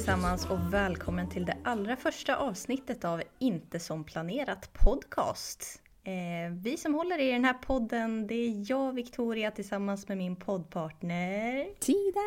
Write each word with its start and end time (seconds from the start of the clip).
Allesammans 0.00 0.50
och 0.50 0.74
välkommen 0.74 1.28
till 1.28 1.44
det 1.44 1.56
allra 1.64 1.96
första 1.96 2.36
avsnittet 2.36 3.04
av 3.04 3.22
Inte 3.38 3.80
som 3.80 4.04
planerat 4.04 4.72
podcast. 4.72 5.82
Eh, 6.04 6.52
vi 6.52 6.76
som 6.76 6.94
håller 6.94 7.18
i 7.18 7.32
den 7.32 7.44
här 7.44 7.54
podden, 7.54 8.26
det 8.26 8.34
är 8.34 8.70
jag 8.70 8.92
Victoria 8.92 9.50
tillsammans 9.50 10.08
med 10.08 10.18
min 10.18 10.36
poddpartner. 10.36 11.68
Tida! 11.80 12.20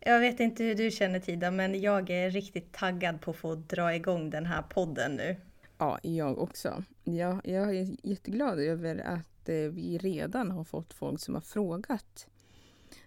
Jag 0.00 0.20
vet 0.20 0.40
inte 0.40 0.64
hur 0.64 0.74
du 0.74 0.90
känner 0.90 1.20
Tida, 1.20 1.50
men 1.50 1.80
jag 1.80 2.10
är 2.10 2.30
riktigt 2.30 2.72
taggad 2.72 3.20
på 3.20 3.30
att 3.30 3.36
få 3.36 3.54
dra 3.54 3.94
igång 3.94 4.30
den 4.30 4.46
här 4.46 4.62
podden 4.62 5.16
nu. 5.16 5.36
Ja, 5.78 5.98
jag 6.02 6.38
också. 6.38 6.84
Jag, 7.04 7.40
jag 7.44 7.76
är 7.76 7.96
jätteglad 8.02 8.58
över 8.58 8.98
att 8.98 9.48
eh, 9.48 9.54
vi 9.54 9.98
redan 9.98 10.50
har 10.50 10.64
fått 10.64 10.92
folk 10.92 11.20
som 11.20 11.34
har 11.34 11.40
frågat 11.40 12.28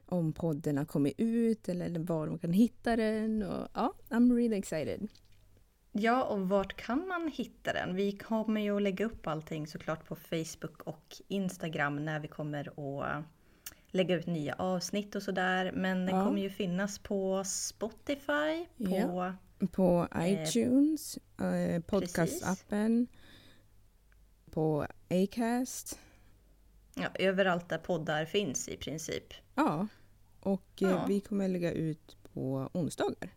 om 0.06 0.34
podden 0.34 0.78
har 0.78 0.86
kommit 0.86 1.14
ut 1.18 1.70
eller 1.70 2.00
var 2.00 2.28
de 2.28 2.40
kan 2.40 2.54
hitta 2.54 2.96
den. 2.96 3.44
Och, 3.44 3.68
ja, 3.74 3.94
I'm 4.10 4.36
really 4.36 4.58
excited. 4.58 5.08
Ja, 5.92 6.24
och 6.24 6.50
vart 6.50 6.76
kan 6.76 7.08
man 7.08 7.32
hitta 7.36 7.74
den? 7.74 7.96
Vi 7.96 8.12
kommer 8.12 8.62
ju 8.62 8.76
att 8.76 8.82
lägga 8.82 9.06
upp 9.06 9.28
allting 9.28 9.68
såklart 9.68 10.08
på 10.08 10.16
Facebook 10.16 10.82
och 10.84 11.16
Instagram 11.28 12.06
när 12.06 12.20
vi 12.20 12.28
kommer 12.28 12.70
att 12.70 13.24
lägga 13.92 14.16
ut 14.16 14.26
nya 14.28 14.54
avsnitt 14.54 15.16
och 15.16 15.24
sådär. 15.24 15.72
Men 15.76 16.06
det 16.06 16.12
Ja. 16.12 16.26
kommer 16.26 16.42
ju 16.42 16.50
finnas 16.50 17.00
på 17.00 17.44
Spotify, 17.46 18.66
på 18.78 18.84
Ja. 18.98 19.34
På 19.72 20.08
Eh, 20.16 20.34
iTunes, 20.44 21.18
eh, 21.42 21.82
podcastappen, 21.82 23.08
på 24.52 24.88
Acast. 25.10 26.00
Ja, 26.96 27.08
överallt 27.14 27.70
där 27.70 27.78
poddar 27.78 28.26
finns 28.26 28.68
i 28.68 28.78
princip. 28.78 29.34
Ja, 29.56 29.88
och 30.40 30.82
eh, 30.82 30.90
Ja. 30.90 31.06
vi 31.08 31.22
kommer 31.22 31.48
lägga 31.48 31.72
ut 31.72 32.18
på 32.34 32.70
onsdagar. 32.74 33.30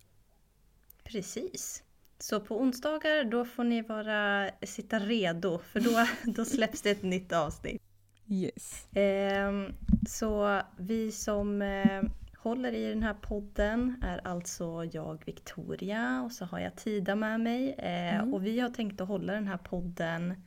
Precis. 1.04 1.82
Så 2.18 2.40
på 2.40 2.60
onsdagar 2.60 3.24
då 3.24 3.44
får 3.44 3.64
ni 3.64 3.82
vara, 3.82 4.50
sitta 4.62 4.98
redo 4.98 5.58
för 5.58 5.80
då, 5.80 6.06
då 6.32 6.44
släpps 6.44 6.82
det 6.82 6.90
ett 6.90 7.02
nytt 7.02 7.32
avsnitt. 7.32 7.82
Yes. 8.30 8.88
Ehm, 8.92 9.74
så 10.08 10.62
vi 10.78 11.12
som 11.12 11.62
eh, 11.62 12.02
håller 12.36 12.72
i 12.72 12.88
den 12.88 13.02
här 13.02 13.14
podden 13.14 14.02
är 14.04 14.26
alltså 14.26 14.84
jag 14.92 15.22
Victoria 15.26 16.22
och 16.24 16.32
så 16.32 16.44
har 16.44 16.58
jag 16.58 16.76
Tida 16.76 17.14
med 17.16 17.40
mig. 17.40 17.72
Eh, 17.72 18.34
Och 18.34 18.46
vi 18.46 18.60
har 18.60 18.70
tänkt 18.70 19.00
att 19.00 19.08
hålla 19.08 19.32
den 19.32 19.46
här 19.48 19.58
podden 19.58 20.42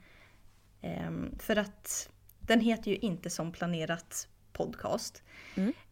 ehm, 0.81 1.35
för 1.39 1.55
att 1.55 2.09
den 2.41 2.59
heter 2.59 2.91
ju 2.91 2.97
inte 2.97 3.29
som 3.29 3.51
planerat 3.51 4.27
podcast. 4.53 5.23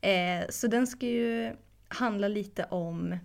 Eh, 0.02 0.50
så 0.50 0.68
den 0.68 0.88
ska 0.88 1.06
ju 1.06 1.56
handla 1.88 2.28
lite 2.28 2.64
om 2.64 3.16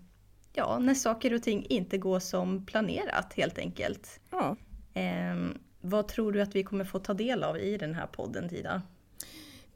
ja, 0.52 0.78
när 0.78 0.94
saker 0.94 1.34
och 1.34 1.42
ting 1.42 1.66
inte 1.68 1.98
går 1.98 2.20
som 2.20 2.66
planerat 2.66 3.32
helt 3.36 3.58
enkelt. 3.58 4.20
Ja. 4.30 4.56
Ehm, 4.94 5.58
vad 5.80 6.08
tror 6.08 6.32
du 6.32 6.42
att 6.42 6.54
vi 6.54 6.62
kommer 6.62 6.84
få 6.84 6.98
ta 6.98 7.14
del 7.14 7.42
av 7.42 7.58
i 7.58 7.76
den 7.76 7.94
här 7.94 8.06
podden 8.06 8.48
Tida? 8.48 8.82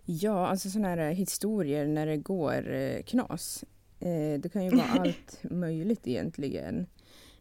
Ja, 0.04 0.46
alltså 0.46 0.70
sådana 0.70 0.88
här 0.88 1.12
historier 1.12 1.86
när 1.86 2.06
det 2.06 2.16
går 2.16 2.72
eh, 2.72 3.02
knas. 3.02 3.64
Eh, 4.00 4.40
det 4.40 4.52
kan 4.52 4.64
ju 4.64 4.70
vara 4.70 4.86
allt 4.98 5.40
möjligt 5.42 6.06
egentligen. 6.06 6.86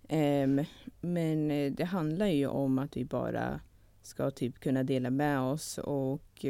Ehm, 0.09 0.63
men 1.01 1.51
eh, 1.51 1.72
det 1.72 1.85
handlar 1.85 2.28
ju 2.28 2.47
om 2.47 2.79
att 2.79 2.97
vi 2.97 3.06
bara 3.06 3.59
ska 4.07 4.31
typ 4.31 4.59
kunna 4.59 4.84
dela 4.84 5.09
med 5.09 5.40
oss 5.40 5.78
och 5.78 6.45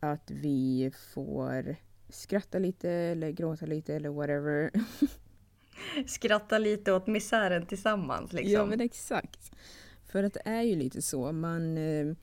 att 0.00 0.30
vi 0.30 0.92
får 1.14 1.76
skratta 2.08 2.58
lite 2.58 2.90
eller 2.90 3.30
gråta 3.30 3.66
lite 3.66 3.94
eller 3.94 4.08
whatever. 4.08 4.70
Skratta 6.06 6.58
lite 6.58 6.92
åt 6.92 7.06
misären 7.06 7.66
tillsammans 7.66 8.32
liksom. 8.32 8.52
Ja 8.52 8.64
men 8.64 8.80
exakt. 8.80 9.52
För 10.04 10.22
att 10.22 10.34
det 10.34 10.42
är 10.44 10.62
ju 10.62 10.76
lite 10.76 11.02
så. 11.02 11.32
Man, 11.32 11.78
eh, 11.78 12.14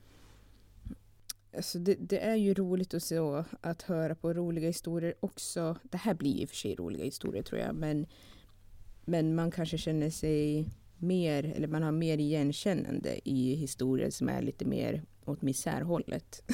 alltså 1.56 1.78
det, 1.78 1.96
det 2.00 2.18
är 2.18 2.36
ju 2.36 2.54
roligt 2.54 2.94
att, 2.94 3.02
se, 3.02 3.18
att 3.60 3.82
höra 3.82 4.14
på 4.14 4.32
roliga 4.32 4.66
historier 4.66 5.14
också. 5.20 5.76
Det 5.82 5.98
här 5.98 6.14
blir 6.14 6.42
i 6.42 6.44
och 6.44 6.48
för 6.48 6.56
sig 6.56 6.74
roliga 6.74 7.04
historier 7.04 7.42
tror 7.42 7.60
jag. 7.60 7.74
Men, 7.74 8.06
men 9.04 9.34
man 9.34 9.50
kanske 9.50 9.78
känner 9.78 10.10
sig 10.10 10.68
mer, 11.00 11.52
eller 11.56 11.68
man 11.68 11.82
har 11.82 11.92
mer 11.92 12.18
igenkännande 12.18 13.28
i 13.28 13.54
historier 13.54 14.10
som 14.10 14.28
är 14.28 14.42
lite 14.42 14.64
mer 14.64 15.02
åt 15.24 15.42
misärhållet. 15.42 16.42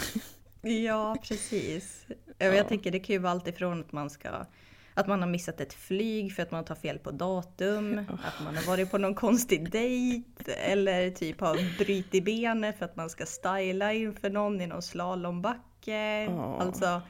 Ja, 0.67 1.17
precis. 1.23 2.07
Ja. 2.09 2.15
Ja. 2.39 2.55
Jag 2.55 2.69
tänker 2.69 2.91
det 2.91 2.99
kan 2.99 3.13
ju 3.13 3.19
vara 3.19 3.33
allt 3.33 3.49
ifrån 3.49 3.81
att 3.81 3.93
man 3.93 4.11
ska 4.11 4.47
att 4.95 5.07
man 5.07 5.21
har 5.21 5.29
missat 5.29 5.61
ett 5.61 5.73
flyg 5.73 6.33
för 6.33 6.43
att 6.43 6.51
man 6.51 6.65
tar 6.65 6.75
fel 6.75 6.99
på 6.99 7.11
datum, 7.11 7.99
att 7.99 8.45
man 8.45 8.57
har 8.57 8.67
varit 8.67 8.91
på 8.91 8.99
någon 8.99 9.15
konstig 9.15 9.71
dejt 9.71 10.53
eller 10.53 11.11
typ 11.11 11.41
har 11.41 11.79
brutit 11.79 12.25
benet 12.25 12.79
för 12.79 12.85
att 12.85 12.97
man 12.97 13.11
ska 13.11 13.27
styla 13.27 13.93
inför 13.93 14.31
någon 14.31 14.61
i 14.61 14.67
någon 14.67 14.83
slalombacke. 14.83 16.25
Ja. 16.25 16.59
Alltså, 16.61 17.03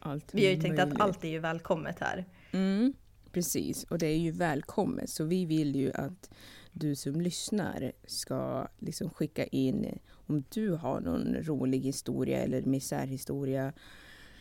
Allt 0.00 0.34
vi 0.34 0.46
har 0.46 0.52
ju 0.52 0.60
tänkt 0.60 0.80
att 0.80 1.00
allt 1.00 1.24
är 1.24 1.28
ju 1.28 1.38
välkommet 1.38 1.96
här. 2.00 2.24
Mm, 2.52 2.94
precis, 3.32 3.84
och 3.84 3.98
det 3.98 4.06
är 4.06 4.18
ju 4.18 4.30
välkommet. 4.30 5.10
Så 5.10 5.24
vi 5.24 5.46
vill 5.46 5.76
ju 5.76 5.92
att 5.92 6.30
du 6.74 6.94
som 6.94 7.20
lyssnar 7.20 7.92
ska 8.06 8.68
liksom 8.78 9.10
skicka 9.10 9.44
in 9.44 9.98
om 10.10 10.44
du 10.48 10.70
har 10.70 11.00
någon 11.00 11.34
rolig 11.34 11.80
historia 11.80 12.38
eller 12.38 12.62
misärhistoria 12.62 13.72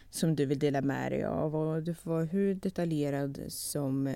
som 0.10 0.36
du 0.36 0.46
vill 0.46 0.60
dela 0.60 0.82
med 0.82 1.12
dig 1.12 1.24
av. 1.24 1.56
Och 1.56 1.84
du 1.84 1.94
får 1.94 2.12
vara 2.12 2.24
hur 2.24 2.56
detaljerad 2.56 3.40
som 3.48 4.16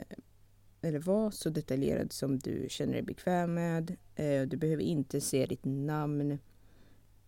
eller 0.81 0.99
var 0.99 1.31
så 1.31 1.49
detaljerad 1.49 2.13
som 2.13 2.39
du 2.39 2.65
känner 2.69 2.93
dig 2.93 3.01
bekväm 3.01 3.53
med. 3.53 3.95
Eh, 4.15 4.41
du 4.41 4.57
behöver 4.57 4.83
inte 4.83 5.21
se 5.21 5.45
ditt 5.45 5.65
namn. 5.65 6.39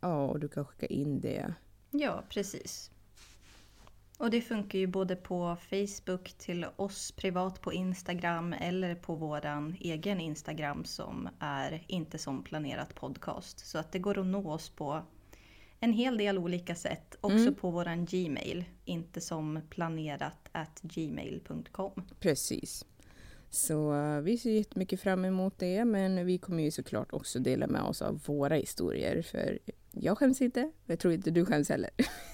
Ja, 0.02 0.28
och 0.28 0.40
du 0.40 0.48
kan 0.48 0.66
skicka 0.66 0.86
in 0.86 1.20
det. 1.20 1.54
Ja, 1.92 2.24
precis. 2.30 2.92
Och 4.20 4.30
det 4.30 4.42
funkar 4.42 4.80
ju 4.80 4.88
både 4.88 5.16
på 5.16 5.58
Facebook 5.70 6.34
till 6.38 6.66
oss 6.76 7.12
privat 7.12 7.62
på 7.62 7.74
Instagram 7.74 8.54
eller 8.54 8.96
på 8.96 9.16
våran 9.16 9.76
egen 9.80 10.20
Instagram 10.20 10.86
som 10.86 11.30
är 11.40 11.84
inte 11.88 12.18
som 12.18 12.44
planerat 12.44 12.96
podcast. 12.96 13.68
Så 13.68 13.78
att 13.78 13.92
det 13.92 14.00
går 14.00 14.20
att 14.20 14.26
nå 14.26 14.52
oss 14.52 14.70
på 14.70 15.02
en 15.80 15.94
hel 15.94 16.18
del 16.18 16.38
olika 16.38 16.76
sätt. 16.76 17.16
Också 17.22 17.38
Mm. 17.38 17.56
på 17.56 17.70
våran 17.72 18.06
Gmail, 18.06 18.64
inte 18.86 19.22
som 19.22 19.62
planerat 19.70 20.50
at 20.52 20.82
gmail.com. 20.82 22.04
Precis. 22.20 22.86
Så 23.50 23.94
eh, 23.96 24.20
vi 24.22 24.38
ser 24.38 24.52
jättemycket 24.52 25.02
fram 25.02 25.26
emot 25.26 25.54
det, 25.60 25.86
men 25.86 26.26
vi 26.26 26.38
kommer 26.38 26.64
ju 26.64 26.72
såklart 26.72 27.14
också 27.14 27.40
dela 27.40 27.68
med 27.68 27.82
oss 27.82 28.02
av 28.02 28.22
våra 28.26 28.56
historier. 28.56 29.22
För 29.22 29.60
jag 29.92 30.18
skäms 30.18 30.42
inte, 30.42 30.64
och 30.64 30.90
jag 30.90 31.00
tror 31.00 31.14
inte 31.14 31.32
du 31.32 31.46
skäms 31.46 31.70
heller. 31.70 31.90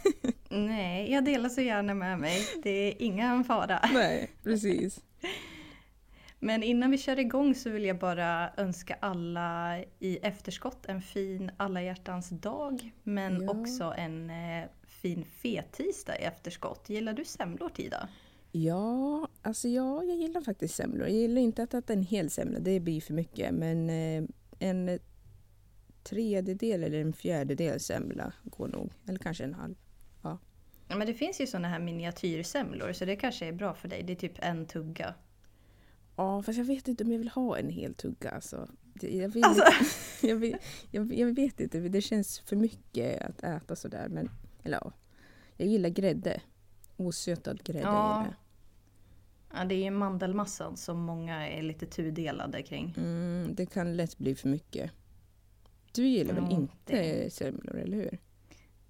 Nej, 0.50 1.12
jag 1.12 1.26
delar 1.26 1.50
så 1.50 1.62
gärna 1.62 1.94
med 1.94 2.20
mig. 2.20 2.42
Det 2.64 2.70
är 2.70 3.02
ingen 3.02 3.44
fara. 3.44 3.80
Nej, 3.94 4.32
precis. 4.44 5.00
Men 6.40 6.64
innan 6.64 6.92
vi 6.92 6.98
kör 6.98 7.20
igång 7.20 7.56
så 7.56 7.70
vill 7.70 7.86
jag 7.86 8.00
bara 8.00 8.50
önska 8.58 8.98
alla 9.00 9.80
i 10.00 10.18
efterskott 10.22 10.86
en 10.86 11.02
fin 11.02 11.52
alla 11.58 11.82
hjärtans 11.82 12.30
dag. 12.30 12.92
Men 13.04 13.44
Ja. 13.44 13.52
också 13.52 13.94
en 13.98 14.30
eh, 14.30 14.64
fin 14.88 15.26
fettisdag 15.26 16.20
i 16.20 16.24
efterskott. 16.24 16.90
Gillar 16.90 17.14
du 17.14 17.26
semlor 17.26 17.70
Tida? 17.70 18.08
Ja, 18.58 19.28
alltså 19.42 19.68
ja, 19.68 20.04
jag 20.04 20.18
gillar 20.18 20.42
faktiskt 20.42 20.76
semlor. 20.76 21.08
Jag 21.08 21.18
gillar 21.18 21.42
inte 21.42 21.64
att 21.64 21.74
äta 21.74 21.94
en 21.94 22.04
hel 22.04 22.30
semla, 22.30 22.60
det 22.60 22.80
blir 22.80 23.02
för 23.02 23.14
mycket. 23.14 23.54
Men 23.54 23.90
eh, 23.90 24.24
en 24.60 25.00
tredjedel 26.04 26.84
eller 26.84 27.02
en 27.02 27.14
fjärdedel 27.14 27.80
semla 27.80 28.34
går 28.44 28.68
nog. 28.68 28.92
Eller 29.08 29.20
kanske 29.20 29.44
en 29.44 29.54
halv. 29.54 29.76
Ja, 30.88 30.96
men 30.96 31.08
det 31.08 31.14
finns 31.14 31.42
ju 31.42 31.48
såna 31.48 31.68
här 31.68 31.80
miniatyrsemlor 31.80 32.94
så 32.94 33.06
det 33.06 33.16
kanske 33.16 33.46
är 33.48 33.52
bra 33.52 33.74
för 33.74 33.88
dig. 33.88 34.04
Det 34.04 34.14
är 34.14 34.18
typ 34.18 34.38
en 34.40 34.66
tugga. 34.66 35.14
Ja, 36.16 36.42
fast 36.44 36.58
jag 36.58 36.66
vet 36.66 36.88
inte 36.88 37.04
om 37.04 37.12
jag 37.12 37.20
vill 37.20 37.30
ha 37.30 37.58
en 37.58 37.70
hel 37.70 37.94
tugga. 37.94 38.30
Alltså. 38.30 38.70
Jag, 39.02 39.30
vill, 39.30 39.44
Alltså. 39.44 39.64
jag, 40.28 40.36
vet, 40.36 40.62
jag, 40.92 41.14
jag 41.14 41.36
vet 41.36 41.60
inte, 41.60 41.80
det 41.80 42.02
känns 42.02 42.40
för 42.40 42.56
mycket 42.56 43.22
att 43.22 43.44
äta 43.44 43.76
sådär. 43.76 44.08
Men, 44.10 44.30
eller 44.64 44.78
ja, 44.84 44.92
jag 45.58 45.68
gillar 45.68 45.90
grädde. 45.90 46.42
Osötad 46.98 47.64
grädde 47.64 47.80
Ja. 47.80 47.88
gillar 48.20 48.26
jag. 48.26 48.45
Ja, 49.56 49.66
det 49.66 49.76
är 49.76 49.84
ju 49.84 49.92
mandelmassan 49.92 50.78
som 50.78 51.00
många 51.00 51.48
är 51.50 51.62
lite 51.62 51.86
tudelade 51.86 52.64
kring. 52.64 52.94
Mm, 52.98 53.56
det 53.56 53.66
kan 53.66 53.98
lätt 53.98 54.18
bli 54.18 54.36
för 54.36 54.50
mycket. 54.50 54.92
Du 55.92 56.08
gillar 56.08 56.34
väl 56.34 56.44
Ja, 56.44 56.52
inte 56.52 56.74
det- 57.02 57.34
semlor, 57.34 57.76
eller 57.78 57.98
hur? 57.98 58.18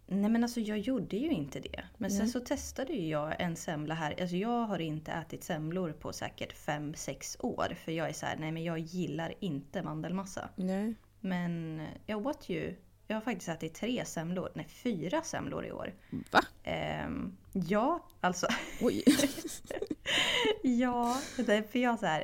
Nej 0.07 0.29
men 0.31 0.43
alltså 0.43 0.59
jag 0.59 0.79
gjorde 0.79 1.17
ju 1.17 1.29
inte 1.31 1.59
det. 1.59 1.83
Men 1.97 2.11
sen 2.11 2.19
Nej. 2.19 2.29
så 2.29 2.39
testade 2.39 2.93
ju 2.93 3.07
jag 3.09 3.41
en 3.41 3.55
semla 3.55 3.93
här. 3.95 4.15
Alltså 4.21 4.35
jag 4.35 4.65
har 4.65 4.79
inte 4.79 5.11
ätit 5.11 5.43
semlor 5.43 5.91
på 5.91 6.13
säkert 6.13 6.53
5-6 6.53 7.37
år. 7.39 7.77
För 7.85 7.91
jag 7.91 8.09
är 8.09 8.13
så 8.13 8.25
här, 8.25 8.37
nej 8.37 8.51
men 8.51 8.63
jag 8.63 8.79
gillar 8.79 9.33
inte 9.39 9.83
mandelmassa. 9.83 10.49
Nej. 10.55 10.93
Men 11.19 11.81
jag 12.05 12.25
åt 12.27 12.49
ju, 12.49 12.75
jag 13.07 13.15
har 13.15 13.21
faktiskt 13.21 13.49
ätit 13.49 13.73
tre 13.73 14.05
semlor, 14.05 14.49
nej 14.55 14.67
fyra 14.69 15.21
semlor 15.21 15.65
i 15.65 15.71
år. 15.71 15.93
Va? 16.31 16.41
Ehm, 16.63 17.37
ja, 17.53 18.05
alltså 18.21 18.47
Oj. 18.81 19.03
ja, 20.61 21.17
för 21.71 21.77
jag 21.77 21.99
så 21.99 22.05
här, 22.05 22.23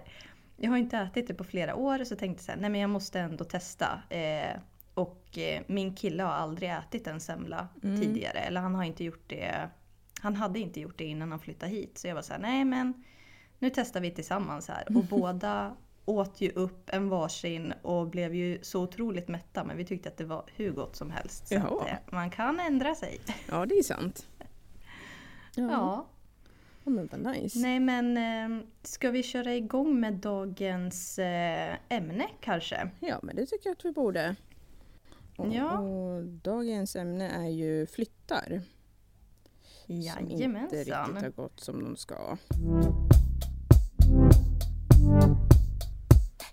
jag 0.57 0.69
har 0.69 0.77
inte 0.77 0.97
ätit 0.97 1.27
det 1.27 1.33
på 1.33 1.43
flera 1.43 1.75
år 1.75 2.03
så 2.03 2.15
tänkte 2.15 2.51
jag 2.51 2.61
nej 2.61 2.69
men 2.69 2.81
jag 2.81 2.89
måste 2.89 3.19
ändå 3.19 3.43
testa. 3.43 4.01
Eh, 4.09 4.57
och 4.93 5.37
eh, 5.37 5.61
min 5.67 5.95
kille 5.95 6.23
har 6.23 6.31
aldrig 6.31 6.69
ätit 6.71 7.07
en 7.07 7.19
semla 7.19 7.67
Mm. 7.83 8.01
tidigare. 8.01 8.39
Eller 8.39 8.61
han 8.61 8.75
har 8.75 8.83
inte 8.83 9.03
gjort 9.03 9.23
det. 9.29 9.69
Han 10.21 10.35
hade 10.35 10.59
inte 10.59 10.79
gjort 10.79 10.97
det 10.97 11.05
innan 11.05 11.31
han 11.31 11.39
flyttade 11.39 11.71
hit. 11.71 11.97
Så 11.97 12.07
jag 12.07 12.15
var 12.15 12.21
så 12.21 12.33
här, 12.33 12.39
nej 12.39 12.65
men 12.65 13.03
nu 13.59 13.69
testar 13.69 14.01
vi 14.01 14.11
tillsammans 14.11 14.67
här. 14.67 14.97
Och 14.97 15.03
båda 15.09 15.75
åt 16.05 16.41
ju 16.41 16.49
upp 16.51 16.89
en 16.89 17.09
varsin 17.09 17.73
och 17.81 18.07
blev 18.09 18.35
ju 18.35 18.59
så 18.61 18.81
otroligt 18.83 19.27
mätta. 19.27 19.63
Men 19.63 19.77
vi 19.77 19.85
tyckte 19.85 20.09
att 20.09 20.17
det 20.17 20.25
var 20.25 20.43
hur 20.55 20.71
gott 20.71 20.95
som 20.95 21.11
helst. 21.11 21.47
Så 21.47 21.55
att, 21.55 21.87
eh, 21.87 21.93
man 22.11 22.29
kan 22.29 22.59
ändra 22.59 22.95
sig. 22.95 23.19
Ja, 23.49 23.65
det 23.65 23.75
är 23.75 23.83
sant. 23.83 24.27
Ja, 25.55 25.63
Ja. 25.71 26.07
ja 26.83 26.89
men 26.91 27.07
vad 27.11 27.21
nice. 27.21 27.59
Nej 27.59 27.79
men 27.79 28.17
eh, 28.17 28.65
ska 28.83 29.09
vi 29.11 29.23
köra 29.23 29.55
igång 29.55 29.99
med 29.99 30.13
dagens 30.13 31.19
eh, 31.19 31.75
ämne 31.89 32.27
kanske? 32.41 32.89
Ja, 32.99 33.19
men 33.23 33.35
det 33.35 33.45
tycker 33.45 33.69
jag 33.69 33.75
att 33.77 33.85
vi 33.85 33.91
borde. 33.91 34.35
Och, 35.37 35.53
Ja. 35.53 35.79
och 35.79 36.23
dagens 36.23 36.95
ämne 36.95 37.29
är 37.29 37.49
ju 37.49 37.85
flyttar. 37.87 38.61
Som 39.85 39.95
inte 39.95 40.35
Jajamensan. 40.35 40.77
riktigt 40.79 40.93
har 41.23 41.29
gått 41.29 41.59
som 41.59 41.83
de 41.83 41.95
ska. 41.95 42.37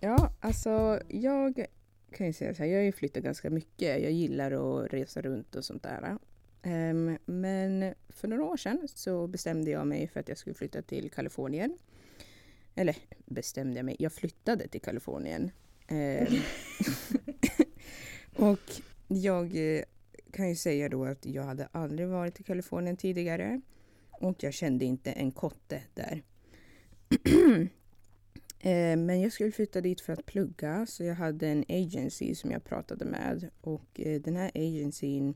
Ja, 0.00 0.32
alltså 0.40 1.00
jag 1.08 1.66
kan 2.10 2.26
ju 2.26 2.32
säga 2.32 2.54
så 2.54 2.62
här, 2.62 2.70
jag 2.70 2.78
har 2.78 2.84
ju 2.84 2.92
flyttat 2.92 3.22
ganska 3.22 3.50
mycket. 3.50 4.02
Jag 4.02 4.12
gillar 4.12 4.52
att 4.52 4.92
resa 4.92 5.22
runt 5.22 5.54
och 5.54 5.64
sånt 5.64 5.82
där. 5.82 6.18
Ehm, 6.62 7.18
men 7.26 7.94
för 8.08 8.28
några 8.28 8.44
år 8.44 8.56
sedan 8.56 8.88
så 8.94 9.26
bestämde 9.26 9.70
jag 9.70 9.86
mig 9.86 10.08
för 10.08 10.20
att 10.20 10.28
jag 10.28 10.38
skulle 10.38 10.54
flytta 10.54 10.82
till 10.82 11.10
Kalifornien. 11.10 11.78
Eller 12.74 12.96
bestämde 13.26 13.76
jag 13.76 13.86
mig, 13.86 13.96
jag 13.98 14.12
flyttade 14.12 14.68
till 14.68 14.80
Kalifornien. 14.80 15.50
Ehm, 15.88 16.26
och 18.36 18.80
jag 19.08 19.76
eh, 19.76 19.82
kan 20.32 20.48
ju 20.48 20.56
säga 20.56 20.88
då 20.88 21.04
att 21.04 21.26
jag 21.26 21.42
hade 21.42 21.68
aldrig 21.72 22.08
varit 22.08 22.40
i 22.40 22.42
Kalifornien 22.42 22.96
tidigare. 22.96 23.60
Och 24.10 24.42
jag 24.42 24.54
kände 24.54 24.84
inte 24.84 25.12
en 25.12 25.30
kotte 25.30 25.82
där. 25.94 26.22
Eh, 28.60 28.96
men 28.96 29.20
jag 29.20 29.32
skulle 29.32 29.52
flytta 29.52 29.81
dit 29.81 30.00
för 30.00 30.12
att 30.12 30.26
plugga 30.26 30.87
så 30.87 31.05
jag 31.05 31.14
hade 31.14 31.49
en 31.49 31.64
agency 31.69 32.34
som 32.34 32.50
jag 32.50 32.64
pratade 32.64 33.05
med 33.05 33.50
och 33.60 34.00
eh, 34.00 34.20
den 34.20 34.37
här 34.37 34.50
agencyn 34.55 35.34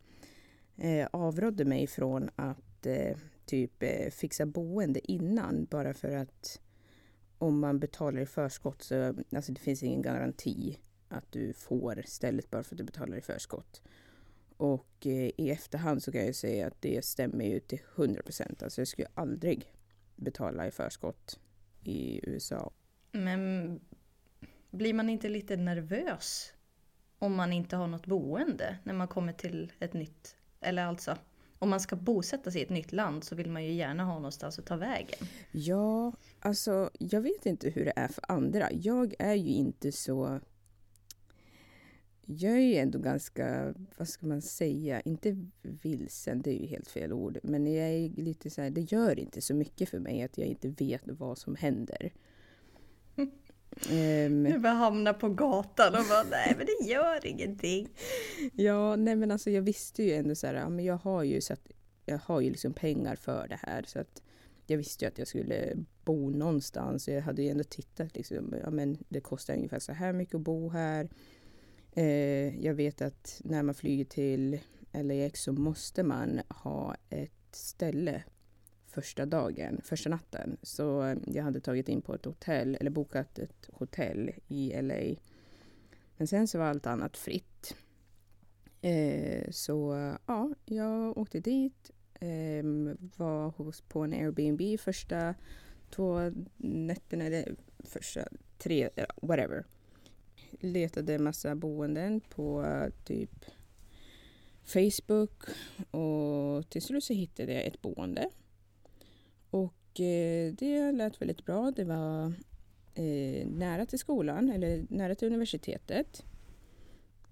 eh, 0.76 1.08
avrådde 1.12 1.64
mig 1.64 1.86
från 1.86 2.30
att 2.36 2.86
eh, 2.86 3.16
typ 3.46 3.82
eh, 3.82 4.10
fixa 4.10 4.46
boende 4.46 5.12
innan 5.12 5.64
bara 5.64 5.94
för 5.94 6.12
att 6.12 6.60
om 7.38 7.60
man 7.60 7.78
betalar 7.78 8.20
i 8.20 8.26
förskott 8.26 8.82
så 8.82 9.14
alltså 9.36 9.52
det 9.52 9.60
finns 9.60 9.82
ingen 9.82 10.02
garanti 10.02 10.78
att 11.08 11.32
du 11.32 11.52
får 11.52 12.02
stället 12.06 12.50
bara 12.50 12.62
för 12.62 12.74
att 12.74 12.78
du 12.78 12.84
betalar 12.84 13.16
i 13.16 13.20
förskott. 13.20 13.82
Och 14.56 15.06
eh, 15.06 15.30
i 15.36 15.50
efterhand 15.50 16.02
så 16.02 16.12
kan 16.12 16.26
jag 16.26 16.34
säga 16.34 16.66
att 16.66 16.82
det 16.82 17.04
stämmer 17.04 17.44
ju 17.44 17.60
till 17.60 17.80
100 17.96 18.22
procent. 18.22 18.62
Alltså 18.62 18.80
jag 18.80 18.88
skulle 18.88 19.08
aldrig 19.14 19.72
betala 20.16 20.66
i 20.66 20.70
förskott 20.70 21.40
i 21.84 22.20
USA. 22.22 22.72
Men 23.12 23.80
blir 24.70 24.94
man 24.94 25.10
inte 25.10 25.28
lite 25.28 25.56
nervös 25.56 26.52
om 27.18 27.34
man 27.34 27.52
inte 27.52 27.76
har 27.76 27.86
något 27.86 28.06
boende 28.06 28.78
när 28.84 28.94
man 28.94 29.08
kommer 29.08 29.32
till 29.32 29.72
ett 29.78 29.92
nytt... 29.92 30.36
Eller 30.60 30.84
alltså, 30.84 31.16
om 31.58 31.70
man 31.70 31.80
ska 31.80 31.96
bosätta 31.96 32.50
sig 32.50 32.60
i 32.60 32.64
ett 32.64 32.70
nytt 32.70 32.92
land 32.92 33.24
så 33.24 33.34
vill 33.34 33.50
man 33.50 33.64
ju 33.64 33.72
gärna 33.72 34.04
ha 34.04 34.14
någonstans 34.14 34.58
att 34.58 34.66
ta 34.66 34.76
vägen. 34.76 35.18
Ja, 35.52 36.12
alltså 36.40 36.90
jag 36.98 37.20
vet 37.20 37.46
inte 37.46 37.70
hur 37.70 37.84
det 37.84 37.92
är 37.96 38.08
för 38.08 38.24
andra. 38.28 38.72
Jag 38.72 39.14
är 39.18 39.34
ju 39.34 39.50
inte 39.50 39.92
så... 39.92 40.40
Jag 42.24 42.52
är 42.52 42.58
ju 42.58 42.74
ändå 42.74 42.98
ganska, 42.98 43.74
vad 43.96 44.08
ska 44.08 44.26
man 44.26 44.42
säga, 44.42 45.00
inte 45.00 45.46
vilsen, 45.62 46.42
det 46.42 46.50
är 46.50 46.60
ju 46.60 46.66
helt 46.66 46.88
fel 46.88 47.12
ord. 47.12 47.38
Men 47.42 47.66
jag 47.66 47.88
är 47.88 48.08
lite 48.08 48.50
så 48.50 48.62
här, 48.62 48.70
det 48.70 48.92
gör 48.92 49.18
inte 49.18 49.40
så 49.40 49.54
mycket 49.54 49.88
för 49.88 49.98
mig 49.98 50.22
att 50.22 50.38
jag 50.38 50.46
inte 50.46 50.68
vet 50.68 51.02
vad 51.04 51.38
som 51.38 51.56
händer. 51.56 52.12
Ehm, 53.90 54.44
Du 54.44 54.58
bara 54.58 54.72
hamna 54.72 55.12
på 55.14 55.28
gatan 55.28 55.94
och 55.94 56.04
bara 56.08 56.22
nej 56.30 56.54
men 56.58 56.66
det 56.66 56.86
gör 56.88 57.26
ingenting. 57.26 57.88
Ja, 58.54 58.96
nej 58.96 59.16
men 59.16 59.30
alltså 59.30 59.50
jag 59.50 59.62
visste 59.62 60.02
ju 60.02 60.12
ändå 60.12 60.34
så 60.34 60.46
här, 60.46 60.54
ja, 60.54 60.68
men 60.68 60.84
jag 60.84 60.96
har 60.96 61.22
ju 61.22 61.40
så 61.40 61.52
att 61.52 61.68
jag 62.06 62.18
har 62.18 62.40
ju 62.40 62.50
liksom 62.50 62.72
pengar 62.72 63.16
för 63.16 63.48
det 63.48 63.58
här 63.62 63.82
så 63.86 63.98
att 63.98 64.22
jag 64.66 64.76
visste 64.76 65.04
ju 65.04 65.08
att 65.08 65.18
jag 65.18 65.28
skulle 65.28 65.76
bo 66.04 66.30
någonstans. 66.30 67.08
Jag 67.08 67.20
hade 67.22 67.42
ju 67.42 67.48
ändå 67.48 67.64
tittat 67.64 68.16
liksom, 68.16 68.54
ja 68.64 68.70
men 68.70 68.98
det 69.08 69.20
kostar 69.20 69.54
ungefär 69.54 69.78
så 69.78 69.92
här 69.92 70.12
mycket 70.12 70.34
att 70.34 70.40
bo 70.40 70.68
här. 70.68 71.08
Eh, 71.92 72.64
jag 72.64 72.74
vet 72.74 73.02
att 73.02 73.40
när 73.44 73.62
man 73.62 73.74
flyger 73.74 74.04
till 74.04 74.58
LAX 74.92 75.42
så 75.42 75.52
måste 75.52 76.02
man 76.02 76.40
ha 76.48 76.96
ett 77.10 77.32
ställe 77.52 78.22
första 78.92 79.26
dagen, 79.26 79.80
första 79.84 80.10
natten. 80.10 80.56
Så 80.62 81.02
eh, 81.02 81.16
jag 81.26 81.44
hade 81.44 81.60
tagit 81.60 81.88
in 81.88 82.02
på 82.02 82.14
ett 82.14 82.24
hotell, 82.24 82.76
eller 82.80 82.90
bokat 82.90 83.38
ett 83.38 83.70
hotell 83.72 84.30
i 84.48 84.82
LA. 84.82 85.16
Men 86.16 86.26
sen 86.26 86.48
så 86.48 86.58
var 86.58 86.66
allt 86.66 86.86
annat 86.86 87.16
fritt. 87.16 87.76
Eh, 88.80 89.50
så 89.50 89.94
ja, 90.26 90.50
jag 90.64 91.18
åkte 91.18 91.40
dit, 91.40 91.90
eh, 92.14 92.64
var 93.16 93.48
hos, 93.48 93.80
på 93.80 94.00
en 94.00 94.12
Airbnb 94.12 94.80
första 94.80 95.34
två 95.90 96.32
nätterna, 96.56 97.24
eller 97.24 97.54
första 97.78 98.20
tre, 98.58 98.88
whatever. 99.22 99.64
Letade 100.60 101.18
massa 101.18 101.54
boenden 101.54 102.20
på 102.20 102.66
typ 103.04 103.44
Facebook 104.64 105.42
och 105.90 106.70
till 106.70 106.82
slut 106.82 107.04
så 107.04 107.12
hittade 107.12 107.52
jag 107.52 107.64
ett 107.64 107.82
boende 107.82 108.30
det 110.58 110.92
lät 110.92 111.20
väldigt 111.20 111.44
bra. 111.44 111.70
Det 111.70 111.84
var 111.84 112.32
eh, 112.94 113.46
nära 113.46 113.86
till 113.86 113.98
skolan, 113.98 114.50
eller 114.50 114.86
nära 114.88 115.14
till 115.14 115.28
universitetet. 115.28 116.24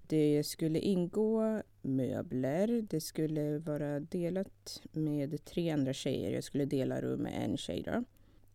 Det 0.07 0.43
skulle 0.43 0.79
ingå 0.79 1.61
möbler. 1.81 2.81
Det 2.89 3.01
skulle 3.01 3.57
vara 3.57 3.99
delat 3.99 4.81
med 4.91 5.45
tre 5.45 5.69
andra 5.69 5.93
tjejer. 5.93 6.31
Jag 6.31 6.43
skulle 6.43 6.65
dela 6.65 7.01
rum 7.01 7.21
med 7.21 7.43
en 7.45 7.57
tjej. 7.57 7.83
Då. 7.85 8.03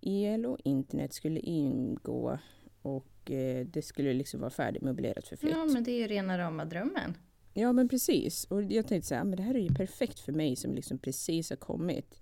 El 0.00 0.46
och 0.46 0.58
internet 0.64 1.12
skulle 1.12 1.40
ingå 1.40 2.38
och 2.82 3.30
eh, 3.30 3.66
det 3.66 3.82
skulle 3.82 4.14
liksom 4.14 4.40
vara 4.40 4.50
färdigmöblerat 4.50 5.28
för 5.28 5.36
flytt. 5.36 5.52
Ja, 5.52 5.64
men 5.64 5.84
det 5.84 5.90
är 5.90 5.98
ju 5.98 6.06
rena 6.06 6.38
rama 6.38 6.64
drömmen. 6.64 7.16
Ja, 7.54 7.72
men 7.72 7.88
precis. 7.88 8.44
Och 8.44 8.62
jag 8.62 8.86
tänkte 8.86 9.08
så 9.08 9.14
här, 9.14 9.24
men 9.24 9.36
det 9.36 9.42
här 9.42 9.54
är 9.54 9.60
ju 9.60 9.74
perfekt 9.74 10.18
för 10.18 10.32
mig 10.32 10.56
som 10.56 10.74
liksom 10.74 10.98
precis 10.98 11.50
har 11.50 11.56
kommit. 11.56 12.20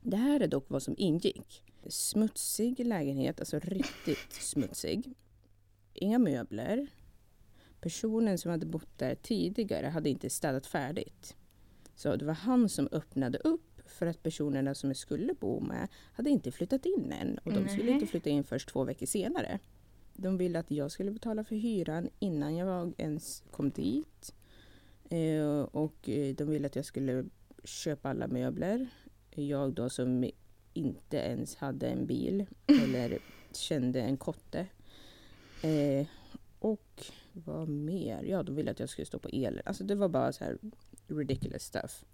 Det 0.00 0.16
här 0.16 0.40
är 0.40 0.48
dock 0.48 0.64
vad 0.68 0.82
som 0.82 0.94
ingick. 0.98 1.62
Smutsig 1.86 2.86
lägenhet, 2.86 3.40
alltså 3.40 3.58
riktigt 3.58 4.32
smutsig. 4.32 5.14
Inga 5.94 6.18
möbler. 6.18 6.86
Personen 7.80 8.38
som 8.38 8.50
hade 8.50 8.66
bott 8.66 8.98
där 8.98 9.14
tidigare 9.14 9.86
hade 9.86 10.10
inte 10.10 10.30
städat 10.30 10.66
färdigt. 10.66 11.36
Så 11.94 12.16
det 12.16 12.24
var 12.24 12.34
han 12.34 12.68
som 12.68 12.88
öppnade 12.92 13.38
upp 13.38 13.80
för 13.86 14.06
att 14.06 14.22
personerna 14.22 14.74
som 14.74 14.90
jag 14.90 14.96
skulle 14.96 15.34
bo 15.34 15.60
med 15.60 15.88
hade 16.12 16.30
inte 16.30 16.50
flyttat 16.50 16.86
in 16.86 17.12
än 17.12 17.38
och 17.38 17.52
de 17.52 17.68
skulle 17.68 17.90
inte 17.90 18.06
flytta 18.06 18.30
in 18.30 18.44
först 18.44 18.68
två 18.68 18.84
veckor 18.84 19.06
senare. 19.06 19.58
De 20.14 20.38
ville 20.38 20.58
att 20.58 20.70
jag 20.70 20.90
skulle 20.90 21.10
betala 21.10 21.44
för 21.44 21.56
hyran 21.56 22.08
innan 22.18 22.56
jag 22.56 22.92
ens 22.98 23.42
kom 23.50 23.70
dit. 23.70 24.34
Eh, 25.10 25.60
och 25.60 26.08
eh, 26.08 26.34
de 26.34 26.44
ville 26.44 26.66
att 26.66 26.76
jag 26.76 26.84
skulle 26.84 27.24
köpa 27.64 28.10
alla 28.10 28.26
möbler. 28.28 28.88
Jag 29.48 29.72
då 29.72 29.90
som 29.90 30.30
inte 30.72 31.16
ens 31.16 31.56
hade 31.56 31.88
en 31.88 32.06
bil 32.06 32.46
eller 32.66 33.18
kände 33.52 34.00
en 34.00 34.16
kotte. 34.16 34.66
Eh, 35.62 36.06
och 36.58 37.04
vad 37.32 37.68
mer? 37.68 38.22
Ja, 38.22 38.42
de 38.42 38.54
ville 38.54 38.70
att 38.70 38.80
jag 38.80 38.88
skulle 38.88 39.06
stå 39.06 39.18
på 39.18 39.30
el. 39.30 39.62
Alltså 39.64 39.84
det 39.84 39.94
var 39.94 40.08
bara 40.08 40.32
så 40.32 40.44
här 40.44 40.58
ridiculous 41.06 41.62
stuff. 41.62 42.04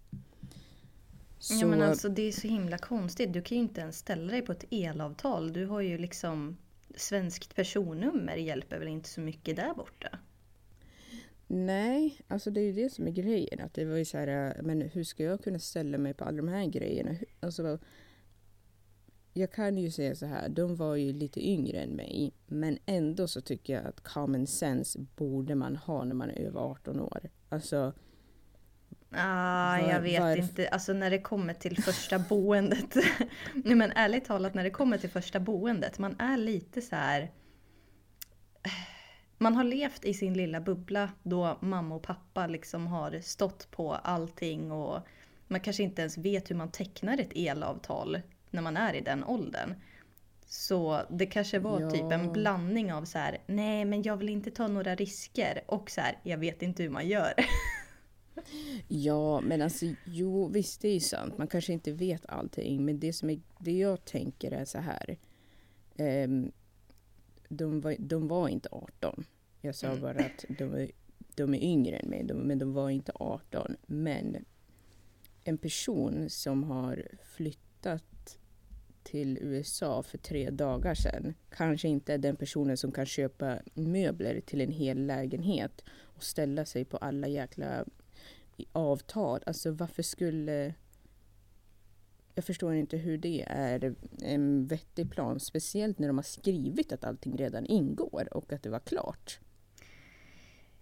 Ja, 1.50 1.66
men 1.66 1.83
alltså, 1.83 2.09
det 2.09 2.23
är 2.23 2.33
så 2.33 2.49
himla 2.49 2.78
konstigt. 2.78 3.33
Du 3.33 3.42
kan 3.42 3.56
ju 3.59 3.62
inte 3.62 3.80
ens 3.80 3.99
ställa 3.99 4.33
dig 4.33 4.42
på 4.42 4.52
ett 4.52 4.64
elavtal. 4.71 5.52
Du 5.52 5.66
har 5.66 5.80
ju 5.80 5.99
liksom 5.99 6.56
svenskt 6.95 7.54
personnummer 7.54 8.37
hjälper 8.37 8.78
väl 8.78 8.88
inte 8.88 9.09
så 9.09 9.21
mycket 9.21 9.56
där 9.56 9.75
borta? 9.75 10.18
Nej, 11.48 12.20
alltså 12.28 12.50
det 12.50 12.60
är 12.60 12.64
ju 12.64 12.72
det 12.72 12.90
som 12.92 13.06
är 13.06 13.10
grejen. 13.10 13.60
Att 13.60 13.74
det 13.74 13.84
var 13.84 13.96
ju 13.96 14.04
så 14.04 14.18
här, 14.18 14.54
äh, 14.56 14.62
men 14.62 14.80
hur 14.80 15.04
ska 15.04 15.22
jag 15.22 15.42
kunna 15.44 15.58
ställa 15.58 15.98
mig 15.98 16.14
på 16.14 16.24
alla 16.24 16.36
de 16.36 16.48
här 16.48 16.66
grejerna? 16.66 17.10
Alltså, 17.40 17.78
jag 19.34 19.52
kan 19.52 19.78
ju 19.78 19.90
säga 19.90 20.14
så 20.14 20.26
här, 20.26 20.48
de 20.48 20.76
var 20.76 20.94
ju 20.96 21.12
lite 21.12 21.48
yngre 21.48 21.78
än 21.80 21.90
mig. 21.90 22.32
Men 22.46 22.78
ändå 22.86 23.28
så 23.28 23.40
tycker 23.40 23.72
jag 23.72 23.86
att 23.86 24.00
common 24.00 24.46
sense 24.46 24.98
borde 25.16 25.54
man 25.54 25.76
ha 25.76 26.04
när 26.04 26.14
man 26.14 26.30
är 26.30 26.38
över 26.40 26.60
18 26.60 27.00
år. 27.00 27.20
Alltså, 27.48 27.92
Ah, 29.10 29.78
Var- 29.82 29.88
jag 29.90 30.00
vet 30.00 30.20
varf- 30.22 30.36
inte. 30.42 30.68
Alltså 30.68 30.92
när 30.92 31.10
det 31.10 31.18
kommer 31.20 31.54
till 31.54 31.82
första 31.82 32.18
boendet. 32.18 32.94
Nej 33.54 33.74
men 33.74 33.92
ärligt 33.92 34.24
talat 34.24 34.54
när 34.54 34.64
det 34.64 34.70
kommer 34.70 34.98
till 34.98 35.10
första 35.10 35.40
boendet. 35.40 35.98
Man 35.98 36.16
är 36.20 36.36
lite 36.36 36.82
så 36.82 36.96
här. 36.96 37.30
Man 39.38 39.55
har 39.55 39.64
levt 39.64 40.05
i 40.05 40.14
sin 40.14 40.35
lilla 40.35 40.61
bubbla 40.61 41.11
då 41.23 41.59
mamma 41.61 41.95
och 41.95 42.02
pappa 42.02 42.47
liksom 42.47 42.87
har 42.87 43.21
stått 43.21 43.71
på 43.71 43.95
allting 43.95 44.73
och 44.73 45.00
man 45.49 45.61
kanske 45.61 45.83
inte 45.83 46.02
ens 46.02 46.19
vet 46.19 46.50
hur 46.50 46.57
man 46.57 46.71
tecknar 46.71 47.19
ett 47.21 47.33
elavtal 47.35 48.21
när 48.50 48.62
man 48.62 48.76
är 48.76 48.95
i 48.95 49.00
den 49.00 49.25
åldern. 49.25 49.75
Så 50.49 51.00
det 51.11 51.26
kanske 51.26 51.59
var 51.59 51.81
Ja. 51.81 51.90
typ 51.90 52.12
en 52.12 52.33
blandning 52.33 52.93
av 52.93 53.05
så 53.05 53.19
här, 53.19 53.38
nej 53.47 53.85
men 53.85 54.02
jag 54.02 54.16
vill 54.16 54.28
inte 54.28 54.50
ta 54.50 54.66
några 54.69 54.95
risker 54.95 55.62
och 55.66 55.90
så 55.90 56.00
här, 56.00 56.19
jag 56.23 56.38
vet 56.38 56.62
inte 56.62 56.83
hur 56.83 56.90
man 56.90 57.09
gör. 57.09 57.33
Ja, 58.88 59.40
men 59.40 59.62
alltså 59.62 59.87
jo, 60.05 60.49
visst 60.49 60.81
det 60.81 60.88
är 60.88 60.95
ju 60.95 61.00
sant. 61.00 61.38
Man 61.38 61.47
kanske 61.47 61.73
inte 61.73 61.93
vet 61.93 62.26
allting. 62.26 62.85
Men 62.85 63.00
det, 63.00 63.12
som 63.12 63.31
är, 63.31 63.40
det 63.59 63.73
jag 63.78 64.05
tänker 64.05 64.50
är 64.52 64.64
så 64.64 64.78
här. 64.78 65.16
ehm, 65.97 66.52
de, 67.48 67.80
var, 67.80 67.96
de 67.98 68.28
var 68.28 68.48
inte 68.48 68.68
18. 68.72 69.24
Jag 69.60 69.74
sa 69.74 69.86
Mm. 69.86 70.00
bara 70.00 70.18
att 70.24 70.44
de, 70.58 70.74
är- 70.74 70.90
de 71.34 71.54
är 71.54 71.62
yngre 71.64 71.96
än 71.96 72.08
mig, 72.10 72.24
de, 72.24 72.34
men 72.34 72.58
de 72.58 72.72
var 72.72 72.90
inte 72.90 73.12
18. 73.14 73.76
Men 73.86 74.44
en 75.44 75.58
person 75.58 76.30
som 76.30 76.64
har 76.64 77.08
flyttat 77.24 78.38
till 79.02 79.38
USA 79.40 80.02
för 80.02 80.18
tre 80.18 80.50
dagar 80.50 80.94
sedan 80.94 81.34
kanske 81.50 81.88
inte 81.88 82.14
är 82.14 82.18
den 82.18 82.36
personen 82.36 82.76
som 82.76 82.92
kan 82.92 83.06
köpa 83.06 83.58
möbler 83.74 84.40
till 84.40 84.60
en 84.60 84.72
hel 84.72 85.06
lägenhet 85.06 85.84
och 85.88 86.22
ställa 86.24 86.64
sig 86.64 86.84
på 86.84 86.96
alla 86.96 87.28
jäkla 87.28 87.84
avtal. 88.72 89.40
Alltså 89.46 89.70
varför 89.70 90.02
skulle... 90.02 90.74
Jag 92.38 92.45
förstår 92.45 92.75
inte 92.75 92.97
hur 92.97 93.19
det 93.19 93.45
är 93.49 93.95
en 94.23 94.66
vettig 94.66 95.11
plan. 95.11 95.40
Speciellt 95.40 95.99
när 95.99 96.09
de 96.09 96.19
har 96.19 96.23
skrivit 96.23 96.93
att 96.93 97.05
allting 97.05 97.37
redan 97.37 97.66
ingår 97.66 98.28
och 98.37 98.52
att 98.52 98.62
det 98.62 98.71
var 98.71 98.78
klart. 98.78 99.38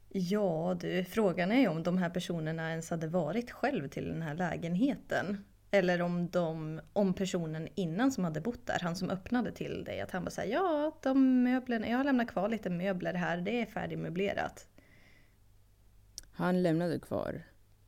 Ja 0.09 0.77
du, 0.81 1.05
frågan 1.05 1.53
är 1.53 1.61
ju 1.61 1.69
om 1.69 1.83
de 1.83 1.99
här 1.99 2.11
personerna 2.11 2.71
ens 2.71 2.91
hade 2.91 3.07
varit 3.07 3.51
själv 3.51 3.89
till 3.89 4.09
den 4.09 4.23
här 4.23 4.35
lägenheten. 4.35 5.45
Eller 5.71 6.03
om, 6.03 6.29
de, 6.29 6.81
om 6.93 7.15
personen 7.15 7.69
innan 7.75 8.13
som 8.13 8.25
hade 8.25 8.41
bott 8.41 8.67
där, 8.67 8.79
han 8.83 8.97
som 8.97 9.11
öppnade 9.11 9.53
till 9.53 9.85
dig, 9.85 10.01
att 10.01 10.11
han 10.11 10.25
bara 10.25 10.31
säger 10.31 10.55
ja, 10.55 10.99
de 11.03 11.43
möblerna, 11.43 11.89
jag 11.89 11.97
har 11.97 12.05
lämnat 12.05 12.29
kvar 12.29 12.49
lite 12.49 12.71
möbler 12.71 13.15
här, 13.15 13.37
det 13.37 13.61
är 13.61 13.67
färdigmöblerat. 13.67 14.67
Han 16.33 16.63
lämnade 16.63 16.99
kvar 17.01 17.43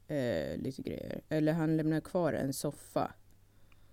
eh, 0.08 0.56
lite 0.56 0.82
grejer. 0.82 1.20
Eller 1.28 1.52
han 1.52 1.76
lämnade 1.76 2.00
kvar 2.00 2.32
en 2.32 2.52
soffa. 2.52 3.12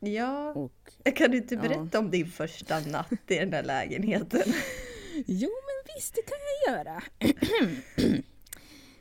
Ja, 0.05 0.51
Och, 0.53 0.91
kan 1.15 1.31
du 1.31 1.38
inte 1.38 1.55
Ja. 1.55 1.62
berätta 1.62 2.00
om 2.00 2.12
din 2.12 2.27
första 2.27 2.79
natt 2.79 3.12
i 3.27 3.36
den 3.36 3.50
där 3.50 3.63
lägenheten? 3.63 4.41
jo 5.25 5.50
men 5.50 5.95
visst 5.95 6.15
det 6.15 6.22
kan 6.22 6.38
jag 6.65 6.77
göra. 6.77 7.03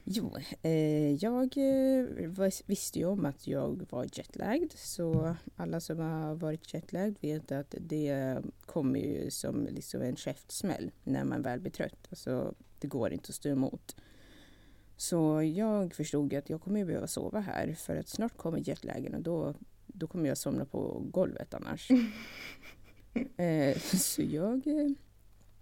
jo, 0.04 0.37
eh, 0.62 1.14
jag 1.14 1.56
eh, 1.56 2.50
visste 2.66 2.99
ju 2.99 3.04
om 3.04 3.26
att 3.26 3.47
jag 3.47 3.87
var 3.90 4.06
jetlagd. 4.12 4.73
Så 4.76 5.37
alla 5.56 5.80
som 5.80 5.99
har 5.99 6.35
varit 6.35 6.75
jetlagd 6.75 7.16
vet 7.21 7.52
att 7.52 7.75
det 7.78 8.38
kommer 8.66 9.00
ju 9.00 9.30
som 9.30 9.66
liksom 9.71 10.02
en 10.02 10.16
käftsmäll 10.16 10.90
när 11.04 11.25
man 11.25 11.42
väl 11.42 11.61
blir 11.61 11.73
trött. 11.73 12.06
Alltså, 12.11 12.54
det 12.78 12.87
går 12.87 13.12
inte 13.12 13.28
att 13.28 13.35
stå 13.35 13.49
emot. 13.49 13.97
Så 14.97 15.42
jag 15.42 15.94
förstod 15.94 16.35
att 16.35 16.50
jag 16.50 16.61
kommer 16.62 16.85
behöva 16.85 17.06
sova 17.06 17.40
här 17.40 17.75
för 17.75 17.97
att 17.97 18.09
snart 18.09 18.37
kommer 18.37 18.68
jetlagen 18.68 19.14
och 19.14 19.23
då, 19.23 19.54
då 19.92 20.06
kommer 20.06 20.28
jag 20.28 20.38
somna 20.38 20.64
på 20.64 21.02
golvet 21.11 21.54
annars. 21.54 21.90
eh, 23.37 23.78
så 23.78 24.22
jag 24.22 24.66
eh, 24.66 24.90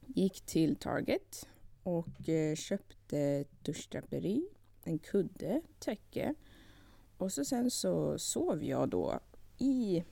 gick 0.06 0.40
till 0.40 0.76
Target 0.76 1.49
och 1.82 2.28
eh, 2.28 2.54
köpte 2.54 3.44
duschdraperi, 3.62 4.49
en 4.84 4.99
kudde, 4.99 5.62
täcke 5.78 6.34
och 7.16 7.32
så 7.32 7.44
sen 7.44 7.70
så 7.70 8.18
sov 8.18 8.64
jag 8.64 8.88
då 8.88 9.20
i 9.58 10.04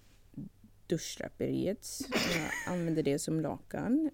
duschdraperiet. 0.87 1.89
Jag 2.13 2.75
använde 2.75 3.03
det 3.03 3.19
som 3.19 3.41
lakan. 3.41 4.11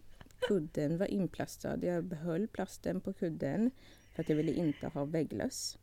Kudden 0.49 0.99
var 0.99 1.07
inplastad. 1.07 1.85
Jag 1.85 2.05
behöll 2.05 2.49
plasten 2.49 3.01
på 3.01 3.13
kudden 3.13 3.71
för 4.15 4.23
att 4.23 4.29
jag 4.29 4.37
ville 4.37 4.53
inte 4.53 4.87
ha 4.87 5.05
vägglöss. 5.05 5.79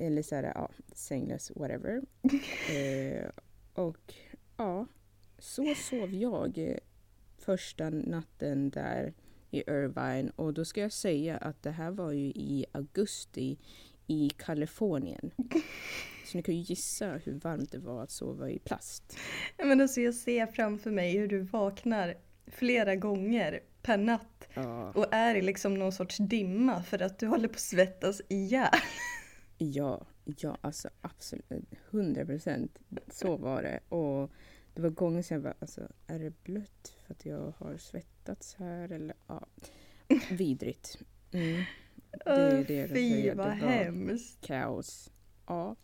Eller 0.00 0.22
så 0.22 0.34
här, 0.34 0.52
ja, 0.54 0.70
sänglöss, 0.92 1.52
whatever. 1.54 2.02
Eh, 2.70 3.30
och 3.74 4.14
ja, 4.56 4.86
så 5.38 5.74
sov 5.74 6.14
jag 6.14 6.58
eh, 6.58 6.76
första 7.38 7.90
natten 7.90 8.70
där 8.70 9.14
i 9.50 9.58
Irvine. 9.58 10.30
Och 10.36 10.54
då 10.54 10.64
ska 10.64 10.80
jag 10.80 10.92
säga 10.92 11.36
att 11.36 11.62
det 11.62 11.70
här 11.70 11.90
var 11.90 12.12
ju 12.12 12.26
i 12.26 12.66
augusti 12.72 13.58
i 14.06 14.30
Kalifornien. 14.36 15.30
Så 16.26 16.36
ni 16.36 16.42
kan 16.42 16.56
ju 16.56 16.60
gissa 16.60 17.06
hur 17.06 17.32
varmt 17.32 17.72
det 17.72 17.78
var 17.78 18.02
att 18.02 18.10
sova 18.10 18.50
i 18.50 18.58
plast. 18.58 19.16
Men 19.56 19.80
alltså 19.80 20.00
jag 20.00 20.14
ser 20.14 20.46
framför 20.46 20.90
mig 20.90 21.18
hur 21.18 21.28
du 21.28 21.40
vaknar 21.40 22.14
flera 22.46 22.96
gånger 22.96 23.60
per 23.82 23.96
natt 23.96 24.48
Ja, 24.54 24.92
och 24.92 25.14
är 25.14 25.34
i 25.34 25.42
liksom 25.42 25.74
någon 25.74 25.92
sorts 25.92 26.16
dimma 26.16 26.82
för 26.82 27.02
att 27.02 27.18
du 27.18 27.26
håller 27.26 27.48
på 27.48 27.54
att 27.54 27.60
svettas 27.60 28.20
ihjäl. 28.28 28.68
ja, 29.64 30.06
ja 30.24 30.56
alltså 30.60 30.88
absolut. 31.00 31.64
100 31.90 32.24
procent. 32.26 32.78
Så 33.10 33.36
var 33.36 33.62
det. 33.62 33.80
Och 33.88 34.30
det 34.74 34.82
var 34.82 34.90
gånger 34.90 35.22
sedan 35.22 35.34
jag 35.34 35.42
bara, 35.42 35.54
alltså 35.58 35.88
är 36.06 36.18
det 36.18 36.42
blött 36.44 36.94
för 37.06 37.14
att 37.14 37.26
jag 37.26 37.52
har 37.58 37.76
svettats 37.76 38.54
här 38.54 38.92
eller 38.92 39.16
ja. 39.26 39.46
Vidrigt. 40.30 40.98
Mm. 41.32 41.62
Det 42.24 42.30
är 42.30 42.64
det 42.64 42.74
jag 42.74 42.88
Fy 42.88 43.30
vad 43.34 43.46
Det 43.46 43.50
var- 43.50 43.54
hemskt. 43.68 44.40
kaos. 44.40 45.10
Ja. 45.46 45.76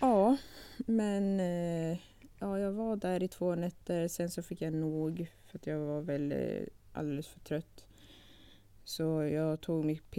Ja, 0.00 0.36
men 0.78 1.40
eh, 1.40 1.98
ja, 2.38 2.58
jag 2.58 2.72
var 2.72 2.96
där 2.96 3.22
i 3.22 3.28
två 3.28 3.54
nätter. 3.54 4.08
Sen 4.08 4.30
så 4.30 4.42
fick 4.42 4.62
jag 4.62 4.72
nog 4.72 5.26
för 5.46 5.58
att 5.58 5.66
jag 5.66 5.78
var 5.78 6.00
väl 6.00 6.32
eh, 6.32 6.62
alldeles 6.92 7.28
för 7.28 7.40
trött. 7.40 7.86
Så 8.84 9.22
jag 9.22 9.60
tog 9.60 9.84
mitt 9.84 10.10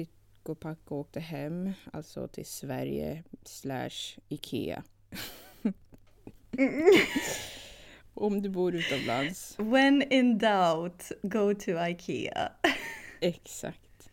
pick 0.49 0.55
och 0.55 0.59
pack 0.59 0.91
och 0.91 0.97
åkte 0.97 1.19
hem, 1.19 1.71
alltså 1.93 2.27
till 2.27 2.45
Sverige 2.45 3.23
slash 3.43 4.19
Ikea. 4.29 4.83
Om 8.13 8.41
du 8.41 8.49
bor 8.49 8.75
utomlands. 8.75 9.55
When 9.59 10.01
in 10.01 10.37
doubt, 10.37 11.11
go 11.21 11.53
to 11.53 11.71
Ikea. 11.71 12.51
Exakt. 13.21 14.11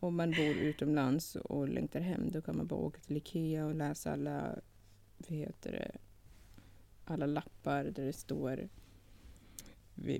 Om 0.00 0.16
man 0.16 0.30
bor 0.30 0.56
utomlands 0.56 1.36
och 1.36 1.68
längtar 1.68 2.00
hem 2.00 2.30
då 2.30 2.42
kan 2.42 2.56
man 2.56 2.66
bara 2.66 2.80
åka 2.80 3.00
till 3.00 3.16
Ikea 3.16 3.66
och 3.66 3.74
läsa 3.74 4.12
alla, 4.12 4.58
vad 5.16 5.38
heter 5.38 5.72
det, 5.72 5.96
alla 7.04 7.26
lappar 7.26 7.84
där 7.84 8.04
det 8.04 8.12
står 8.12 8.68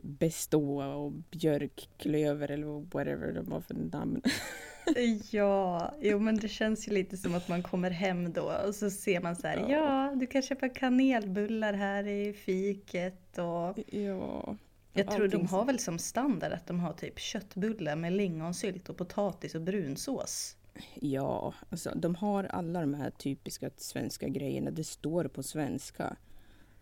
bestå 0.03 0.83
och 0.83 1.13
björkklöver 1.13 2.51
eller 2.51 2.67
whatever 2.67 3.33
de 3.33 3.53
har 3.53 3.61
för 3.61 3.75
namn. 3.75 4.23
Ja, 5.31 5.95
jo 6.01 6.19
men 6.19 6.37
det 6.37 6.49
känns 6.49 6.89
ju 6.89 6.93
lite 6.93 7.17
som 7.17 7.35
att 7.35 7.49
man 7.49 7.63
kommer 7.63 7.91
hem 7.91 8.33
då 8.33 8.53
och 8.67 8.75
så 8.75 8.91
ser 8.91 9.21
man 9.21 9.37
så 9.37 9.47
här, 9.47 9.57
ja, 9.57 9.69
ja 9.69 10.13
du 10.17 10.27
kan 10.27 10.43
köpa 10.43 10.69
kanelbullar 10.69 11.73
här 11.73 12.07
i 12.07 12.33
fiket 12.33 13.39
och 13.39 13.79
Ja. 13.95 14.57
jag 14.93 15.11
tror 15.11 15.29
de 15.29 15.47
har 15.47 15.65
väl 15.65 15.79
som 15.79 15.99
standard 15.99 16.53
att 16.53 16.67
de 16.67 16.81
har 16.81 16.93
typ 16.93 17.19
köttbullar 17.19 17.97
med 17.97 18.13
lingonsylt 18.13 18.89
och 18.89 18.97
potatis 18.97 19.55
och 19.55 19.63
brunsås. 19.63 20.57
Ja, 20.95 21.55
alltså 21.71 21.93
de 21.97 22.15
har 22.15 22.45
alla 22.45 22.81
de 22.81 22.95
här 22.95 23.11
typiska 23.11 23.71
svenska 23.77 24.29
grejerna. 24.29 24.71
Det 24.71 24.85
står 24.85 25.25
på 25.25 25.43
svenska. 25.43 26.17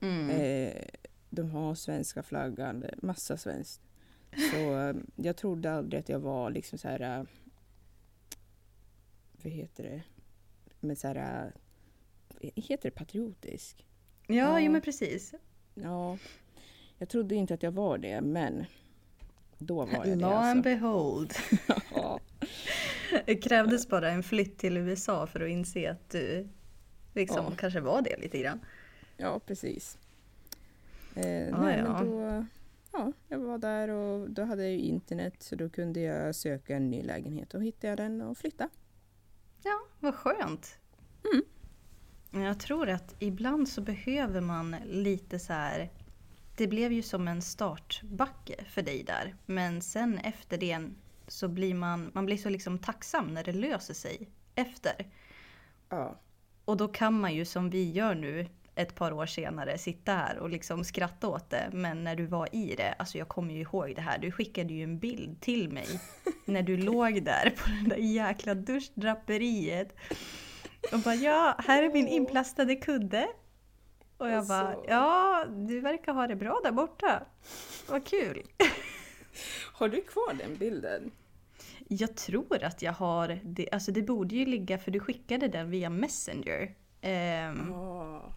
Mm. 0.00 0.30
Eh, 0.30 0.82
de 1.30 1.50
har 1.50 1.75
svenska 1.75 2.23
flaggan, 2.23 2.84
massa 3.02 3.37
svenskt. 3.37 3.80
Så 4.52 4.78
eh, 4.78 4.94
jag 5.16 5.37
trodde 5.37 5.73
aldrig 5.73 6.00
att 6.00 6.08
jag 6.08 6.18
var 6.18 6.50
liksom 6.50 6.78
så 6.78 6.88
här... 6.88 7.26
Vad 9.44 9.52
heter 9.52 9.82
det? 9.84 10.02
Men 10.80 10.96
så 10.96 11.08
här... 11.08 11.52
eh, 12.40 12.50
Heter 12.56 12.90
det 12.90 12.94
patriotisk? 12.96 13.86
Ja, 14.26 14.34
Ja. 14.34 14.60
jo 14.60 14.72
men 14.72 14.80
precis. 14.80 15.34
Ja. 15.74 16.18
Jag 16.98 17.08
trodde 17.08 17.34
inte 17.34 17.54
att 17.54 17.62
jag 17.62 17.72
var 17.72 17.98
det, 17.98 18.20
men 18.20 18.64
då 19.58 19.74
var 19.86 20.06
jag 20.06 20.06
det 20.06 20.12
and 20.12 20.24
alltså. 20.24 20.62
behold. 20.62 21.32
Ja. 21.94 22.20
Det 23.26 23.34
krävdes 23.36 23.88
bara 23.88 24.10
en 24.10 24.22
flytt 24.22 24.58
till 24.58 24.76
USA 24.76 25.26
för 25.26 25.40
att 25.40 25.48
inse 25.50 25.90
att 25.90 26.10
du 26.10 26.48
liksom 27.14 27.44
Ja. 27.50 27.52
kanske 27.56 27.80
var 27.80 28.02
det 28.02 28.16
lite 28.20 28.38
grann. 28.38 28.60
Ja, 29.16 29.40
precis. 29.46 29.98
Eh, 31.16 31.28
Ja, 31.48 31.60
nej, 31.62 31.78
ja. 31.78 31.92
men 32.02 32.10
då, 32.10 32.46
ja, 32.92 33.12
jag 33.28 33.38
var 33.38 33.58
där 33.58 33.88
och 33.88 34.30
då 34.30 34.42
hade 34.42 34.62
jag 34.62 34.72
ju 34.72 34.78
internet 34.78 35.34
så 35.42 35.56
då 35.56 35.68
kunde 35.68 36.00
jag 36.00 36.34
söka 36.34 36.76
en 36.76 36.90
ny 36.90 37.02
lägenhet 37.02 37.54
och 37.54 37.62
hittade 37.64 37.88
jag 37.88 37.96
den 37.98 38.22
och 38.22 38.38
flytta. 38.38 38.68
Ja, 39.64 39.80
vad 40.00 40.14
skönt. 40.14 40.78
Mm. 41.33 42.44
Jag 42.47 42.61
tror 42.61 42.88
att 42.88 43.14
ibland 43.18 43.68
så 43.68 43.80
behöver 43.80 44.40
man 44.40 44.76
lite 44.85 45.38
så 45.38 45.52
här... 45.52 45.90
Det 46.56 46.66
blev 46.66 46.92
ju 46.92 47.02
som 47.02 47.28
en 47.28 47.42
startbacke 47.42 48.64
för 48.64 48.83
dig 48.83 49.02
där. 49.02 49.35
Men 49.47 49.83
sen 49.83 50.18
efter 50.18 50.59
det 50.59 50.88
så 51.28 51.49
blir 51.49 51.75
man, 51.75 52.11
man 52.14 52.26
blir 52.26 52.37
så 52.37 52.49
liksom 52.49 52.78
tacksam 52.78 53.35
när 53.35 53.44
det 53.44 53.52
löser 53.52 53.94
sig 53.94 54.28
efter. 54.54 55.11
Ja, 55.88 56.21
Och 56.64 56.76
då 56.76 56.88
kan 56.88 57.21
man 57.21 57.35
ju 57.35 57.44
som 57.44 57.71
vi 57.71 57.90
gör 57.90 58.14
nu 58.14 58.49
ett 58.75 58.95
par 58.95 59.12
år 59.12 59.26
senare 59.26 59.78
sitta 59.78 60.12
här 60.12 60.38
och 60.38 60.50
liksom 60.50 60.85
skratta 60.85 61.28
åt 61.28 61.50
det. 61.50 61.69
Men 61.73 62.04
när 62.04 62.16
du 62.16 62.26
var 62.26 62.54
i 62.54 62.75
det, 62.76 62.93
alltså 62.93 63.19
jag 63.19 63.28
kommer 63.28 63.54
ju 63.54 63.61
ihåg 63.61 63.93
det 63.97 64.02
här. 64.02 64.18
Du 64.18 64.33
skickade 64.33 64.75
ju 64.75 64.83
en 64.83 64.98
bild 64.98 65.40
till 65.40 65.72
mig 65.72 66.01
när 66.44 66.62
du 66.62 66.77
låg 66.77 67.22
där 67.25 67.51
på 67.51 67.70
det 67.70 67.90
där 67.90 67.96
jäkla 68.03 68.55
duschdraperiet. 68.55 69.96
Och 70.92 70.98
bara 70.98 71.14
ja, 71.14 71.57
här 71.59 71.83
är 71.83 71.92
min 71.92 72.09
inplastade 72.09 72.77
kudde. 72.77 73.29
Och 74.16 74.29
jag 74.29 74.46
bara 74.46 74.68
Alltså. 74.68 74.85
ja, 74.88 75.44
du 75.48 75.81
verkar 75.81 76.12
ha 76.12 76.27
det 76.27 76.37
bra 76.37 76.61
där 76.64 76.72
borta. 76.72 77.22
Vad 77.88 78.07
kul. 78.07 78.42
Har 79.72 79.88
du 79.88 80.01
kvar 80.01 80.35
den 80.35 80.57
bilden? 80.57 81.11
Jag 81.88 82.16
tror 82.16 82.64
att 82.64 82.83
jag 82.83 82.92
har 82.92 83.38
det, 83.42 83.68
alltså 83.72 83.92
det 83.92 84.03
borde 84.03 84.35
ju 84.35 84.46
ligga 84.46 84.79
för 84.79 84.90
du 84.90 85.01
skickade 85.01 85.48
den 85.48 85.70
via 85.70 85.90
Messenger. 85.90 86.75
Ehm, 87.01 87.68
Ja. 87.70 88.33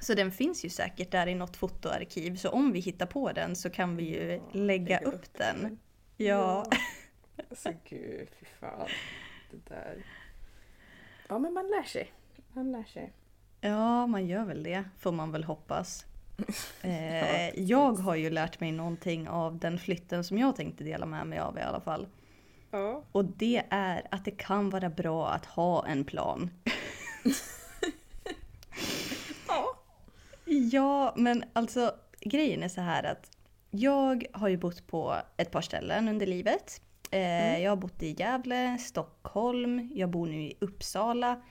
Så 0.00 0.14
den 0.14 0.30
finns 0.32 0.64
ju 0.64 0.68
säkert 0.70 1.10
där 1.10 1.26
i 1.26 1.34
något 1.34 1.56
fotoarkiv. 1.56 2.36
Så 2.36 2.50
om 2.50 2.72
vi 2.72 2.80
hittar 2.80 3.06
på 3.06 3.32
den 3.32 3.56
så 3.56 3.70
kan 3.70 3.96
vi 3.96 4.04
ju 4.04 4.32
Ja, 4.32 4.42
lägga 4.52 4.98
upp 4.98 5.32
den. 5.34 5.78
Ja. 6.16 6.64
Alltså 7.50 7.72
gud, 7.88 8.28
fy 8.40 8.46
fan. 8.60 8.88
Det 9.50 9.74
där. 9.74 10.04
Ja, 11.28 11.38
men 11.38 11.52
man 11.52 11.66
lär 11.66 11.82
sig. 11.82 12.12
Man 12.52 12.72
lär 12.72 12.84
sig. 12.84 13.12
ja, 13.60 14.06
man 14.06 14.26
gör 14.26 14.44
väl 14.44 14.62
det. 14.62 14.84
Får 14.98 15.12
man 15.12 15.32
väl 15.32 15.44
hoppas. 15.44 16.04
Eh, 16.82 17.60
jag 17.60 17.92
har 17.92 18.14
ju 18.14 18.30
lärt 18.30 18.60
mig 18.60 18.72
någonting 18.72 19.28
av 19.28 19.58
den 19.58 19.78
flytten 19.78 20.24
som 20.24 20.38
jag 20.38 20.56
tänkte 20.56 20.84
dela 20.84 21.06
med 21.06 21.26
mig 21.26 21.38
av 21.38 21.58
i 21.58 21.60
alla 21.60 21.80
fall. 21.80 22.06
Ja. 22.70 23.02
Och 23.12 23.24
det 23.24 23.62
är 23.70 24.06
att 24.10 24.24
det 24.24 24.30
kan 24.30 24.70
vara 24.70 24.88
bra 24.90 25.28
att 25.28 25.46
ha 25.46 25.86
en 25.86 26.04
plan. 26.04 26.50
Ja. 30.46 31.14
Men 31.16 31.44
alltså 31.52 31.94
grejen 32.20 32.62
är 32.62 32.68
så 32.68 32.80
här 32.80 33.02
att 33.04 33.30
jag 33.70 34.26
har 34.32 34.48
ju 34.48 34.56
bott 34.56 34.86
på 34.86 35.16
ett 35.36 35.50
par 35.50 35.60
ställen 35.60 36.08
under 36.08 36.26
livet. 36.26 36.80
Eh, 37.10 37.58
Jag 37.62 37.70
har 37.70 37.76
bott 37.76 38.02
i 38.02 38.14
Gävle, 38.18 38.78
Stockholm, 38.78 39.90
jag 39.94 40.10
bor 40.10 40.26
nu 40.26 40.42
i 40.42 40.56
Uppsala. 40.60 41.42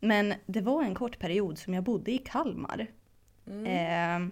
Men 0.00 0.34
det 0.46 0.60
var 0.60 0.82
en 0.82 0.94
kort 0.94 1.18
period 1.18 1.58
som 1.58 1.74
jag 1.74 1.84
bodde 1.84 2.12
i 2.12 2.18
Kalmar. 2.18 2.86
Eh, 3.66 4.28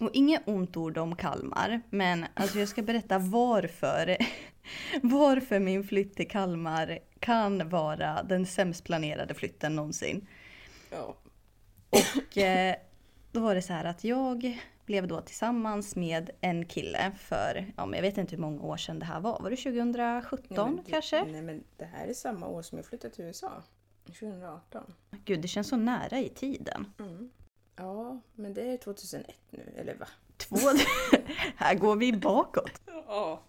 och 0.00 0.10
inget 0.12 0.42
ont 0.48 0.76
ord 0.76 0.98
om 0.98 1.16
Kalmar, 1.16 1.80
men 1.90 2.26
alltså 2.34 2.58
jag 2.58 2.68
ska 2.68 2.82
berätta 2.82 3.18
varför, 3.18 4.16
varför 5.02 5.58
min 5.58 5.84
flytt 5.84 6.16
till 6.16 6.28
Kalmar 6.28 6.98
kan 7.20 7.68
vara 7.68 8.22
den 8.22 8.46
sämst 8.46 8.84
planerade 8.84 9.34
flytten 9.34 9.76
någonsin. 9.76 10.26
Ja. 10.90 11.14
Och 11.92 12.38
eh, 12.38 12.76
då 13.32 13.40
var 13.40 13.54
det 13.54 13.62
så 13.62 13.72
här 13.72 13.84
att 13.84 14.04
jag 14.04 14.60
blev 14.86 15.08
då 15.08 15.20
tillsammans 15.20 15.96
med 15.96 16.30
en 16.40 16.66
kille 16.66 17.12
för, 17.18 17.72
ja 17.76 17.86
men 17.86 17.96
jag 17.96 18.02
vet 18.02 18.18
inte 18.18 18.36
hur 18.36 18.42
många 18.42 18.62
år 18.62 18.76
sedan 18.76 18.98
det 18.98 19.04
här 19.04 19.20
var. 19.20 19.40
Var 19.40 19.50
det 19.50 19.56
2017 19.56 20.46
Nej, 20.50 20.74
men 20.74 20.84
kanske? 20.84 21.24
Nej, 21.24 21.42
men 21.42 21.64
det 21.76 21.84
här 21.84 22.06
är 22.06 22.14
samma 22.14 22.46
år 22.46 22.62
som 22.62 22.78
jag 22.78 22.86
flyttade 22.86 23.14
till 23.14 23.24
USA. 23.24 23.62
2018. 24.06 24.94
Gud, 25.24 25.40
det 25.40 25.48
känns 25.48 25.68
så 25.68 25.76
nära 25.76 26.18
i 26.18 26.28
tiden. 26.28 26.92
Ja, 27.76 28.20
men 28.34 28.54
det 28.54 28.72
är 28.72 28.76
2001 28.76 29.36
nu, 29.50 29.72
eller 29.76 29.94
va? 29.94 30.08
Två... 30.36 30.56
här 31.56 31.74
går 31.74 31.96
vi 31.96 32.12
bakåt. 32.12 32.80
Ja. 33.06 33.42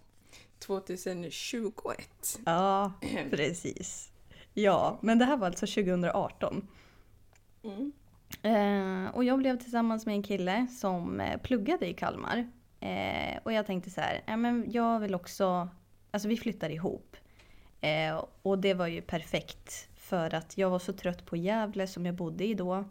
2021. 0.58 2.38
Ja, 2.44 2.92
precis. 3.30 4.12
Ja, 4.54 4.98
men 5.02 5.18
det 5.18 5.24
här 5.24 5.36
var 5.36 5.46
alltså 5.46 5.66
2018. 5.66 6.68
Eh, 8.42 9.14
och 9.14 9.24
jag 9.24 9.38
blev 9.38 9.58
tillsammans 9.58 10.06
med 10.06 10.14
en 10.14 10.22
kille 10.22 10.66
som 10.66 11.20
eh, 11.20 11.40
pluggade 11.40 11.86
i 11.86 11.94
Kalmar. 11.94 12.50
Eh, 12.80 13.38
och 13.42 13.52
jag 13.52 13.66
tänkte 13.66 13.90
så 13.90 14.00
här, 14.00 14.22
ja, 14.26 14.36
men 14.36 14.64
jag 14.70 15.00
vill 15.00 15.14
också, 15.14 15.68
alltså 16.10 16.28
vi 16.28 16.36
flyttar 16.36 16.70
ihop. 16.70 17.16
Eh, 17.80 18.24
och 18.42 18.58
det 18.58 18.74
var 18.74 18.86
ju 18.86 19.02
perfekt 19.02 19.88
för 19.96 20.34
att 20.34 20.58
jag 20.58 20.70
var 20.70 20.78
så 20.78 20.92
trött 20.92 21.26
på 21.26 21.36
Gävle 21.36 21.86
som 21.86 22.06
jag 22.06 22.14
bodde 22.14 22.44
i 22.44 22.54
då. 22.54 22.84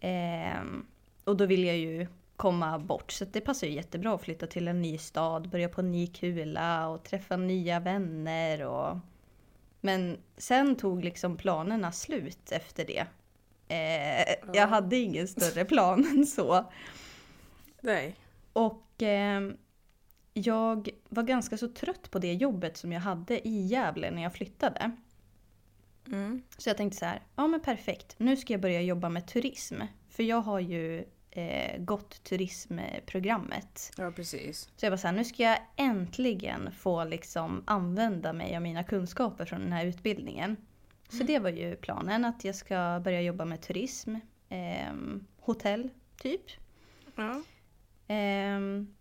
Eh, 0.00 0.62
och 1.24 1.36
då 1.36 1.46
ville 1.46 1.66
jag 1.66 1.76
ju 1.76 2.06
komma 2.36 2.78
bort. 2.78 3.12
Så 3.12 3.24
det 3.24 3.40
passar 3.40 3.66
ju 3.66 3.72
jättebra 3.72 4.14
att 4.14 4.22
flytta 4.22 4.46
till 4.46 4.68
en 4.68 4.82
ny 4.82 4.98
stad, 4.98 5.48
börja 5.48 5.68
på 5.68 5.80
en 5.80 5.92
ny 5.92 6.06
kula 6.06 6.88
och 6.88 7.04
träffa 7.04 7.36
nya 7.36 7.80
vänner. 7.80 8.66
Och... 8.66 8.98
Men 9.80 10.18
sen 10.36 10.76
tog 10.76 11.04
liksom 11.04 11.36
planerna 11.36 11.92
slut 11.92 12.52
efter 12.52 12.84
det. 12.84 13.06
Eh, 13.70 14.34
Jag 14.52 14.68
hade 14.68 14.96
ingen 14.96 15.28
större 15.28 15.64
plan 15.64 16.04
än 16.18 16.26
så. 16.26 16.72
Nej. 17.80 18.16
Och 18.52 19.02
eh, 19.02 19.40
jag 20.34 20.88
var 21.08 21.22
ganska 21.22 21.56
så 21.56 21.68
trött 21.68 22.10
på 22.10 22.18
det 22.18 22.32
jobbet 22.32 22.76
som 22.76 22.92
jag 22.92 23.00
hade 23.00 23.48
i 23.48 23.66
Gävle 23.66 24.10
när 24.10 24.22
jag 24.22 24.32
flyttade. 24.32 24.90
Mm. 26.06 26.42
Så 26.58 26.68
jag 26.68 26.76
tänkte 26.76 26.98
så 26.98 27.04
här, 27.04 27.22
ja 27.36 27.46
men 27.46 27.60
perfekt, 27.60 28.14
nu 28.18 28.36
ska 28.36 28.52
jag 28.52 28.60
börja 28.60 28.82
jobba 28.82 29.08
med 29.08 29.26
turism. 29.26 29.80
För 30.08 30.22
jag 30.22 30.40
har 30.40 30.60
ju 30.60 31.04
eh, 31.30 31.78
gått 31.78 32.24
turismprogrammet. 32.24 33.92
Ja, 33.96 34.12
precis. 34.12 34.68
Så 34.76 34.86
jag 34.86 34.90
var 34.90 34.96
så 34.98 35.06
här, 35.06 35.14
nu 35.14 35.24
ska 35.24 35.42
jag 35.42 35.58
äntligen 35.76 36.72
få 36.72 37.04
liksom 37.04 37.62
använda 37.66 38.32
mig 38.32 38.56
av 38.56 38.62
mina 38.62 38.84
kunskaper 38.84 39.44
från 39.44 39.60
den 39.60 39.72
här 39.72 39.86
utbildningen. 39.86 40.56
Så 41.10 41.24
det 41.24 41.38
var 41.38 41.50
ju 41.50 41.76
planen, 41.76 42.24
att 42.24 42.44
jag 42.44 42.54
ska 42.54 43.00
börja 43.04 43.20
jobba 43.20 43.44
med 43.44 43.60
turism, 43.60 44.14
eh, 44.48 44.92
hotell 45.40 45.90
typ. 46.16 46.42
Ja. 47.14 47.42
Ehm, 48.08 48.94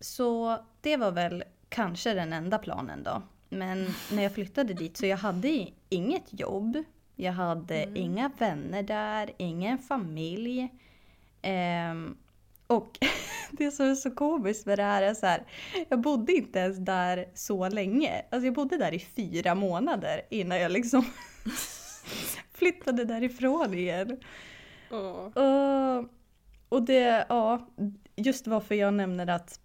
så 0.00 0.58
det 0.80 0.96
var 0.96 1.12
väl 1.12 1.44
kanske 1.68 2.14
den 2.14 2.32
enda 2.32 2.58
planen 2.58 3.02
då. 3.02 3.22
Men 3.48 3.86
när 4.12 4.22
jag 4.22 4.34
flyttade 4.34 4.74
dit 4.74 4.96
så 4.96 5.06
jag 5.06 5.16
hade 5.16 5.68
inget 5.88 6.40
jobb. 6.40 6.84
Jag 7.16 7.32
hade 7.32 7.98
inga 7.98 8.30
vänner 8.38 8.82
där, 8.82 9.30
ingen 9.36 9.78
familj. 9.78 10.68
Ehm, 11.42 12.16
och 12.74 12.98
det 13.50 13.70
som 13.70 13.86
är 13.86 13.94
så 13.94 14.10
komiskt 14.10 14.66
med 14.66 14.78
det 14.78 14.82
här 14.82 15.02
är 15.02 15.14
så 15.14 15.26
här. 15.26 15.42
Jag 15.88 16.00
bodde 16.00 16.32
inte 16.32 16.58
ens 16.58 16.78
där 16.78 17.28
så 17.34 17.68
länge. 17.68 18.24
Alltså 18.30 18.44
jag 18.46 18.54
bodde 18.54 18.76
där 18.76 18.94
i 18.94 18.98
fyra 18.98 19.54
månader 19.54 20.22
innan 20.30 20.60
jag 20.60 20.72
liksom 20.72 21.04
flyttade 22.52 23.04
därifrån 23.04 23.74
igen. 23.74 24.20
Och, 24.90 25.38
och 26.68 26.82
det, 26.82 27.26
ja, 27.28 27.68
just 28.16 28.46
varför 28.46 28.74
jag 28.74 28.94
nämner 28.94 29.26
att, 29.26 29.60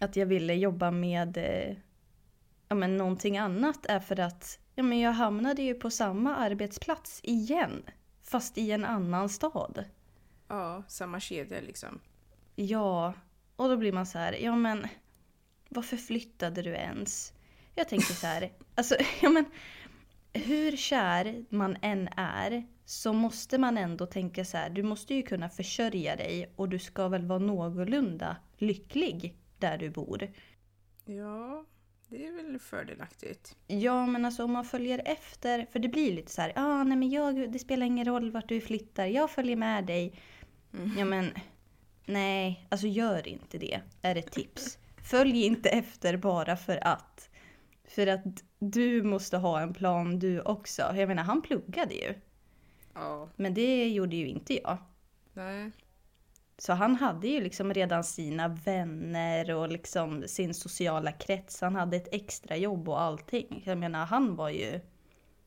att 0.00 0.16
jag 0.16 0.26
ville 0.26 0.54
jobba 0.54 0.90
med 0.90 1.36
eh, 1.36 1.76
ja, 2.68 2.74
men 2.74 2.96
någonting 2.96 3.38
annat 3.38 3.86
är 3.86 4.00
för 4.00 4.20
att 4.20 4.58
ja, 4.74 4.82
men 4.82 5.00
jag 5.00 5.12
hamnade 5.12 5.62
ju 5.62 5.74
på 5.74 5.90
samma 5.90 6.36
arbetsplats 6.36 7.20
igen. 7.22 7.82
Fast 8.22 8.58
i 8.58 8.70
en 8.70 8.84
annan 8.84 9.28
stad. 9.28 9.84
Ja, 10.48 10.82
samma 10.88 11.20
kedja 11.20 11.60
liksom. 11.60 12.00
Ja, 12.56 13.14
och 13.56 13.68
då 13.68 13.76
blir 13.76 13.92
man 13.92 14.06
så 14.06 14.18
här, 14.18 14.32
ja 14.32 14.56
men 14.56 14.86
varför 15.68 15.96
flyttade 15.96 16.62
du 16.62 16.70
ens? 16.70 17.32
Jag 17.74 17.88
tänker 17.88 18.14
så 18.14 18.26
här, 18.26 18.52
alltså 18.74 18.96
ja 19.22 19.30
men 19.30 19.44
hur 20.32 20.76
kär 20.76 21.44
man 21.48 21.76
än 21.82 22.08
är 22.16 22.66
så 22.84 23.12
måste 23.12 23.58
man 23.58 23.78
ändå 23.78 24.06
tänka 24.06 24.44
så 24.44 24.56
här, 24.56 24.70
du 24.70 24.82
måste 24.82 25.14
ju 25.14 25.22
kunna 25.22 25.48
försörja 25.48 26.16
dig 26.16 26.52
och 26.56 26.68
du 26.68 26.78
ska 26.78 27.08
väl 27.08 27.26
vara 27.26 27.38
någorlunda 27.38 28.36
lycklig 28.56 29.34
där 29.58 29.78
du 29.78 29.90
bor. 29.90 30.30
Ja, 31.04 31.64
det 32.08 32.26
är 32.26 32.32
väl 32.32 32.58
fördelaktigt. 32.58 33.56
Ja, 33.66 34.06
men 34.06 34.24
alltså 34.24 34.44
om 34.44 34.52
man 34.52 34.64
följer 34.64 35.02
efter, 35.04 35.66
för 35.72 35.78
det 35.78 35.88
blir 35.88 36.12
lite 36.12 36.32
så 36.32 36.42
här, 36.42 36.52
ah, 36.56 36.84
nej 36.84 36.98
men 36.98 37.10
jag, 37.10 37.52
det 37.52 37.58
spelar 37.58 37.86
ingen 37.86 38.04
roll 38.04 38.30
vart 38.30 38.48
du 38.48 38.60
flyttar, 38.60 39.06
jag 39.06 39.30
följer 39.30 39.56
med 39.56 39.84
dig. 39.84 40.14
Ja 40.96 41.04
men, 41.04 41.30
nej, 42.06 42.66
alltså 42.68 42.86
gör 42.86 43.28
inte 43.28 43.58
det, 43.58 43.80
är 44.02 44.16
ett 44.16 44.32
tips. 44.32 44.78
Följ 45.04 45.44
inte 45.44 45.68
efter 45.68 46.16
bara 46.16 46.56
för 46.56 46.86
att. 46.88 47.30
För 47.84 48.06
att 48.06 48.24
du 48.58 49.02
måste 49.02 49.36
ha 49.36 49.60
en 49.60 49.74
plan 49.74 50.18
du 50.18 50.40
också. 50.40 50.82
Jag 50.96 51.08
menar, 51.08 51.22
han 51.22 51.42
pluggade 51.42 51.94
ju. 51.94 52.14
Ja, 52.94 53.28
Men 53.36 53.54
det 53.54 53.88
gjorde 53.88 54.16
ju 54.16 54.26
inte 54.28 54.54
jag. 54.62 54.78
nej. 55.32 55.70
Så 56.60 56.72
han 56.72 56.96
hade 56.96 57.28
ju 57.28 57.40
liksom 57.40 57.74
redan 57.74 58.04
sina 58.04 58.48
vänner 58.48 59.54
och 59.54 59.68
liksom 59.68 60.24
sin 60.26 60.54
sociala 60.54 61.12
krets. 61.12 61.60
Han 61.60 61.74
hade 61.76 61.96
ett 61.96 62.14
extra 62.14 62.56
jobb 62.56 62.88
och 62.88 63.00
allting. 63.00 63.62
Jag 63.66 63.78
menar, 63.78 64.06
han 64.06 64.36
var 64.36 64.48
ju... 64.50 64.80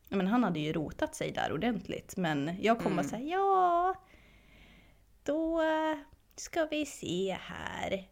Jag 0.10 0.18
menar, 0.18 0.32
han 0.32 0.44
hade 0.44 0.60
ju 0.60 0.74
rotat 0.74 1.16
sig 1.16 1.32
där 1.32 1.54
ordentligt. 1.54 2.18
Men 2.18 2.52
jag 2.62 2.80
kom 2.80 3.00
och 3.00 3.06
sa 3.06 3.18
ja, 3.18 3.81
då 5.24 5.62
ska 6.36 6.66
vi 6.66 6.86
se 6.86 7.38
här. 7.42 8.08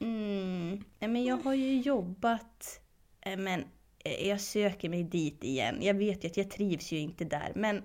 Mm, 0.00 0.84
nej, 0.98 1.10
men 1.10 1.24
jag 1.24 1.36
har 1.36 1.54
ju 1.54 1.80
jobbat, 1.80 2.80
eh, 3.20 3.36
men 3.36 3.64
eh, 4.04 4.28
jag 4.28 4.40
söker 4.40 4.88
mig 4.88 5.02
dit 5.02 5.44
igen. 5.44 5.78
Jag 5.82 5.94
vet 5.94 6.24
ju 6.24 6.28
att 6.28 6.36
jag 6.36 6.50
trivs 6.50 6.92
ju 6.92 6.98
inte 6.98 7.24
där, 7.24 7.52
men 7.54 7.82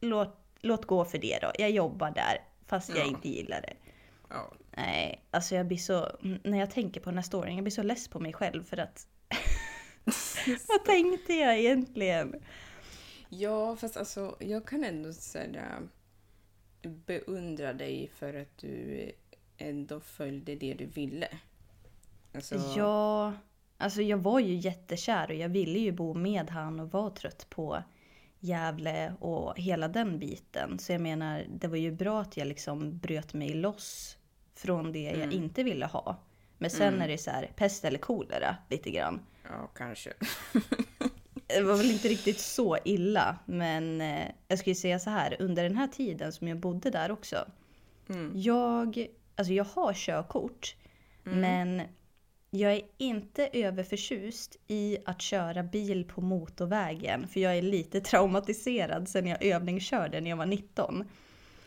låt, 0.00 0.36
låt 0.60 0.84
gå 0.84 1.04
för 1.04 1.18
det 1.18 1.38
då. 1.42 1.52
Jag 1.58 1.70
jobbar 1.70 2.10
där, 2.10 2.38
fast 2.66 2.88
jag 2.88 2.98
Ja. 2.98 3.04
inte 3.04 3.28
gillar 3.28 3.60
det. 3.60 3.72
Ja. 4.28 4.52
Nej, 4.76 5.24
alltså 5.30 5.54
jag 5.54 5.66
blir 5.66 5.78
så... 5.78 6.08
När 6.44 6.58
jag 6.58 6.70
tänker 6.70 7.00
på 7.00 7.10
den 7.10 7.18
här 7.18 7.22
storyn, 7.22 7.54
jag 7.54 7.64
blir 7.64 7.70
så 7.72 7.82
less 7.82 8.08
på 8.08 8.20
mig 8.20 8.32
själv 8.32 8.64
för 8.64 8.76
att... 8.76 9.06
Vad 10.68 10.84
tänkte 10.84 11.34
jag 11.34 11.58
egentligen? 11.58 12.42
ja, 13.28 13.76
fast 13.76 13.96
alltså 13.96 14.36
jag 14.40 14.66
kan 14.66 14.84
ändå 14.84 15.12
säga 15.12 15.64
beundra 16.82 17.72
dig 17.72 18.10
för 18.14 18.34
att 18.34 18.58
du 18.58 19.10
ändå 19.58 20.00
följde 20.00 20.54
det 20.54 20.74
du 20.74 20.86
ville. 20.86 21.28
Alltså, 22.34 22.54
Ja, 22.76 23.32
alltså 23.78 24.02
jag 24.02 24.18
var 24.18 24.40
ju 24.40 24.54
jättekär 24.54 25.28
och 25.28 25.36
jag 25.36 25.48
ville 25.48 25.78
ju 25.78 25.92
bo 25.92 26.14
med 26.14 26.50
han 26.50 26.80
och 26.80 26.90
var 26.90 27.10
trött 27.10 27.46
på 27.50 27.82
Gävle 28.38 29.14
och 29.20 29.58
hela 29.58 29.88
den 29.88 30.18
biten. 30.18 30.78
Så 30.78 30.92
jag 30.92 31.00
menar, 31.00 31.44
det 31.48 31.68
var 31.68 31.76
ju 31.76 31.92
bra 31.92 32.20
att 32.20 32.36
jag 32.36 32.48
liksom 32.48 32.98
bröt 32.98 33.34
mig 33.34 33.54
loss 33.54 34.16
från 34.54 34.92
det 34.92 35.02
jag 35.02 35.32
inte 35.32 35.62
ville 35.62 35.86
ha. 35.86 36.16
Men 36.58 36.70
sen 36.70 37.02
är 37.02 37.08
det 37.08 37.18
så 37.18 37.30
här, 37.30 37.50
pest 37.56 37.84
eller 37.84 37.98
kolera 37.98 38.56
lite 38.68 38.90
grann. 38.90 39.20
ja, 39.42 39.70
kanske. 39.74 40.12
Det 41.54 41.62
var 41.62 41.76
väl 41.76 41.90
inte 41.90 42.08
riktigt 42.08 42.40
så 42.40 42.78
illa, 42.84 43.38
men 43.46 44.00
eh, 44.00 44.26
jag 44.48 44.58
skulle 44.58 44.74
säga 44.76 44.98
så 44.98 45.10
här, 45.10 45.36
under 45.38 45.62
den 45.62 45.76
här 45.76 45.86
tiden 45.86 46.32
som 46.32 46.48
jag 46.48 46.58
bodde 46.58 46.90
där 46.90 47.10
också. 47.10 47.36
Jag, 48.34 49.06
alltså 49.36 49.52
jag 49.52 49.64
har 49.64 49.92
körkort, 49.92 50.76
men 51.24 51.82
jag 52.50 52.72
är 52.72 52.82
inte 52.98 53.48
överförtjust 53.52 54.56
i 54.66 54.98
att 55.04 55.22
köra 55.22 55.62
bil 55.62 56.04
på 56.04 56.20
motorvägen. 56.20 57.28
För 57.28 57.40
jag 57.40 57.58
är 57.58 57.62
lite 57.62 58.00
traumatiserad 58.00 59.08
sen 59.08 59.26
jag 59.26 59.44
övningskörde 59.44 60.20
när 60.20 60.30
jag 60.30 60.36
var 60.36 60.46
19. 60.46 61.04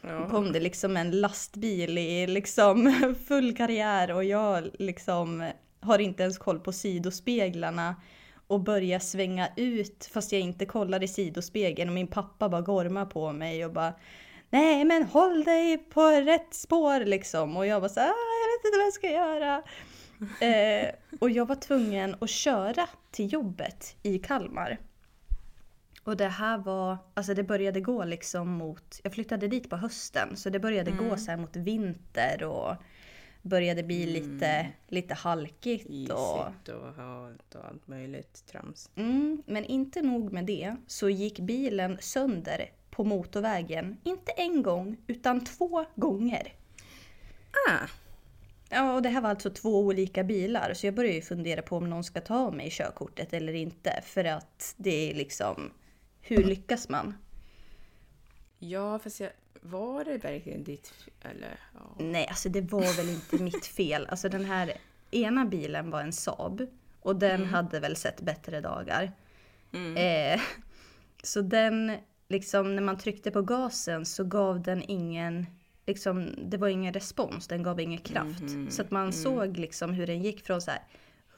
Då 0.02 0.30
kom 0.30 0.52
det 0.52 0.60
liksom 0.60 0.98
en 0.98 1.12
lastbil 1.22 1.98
i 1.98 2.28
liksom 2.28 2.96
full 3.28 3.58
karriär 3.58 4.12
och 4.12 4.24
jag 4.24 4.70
liksom 4.80 5.52
har 5.80 6.00
inte 6.00 6.24
ens 6.24 6.38
koll 6.38 6.60
på 6.60 6.72
sidospeglarna 6.72 7.96
och 8.48 8.60
börjar 8.60 9.00
svänga 9.00 9.50
ut 9.56 10.10
fast 10.14 10.32
jag 10.32 10.42
inte 10.42 10.66
kollar 10.66 11.04
i 11.04 11.08
sidospegeln 11.08 11.90
och 11.90 11.96
min 11.96 12.08
pappa 12.08 12.50
bara 12.50 12.62
gormar 12.62 13.06
på 13.06 13.32
mig 13.32 13.66
och 13.66 13.74
bara 13.74 13.94
Nej 14.50 14.86
men 14.86 15.04
håll 15.04 15.44
dig 15.44 15.78
på 15.78 16.02
rätt 16.10 16.54
spår 16.54 17.06
liksom 17.06 17.58
och 17.58 17.68
jag 17.68 17.82
bara 17.82 17.90
så 17.90 18.00
"Ah, 18.00 18.04
jag 18.04 18.58
vet 18.58 18.66
inte 18.66 18.78
vad 18.78 18.86
jag 18.86 18.94
ska 18.94 19.10
göra. 19.10 19.64
eh, 20.48 20.90
och 21.20 21.30
jag 21.30 21.48
var 21.48 21.56
tvungen 21.56 22.16
att 22.20 22.30
köra 22.30 22.88
till 23.12 23.34
jobbet 23.34 23.96
i 24.04 24.20
Kalmar. 24.20 24.78
Och 26.04 26.18
det 26.18 26.28
här 26.28 26.58
var, 26.58 26.98
alltså 27.14 27.34
det 27.34 27.44
började 27.44 27.82
gå 27.82 28.06
liksom 28.06 28.50
mot, 28.50 29.00
jag 29.04 29.14
flyttade 29.14 29.48
dit 29.48 29.70
på 29.70 29.76
hösten 29.76 30.36
så 30.38 30.50
det 30.50 30.60
började 30.60 30.92
gå 30.92 31.18
så 31.18 31.38
mot 31.38 31.56
vinter 31.56 32.44
och 32.44 32.76
började 33.44 33.84
bli 33.84 34.06
lite, 34.06 34.70
lite 34.88 35.14
halkigt. 35.14 35.86
Och, 35.86 35.94
Isigt 35.94 36.70
och 36.70 36.94
halt 36.94 37.56
och 37.56 37.66
allt 37.66 37.88
möjligt 37.88 38.46
trams. 38.46 38.90
mm, 38.96 39.44
men 39.46 39.66
inte 39.66 40.02
nog 40.02 40.32
med 40.32 40.46
det 40.46 40.76
så 40.88 41.10
gick 41.10 41.40
bilen 41.40 41.98
sönder 42.02 42.72
på 42.90 43.04
motorvägen, 43.04 43.98
inte 44.04 44.32
en 44.32 44.64
gång 44.64 44.98
utan 45.08 45.44
två 45.46 45.86
gånger. 45.96 46.54
Ah, 47.70 47.88
Ja, 48.70 48.94
och 48.94 49.02
det 49.02 49.10
här 49.10 49.22
var 49.22 49.30
alltså 49.30 49.50
två 49.50 49.80
olika 49.80 50.24
bilar 50.24 50.74
så 50.74 50.88
jag 50.88 50.94
började 50.94 51.16
ju 51.16 51.22
fundera 51.22 51.62
på 51.62 51.78
om 51.78 51.90
någon 51.90 52.04
ska 52.04 52.22
ta 52.22 52.52
mig 52.52 52.70
körkortet 52.72 53.34
eller 53.34 53.54
inte 53.54 54.02
för 54.06 54.26
att 54.26 54.76
det 54.78 55.12
är 55.12 55.16
liksom, 55.16 55.72
hur 56.22 56.44
lyckas 56.44 56.90
man? 56.90 57.18
ja, 58.60 59.00
fast 59.00 59.20
jag, 59.20 59.30
var 59.66 60.06
det 60.06 60.18
verkligen 60.18 60.64
ditt... 60.64 60.94
f- 61.00 61.14
Eller, 61.32 61.60
ja. 61.74 61.96
Nej, 62.00 62.28
alltså 62.28 62.50
det 62.50 62.62
var 62.62 62.98
väl 62.98 63.10
inte 63.10 63.44
mitt 63.44 63.66
fel. 63.66 64.08
Alltså 64.10 64.30
den 64.30 64.46
här 64.46 64.74
ena 65.12 65.46
bilen 65.46 65.90
var 65.92 66.02
en 66.02 66.14
Saab 66.14 66.68
och 67.02 67.16
den 67.16 67.42
hade 67.46 67.80
väl 67.80 67.96
sett 67.96 68.22
bättre 68.22 68.62
dagar. 68.62 69.12
Eh, 69.98 70.42
så 71.24 71.42
den, 71.42 71.98
liksom 72.30 72.76
när 72.76 72.82
man 72.84 72.98
tryckte 72.98 73.32
på 73.32 73.42
gasen 73.42 74.06
så 74.06 74.24
gav 74.24 74.62
den 74.62 74.84
ingen, 74.88 75.46
liksom 75.86 76.30
det 76.50 76.58
var 76.58 76.68
ingen 76.68 76.94
respons, 76.94 77.48
den 77.48 77.64
gav 77.64 77.80
ingen 77.80 78.00
kraft. 78.00 78.44
Så 78.70 78.82
att 78.82 78.92
man 78.92 79.14
såg 79.14 79.58
liksom 79.58 79.94
hur 79.94 80.08
den 80.08 80.22
gick 80.24 80.46
från 80.46 80.62
så 80.62 80.72
här 80.72 80.82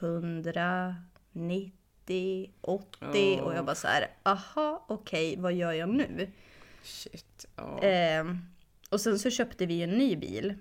100, 0.00 0.96
90, 1.32 2.50
80 2.60 3.40
och 3.42 3.54
jag 3.54 3.64
bara 3.64 3.74
så 3.74 3.88
här, 3.88 4.06
aha, 4.22 4.84
okej, 4.88 5.36
vad 5.38 5.52
gör 5.52 5.72
jag 5.72 5.88
nu? 5.88 6.30
Shit. 6.86 7.46
Ja. 7.56 7.82
Eh, 7.82 8.24
och 8.90 9.00
sen 9.00 9.18
så 9.18 9.30
köpte 9.30 9.66
vi 9.66 9.82
en 9.82 9.90
ny 9.90 10.16
bil. 10.16 10.54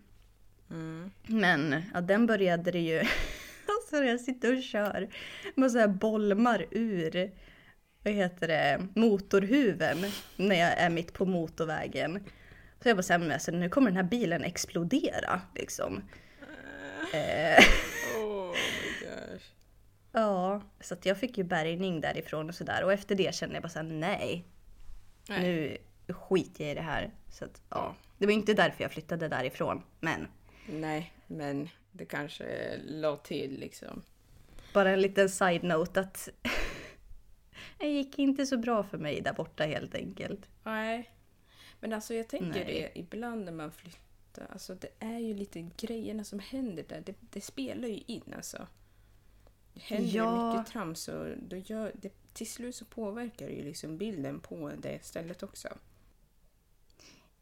Men 1.27 1.83
ja, 1.93 2.01
den 2.01 2.25
började 2.25 2.71
det 2.71 2.79
ju... 2.79 2.99
alltså 3.67 4.03
jag 4.03 4.21
sitter 4.21 4.57
och 4.57 4.63
kör 4.63 5.09
med 5.55 5.71
så 5.71 5.79
här 5.79 5.87
bolmar 5.87 6.65
ur 6.71 7.31
vad 8.03 8.13
heter 8.13 8.47
det, 8.47 8.87
motorhuven 8.95 9.97
när 10.35 10.55
jag 10.55 10.79
är 10.79 10.89
mitt 10.89 11.13
på 11.13 11.25
motorvägen. 11.25 12.23
Så 12.83 12.89
jag 12.89 12.97
bara 12.97 13.03
såhär, 13.03 13.31
alltså, 13.31 13.51
nu 13.51 13.69
kommer 13.69 13.87
den 13.87 13.97
här 13.97 14.03
bilen 14.03 14.43
explodera 14.43 15.41
liksom. 15.55 16.01
Eh, 17.13 17.63
Oh 18.17 18.51
my 18.51 19.07
gosh. 19.07 19.45
ja, 20.11 20.61
så 20.81 20.95
jag 21.03 21.17
fick 21.17 21.37
ju 21.37 21.43
bärgning 21.43 22.01
därifrån 22.01 22.49
och 22.49 22.55
sådär. 22.55 22.83
Och 22.83 22.93
efter 22.93 23.15
det 23.15 23.35
kände 23.35 23.55
jag 23.55 23.63
bara 23.63 23.69
såhär, 23.69 23.85
nej. 23.85 24.45
Nej. 25.29 25.41
Nu 25.41 25.77
skiter 26.13 26.63
jag 26.63 26.71
i 26.71 26.75
det 26.75 26.81
här. 26.81 27.11
Så 27.29 27.45
att, 27.45 27.61
ja. 27.69 27.95
Det 28.17 28.25
var 28.25 28.33
inte 28.33 28.53
därför 28.53 28.83
jag 28.83 28.91
flyttade 28.91 29.27
därifrån, 29.27 29.81
men 29.99 30.27
Nej, 30.69 31.13
men 31.27 31.69
det 31.91 32.05
kanske 32.05 32.77
la 32.85 33.17
till 33.17 33.59
liksom. 33.59 34.01
bara 34.73 34.89
en 34.91 35.01
liten 35.01 35.29
side-note 35.29 35.99
att 35.99 36.29
det 37.77 37.87
gick 37.87 38.19
inte 38.19 38.45
så 38.45 38.57
bra 38.57 38.83
för 38.83 38.97
mig 38.97 39.21
där 39.21 39.33
borta 39.33 39.63
helt 39.63 39.95
enkelt. 39.95 40.49
Nej. 40.63 41.09
Men 41.79 41.93
alltså 41.93 42.13
jag 42.13 42.27
tänker 42.27 42.65
Nej. 42.65 42.91
det 42.93 42.99
ibland 42.99 43.45
när 43.45 43.51
man 43.51 43.71
flyttar. 43.71 44.47
Alltså 44.49 44.75
det 44.75 44.89
är 44.99 45.19
ju 45.19 45.33
lite 45.33 45.69
grejerna 45.77 46.23
som 46.23 46.39
händer 46.39 46.85
där. 46.89 47.01
Det, 47.05 47.15
det 47.19 47.41
spelar 47.41 47.87
ju 47.87 48.03
in 48.07 48.33
alltså. 48.35 48.67
Det 49.73 49.81
händer 49.81 50.09
Ja. 50.15 50.53
mycket 50.57 50.73
trams 50.73 51.07
och 51.07 51.25
då 51.37 51.55
gör, 51.57 51.91
det, 51.95 52.13
till 52.33 52.51
slut 52.51 52.75
så 52.75 52.85
påverkar 52.85 53.47
det 53.47 53.53
ju 53.53 53.63
liksom 53.63 53.97
bilden 53.97 54.39
på 54.39 54.71
det 54.77 55.05
stället 55.05 55.43
också. 55.43 55.67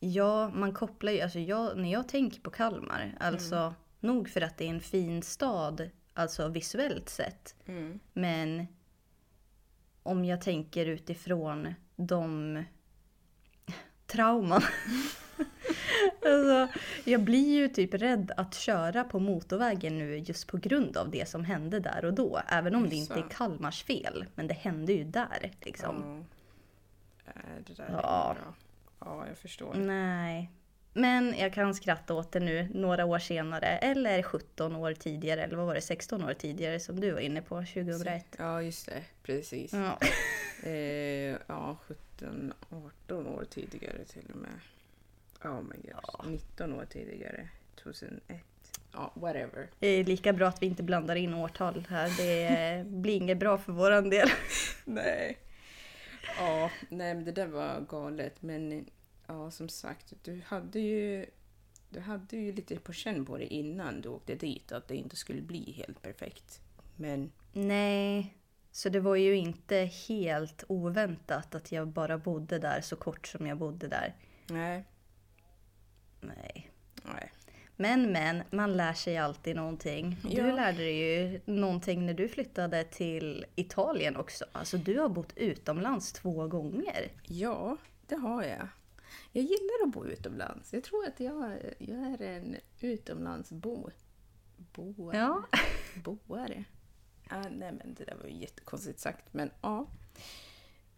Ja, 0.05 0.49
man 0.49 0.73
kopplar 0.73 1.11
ju, 1.11 1.21
alltså 1.21 1.39
jag, 1.39 1.77
när 1.77 1.91
jag 1.91 2.07
tänker 2.07 2.41
på 2.41 2.49
Kalmar, 2.49 3.15
alltså 3.19 3.73
nog 3.99 4.29
för 4.29 4.41
att 4.41 4.57
det 4.57 4.65
är 4.65 4.69
en 4.69 4.81
fin 4.81 5.21
stad, 5.23 5.89
alltså 6.13 6.47
visuellt 6.47 7.09
sett. 7.09 7.55
Men 8.13 8.67
om 10.03 10.25
jag 10.25 10.41
tänker 10.41 10.85
utifrån 10.85 11.73
de 11.95 12.63
trauman. 14.07 14.61
alltså, 16.25 16.79
jag 17.03 17.21
blir 17.23 17.53
ju 17.53 17.67
typ 17.67 17.93
rädd 17.93 18.31
att 18.37 18.53
köra 18.53 19.03
på 19.03 19.19
motorvägen 19.19 19.97
nu 19.97 20.17
just 20.17 20.47
på 20.47 20.57
grund 20.57 20.97
av 20.97 21.11
det 21.11 21.29
som 21.29 21.43
hände 21.43 21.79
där 21.79 22.05
och 22.05 22.13
då. 22.13 22.39
Även 22.47 22.75
om 22.75 22.89
det 22.89 22.95
inte 22.95 23.13
är? 23.13 23.29
Kalmars 23.29 23.83
fel. 23.83 24.25
Men 24.35 24.47
det 24.47 24.53
hände 24.53 24.93
ju 24.93 25.03
där 25.03 25.51
liksom. 25.61 26.25
Ja. 27.25 27.31
Äh, 27.31 27.63
det 27.67 27.73
där 27.73 27.89
Ja. 27.91 28.29
är 28.31 28.43
bra. 28.43 28.53
Ja, 29.05 29.27
jag 29.27 29.37
förstår. 29.37 29.73
Nej. 29.73 30.51
Men 30.93 31.35
jag 31.37 31.53
kan 31.53 31.75
skratta 31.75 32.13
åt 32.13 32.31
det 32.31 32.39
nu 32.39 32.67
några 32.73 33.05
år 33.05 33.19
senare. 33.19 33.67
Eller 33.67 34.23
17 34.23 34.75
år 34.75 34.93
tidigare. 34.93 35.43
Eller 35.43 35.57
vad 35.57 35.65
var 35.65 35.75
det? 35.75 35.81
16 35.81 36.23
år 36.23 36.33
tidigare 36.33 36.79
som 36.79 36.99
du 36.99 37.11
var 37.11 37.19
inne 37.19 37.41
på 37.41 37.55
2001. 37.55 38.25
Ja, 38.37 38.61
just 38.61 38.85
det. 38.85 39.03
Precis. 39.23 39.73
Ja. 39.73 39.99
Eh, 40.65 41.35
ja, 41.47 41.77
17, 41.87 42.53
18 42.69 43.27
år 43.27 43.45
tidigare 43.49 44.03
till 44.05 44.31
och 44.33 44.37
med. 44.37 44.59
Oh 45.43 45.61
my 45.61 45.75
god. 45.91 46.31
19 46.31 46.73
år 46.73 46.85
tidigare. 46.85 47.47
2001. 47.83 48.41
Ja, 48.93 49.11
whatever. 49.15 49.67
Det 49.79 49.87
är 49.87 50.03
lika 50.03 50.33
bra 50.33 50.47
att 50.47 50.61
vi 50.61 50.65
inte 50.65 50.83
blandar 50.83 51.15
in 51.15 51.33
årtal 51.33 51.85
här. 51.89 52.17
Det 52.17 52.85
blir 52.85 53.15
inget 53.15 53.37
bra 53.37 53.57
för 53.57 53.71
våran 53.71 54.09
del. 54.09 54.29
Nej. 54.85 55.37
Ja, 56.37 56.71
nej 56.89 57.15
men 57.15 57.25
det 57.25 57.31
där 57.31 57.47
var 57.47 57.81
galet. 57.81 58.41
Men 58.41 58.85
ja, 59.27 59.51
som 59.51 59.69
sagt, 59.69 60.13
du 60.23 60.41
hade 60.45 60.79
ju 60.79 61.25
du 61.89 61.99
hade 61.99 62.37
ju 62.37 62.51
lite 62.51 62.75
på 62.79 62.93
känn 62.93 63.25
på 63.25 63.37
det 63.37 63.53
innan 63.53 64.01
du 64.01 64.09
åkte 64.09 64.35
dit 64.35 64.71
att 64.71 64.87
det 64.87 64.95
inte 64.95 65.15
skulle 65.15 65.41
bli 65.41 65.71
helt 65.71 66.01
perfekt. 66.01 66.61
Men 66.95 67.31
Nej. 67.53 68.37
Så 68.71 68.89
det 68.89 68.99
var 68.99 69.15
ju 69.15 69.35
inte 69.35 69.75
helt 70.07 70.63
oväntat 70.67 71.55
att 71.55 71.71
jag 71.71 71.87
bara 71.87 72.17
bodde 72.17 72.59
där 72.59 72.81
så 72.81 72.95
kort 72.95 73.27
som 73.27 73.47
jag 73.47 73.57
bodde 73.57 73.87
där. 73.87 74.15
nej, 74.47 74.85
Nej. 76.21 76.71
nej. 77.03 77.31
Men 77.75 78.11
men, 78.11 78.43
man 78.51 78.77
lär 78.77 78.93
sig 78.93 79.17
alltid 79.17 79.55
någonting. 79.55 80.17
Du 80.23 80.37
Ja. 80.37 80.55
lärde 80.55 80.77
dig 80.77 80.97
ju 80.97 81.41
någonting 81.45 82.05
när 82.05 82.13
du 82.13 82.29
flyttade 82.29 82.83
till 82.83 83.45
Italien 83.55 84.15
också. 84.15 84.45
Alltså 84.51 84.77
du 84.77 84.99
har 84.99 85.09
bott 85.09 85.33
utomlands 85.37 86.13
två 86.13 86.47
gånger. 86.47 87.11
Ja, 87.23 87.77
det 88.07 88.15
har 88.15 88.43
jag. 88.43 88.67
Jag 89.31 89.43
gillar 89.43 89.83
att 89.87 89.93
bo 89.93 90.05
utomlands. 90.05 90.73
Jag 90.73 90.83
tror 90.83 91.07
att 91.07 91.19
jag, 91.19 91.57
jag 91.77 91.99
är 91.99 92.21
en 92.21 92.55
utomlandsbo. 92.79 93.89
Boare. 94.73 95.17
Ja. 95.17 95.43
Boare. 96.03 96.63
Ah, 97.29 97.41
nej 97.41 97.71
men 97.71 97.93
det 97.93 98.03
där 98.05 98.15
var 98.21 98.29
ju 98.29 98.35
jättekonstigt 98.37 98.99
sagt, 98.99 99.33
men 99.33 99.51
ja. 99.61 99.87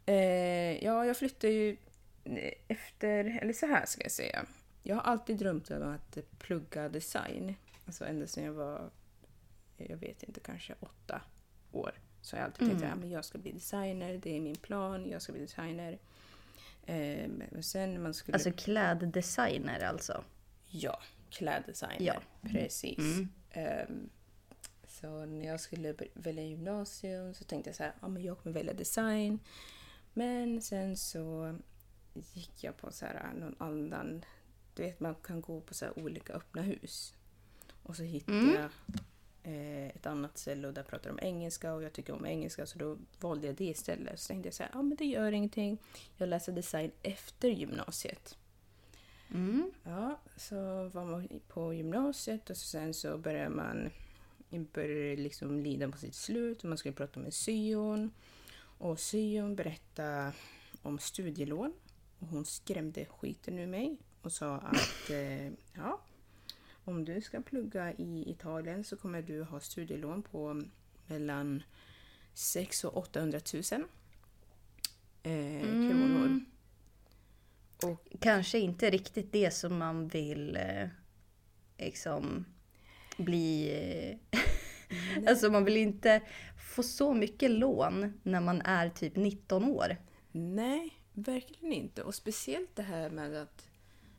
Eh, 0.05 0.83
ja, 0.85 1.05
jag 1.05 1.17
flyttade 1.17 1.53
ju 1.53 1.77
efter, 2.67 3.39
eller 3.41 3.53
så 3.53 3.65
här 3.65 3.85
ska 3.85 4.03
jag 4.03 4.11
säga. 4.11 4.45
Jag 4.87 4.95
har 4.95 5.01
alltid 5.01 5.37
drömt 5.37 5.71
om 5.71 5.83
att 5.83 6.17
plugga 6.39 6.89
design. 6.89 7.55
Alltså 7.85 8.05
ända 8.05 8.27
sedan 8.27 8.43
jag 8.43 8.53
var, 8.53 8.89
jag 9.77 9.97
vet 9.97 10.23
inte, 10.23 10.39
kanske 10.39 10.75
åtta 10.79 11.21
år. 11.71 11.91
Så 12.21 12.35
har 12.35 12.41
jag 12.41 12.45
alltid 12.45 12.69
tänkt 12.69 13.03
att 13.03 13.11
jag 13.11 13.25
ska 13.25 13.37
bli 13.37 13.51
designer, 13.51 14.19
det 14.23 14.35
är 14.35 14.41
min 14.41 14.55
plan, 14.55 15.09
jag 15.09 15.21
ska 15.21 15.31
bli 15.31 15.41
designer. 15.41 15.99
Eh, 16.85 17.27
men 17.27 17.63
sen 17.63 18.03
man 18.03 18.13
skulle... 18.13 18.35
Alltså 18.35 18.51
kläddesigner 18.51 19.83
alltså. 19.83 20.23
Ja, 20.67 20.99
kläddesigner. 21.29 21.97
Ja. 21.99 22.21
Precis. 22.41 22.99
Ehm, 23.51 24.09
så 24.87 25.25
när 25.25 25.47
jag 25.47 25.59
skulle 25.59 25.95
välja 26.13 26.43
gymnasium 26.43 27.33
så 27.33 27.43
tänkte 27.43 27.69
jag 27.69 27.75
så 27.75 27.83
här, 27.83 27.93
ja 28.01 28.07
men 28.07 28.23
jag 28.23 28.37
kommer 28.37 28.53
välja 28.53 28.73
design. 28.73 29.39
Men 30.13 30.61
sen 30.61 30.97
så 30.97 31.57
gick 32.13 32.63
jag 32.63 32.77
på 32.77 32.91
så 32.91 33.05
här 33.05 33.33
någon 33.33 33.55
annan, 33.59 34.25
du 34.75 34.83
vet 34.83 34.99
man 34.99 35.15
kan 35.15 35.41
gå 35.41 35.61
på 35.61 35.73
så 35.73 35.91
olika 35.95 36.33
öppna 36.33 36.61
hus. 36.61 37.13
Och 37.83 37.95
så 37.95 38.03
hittade 38.03 38.53
jag 38.53 38.69
eh, 39.43 39.87
ett 39.87 40.05
annat 40.05 40.37
ställe 40.37 40.67
och 40.67 40.73
där 40.73 40.83
pratar 40.83 41.09
de 41.09 41.25
engelska 41.25 41.73
och 41.73 41.83
jag 41.83 41.93
tycker 41.93 42.13
om 42.13 42.25
engelska 42.25 42.65
så 42.65 42.79
då 42.79 42.97
valde 43.19 43.47
jag 43.47 43.55
det 43.55 43.65
istället. 43.65 44.19
Så 44.19 44.27
tänkte 44.27 44.47
jag 44.47 44.53
så 44.53 44.63
här, 44.63 44.71
ja 44.73 44.81
men 44.81 44.97
det 44.97 45.05
gör 45.05 45.31
ingenting. 45.31 45.77
Jag 46.17 46.29
läser 46.29 46.51
design 46.51 46.91
efter 47.01 47.49
gymnasiet. 47.49 48.37
Ja, 49.83 50.19
så 50.37 50.89
var 50.89 51.05
man 51.05 51.29
på 51.47 51.73
gymnasiet 51.73 52.49
och 52.49 52.57
så 52.57 52.65
sen 52.65 52.93
så 52.93 53.17
började 53.17 53.49
man 53.49 53.89
började 54.49 55.15
liksom 55.15 55.59
lida 55.59 55.89
på 55.89 55.97
sitt 55.97 56.15
slut 56.15 56.63
och 56.63 56.69
man 56.69 56.77
skulle 56.77 56.95
prata 56.95 57.19
med 57.19 57.33
syon. 57.33 58.11
Och 58.77 58.99
syon 58.99 59.55
berättade 59.55 60.31
om 60.81 60.99
studielån 60.99 61.73
och 62.19 62.27
hon 62.27 62.45
skrämde 62.45 63.05
skiten 63.05 63.59
ur 63.59 63.67
mig 63.67 63.97
och 64.25 64.31
sa 64.31 64.55
att 64.55 65.09
eh, 65.09 65.47
ja, 65.73 66.01
om 66.83 67.05
du 67.05 67.21
ska 67.21 67.41
plugga 67.41 67.93
i 67.93 68.31
Italien 68.31 68.83
så 68.83 68.97
kommer 68.97 69.21
du 69.21 69.43
ha 69.43 69.59
studielån 69.59 70.23
på 70.23 70.61
mellan 71.07 71.63
600 72.33 72.97
och 72.97 73.03
800 73.03 73.39
000 73.53 73.63
eh, 75.23 75.61
kronor. 75.61 76.45
Och 77.83 78.07
Kanske 78.19 78.59
inte 78.59 78.89
riktigt 78.89 79.31
det 79.31 79.51
som 79.51 79.77
man 79.77 80.07
vill 80.07 80.55
eh, 80.55 80.87
liksom 81.77 82.45
bli... 83.17 83.71
Eh, 84.31 84.39
alltså 85.27 85.51
man 85.51 85.65
vill 85.65 85.77
inte 85.77 86.21
få 86.75 86.83
så 86.83 87.13
mycket 87.13 87.51
lån 87.51 88.13
när 88.23 88.41
man 88.41 88.61
är 88.61 88.89
typ 88.89 89.15
19 89.15 89.63
år. 89.63 89.97
Nej, 90.31 90.99
verkligen 91.13 91.73
inte. 91.73 92.03
Och 92.03 92.15
speciellt 92.15 92.75
det 92.75 92.83
här 92.83 93.09
med 93.09 93.35
att 93.41 93.69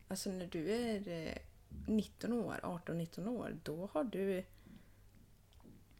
alltså 0.08 0.30
när 0.30 0.46
du 0.46 0.70
är 0.70 1.08
eh, 1.08 1.38
19 1.86 2.32
år, 2.32 2.60
18-19 2.62 3.28
år, 3.28 3.56
då 3.62 3.88
har 3.92 4.04
du... 4.04 4.44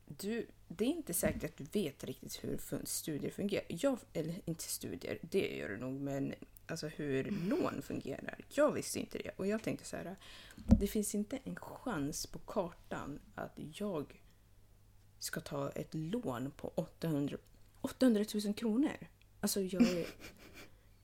du 0.06 0.46
det 0.68 0.84
är 0.84 0.88
inte 0.88 1.14
säkert 1.14 1.44
att 1.44 1.56
du 1.56 1.64
vet 1.64 2.04
riktigt 2.04 2.44
hur 2.44 2.60
studier 2.84 3.30
fungerar. 3.30 3.64
Jag, 3.68 3.98
eller 4.12 4.40
inte 4.44 4.62
studier, 4.62 5.18
det 5.22 5.56
gör 5.56 5.68
du 5.68 5.76
nog, 5.76 6.00
men 6.00 6.34
alltså 6.66 6.88
hur 6.88 7.24
lån 7.24 7.82
fungerar. 7.82 8.44
Jag 8.48 8.72
visste 8.72 9.00
inte 9.00 9.18
det. 9.18 9.30
Och 9.36 9.46
jag 9.46 9.62
tänkte 9.62 9.84
så 9.84 9.96
här, 9.96 10.16
det 10.54 10.86
finns 10.86 11.14
inte 11.14 11.38
en 11.44 11.56
chans 11.56 12.26
på 12.26 12.38
kartan 12.38 13.20
att 13.34 13.52
jag 13.56 14.22
ska 15.18 15.40
ta 15.40 15.70
ett 15.70 15.94
lån 15.94 16.50
på 16.50 16.72
800, 16.74 17.36
800 17.80 18.24
000 18.44 18.54
kronor. 18.54 18.96
Alltså 19.40 19.60
jag 19.60 19.82
är, 19.82 20.06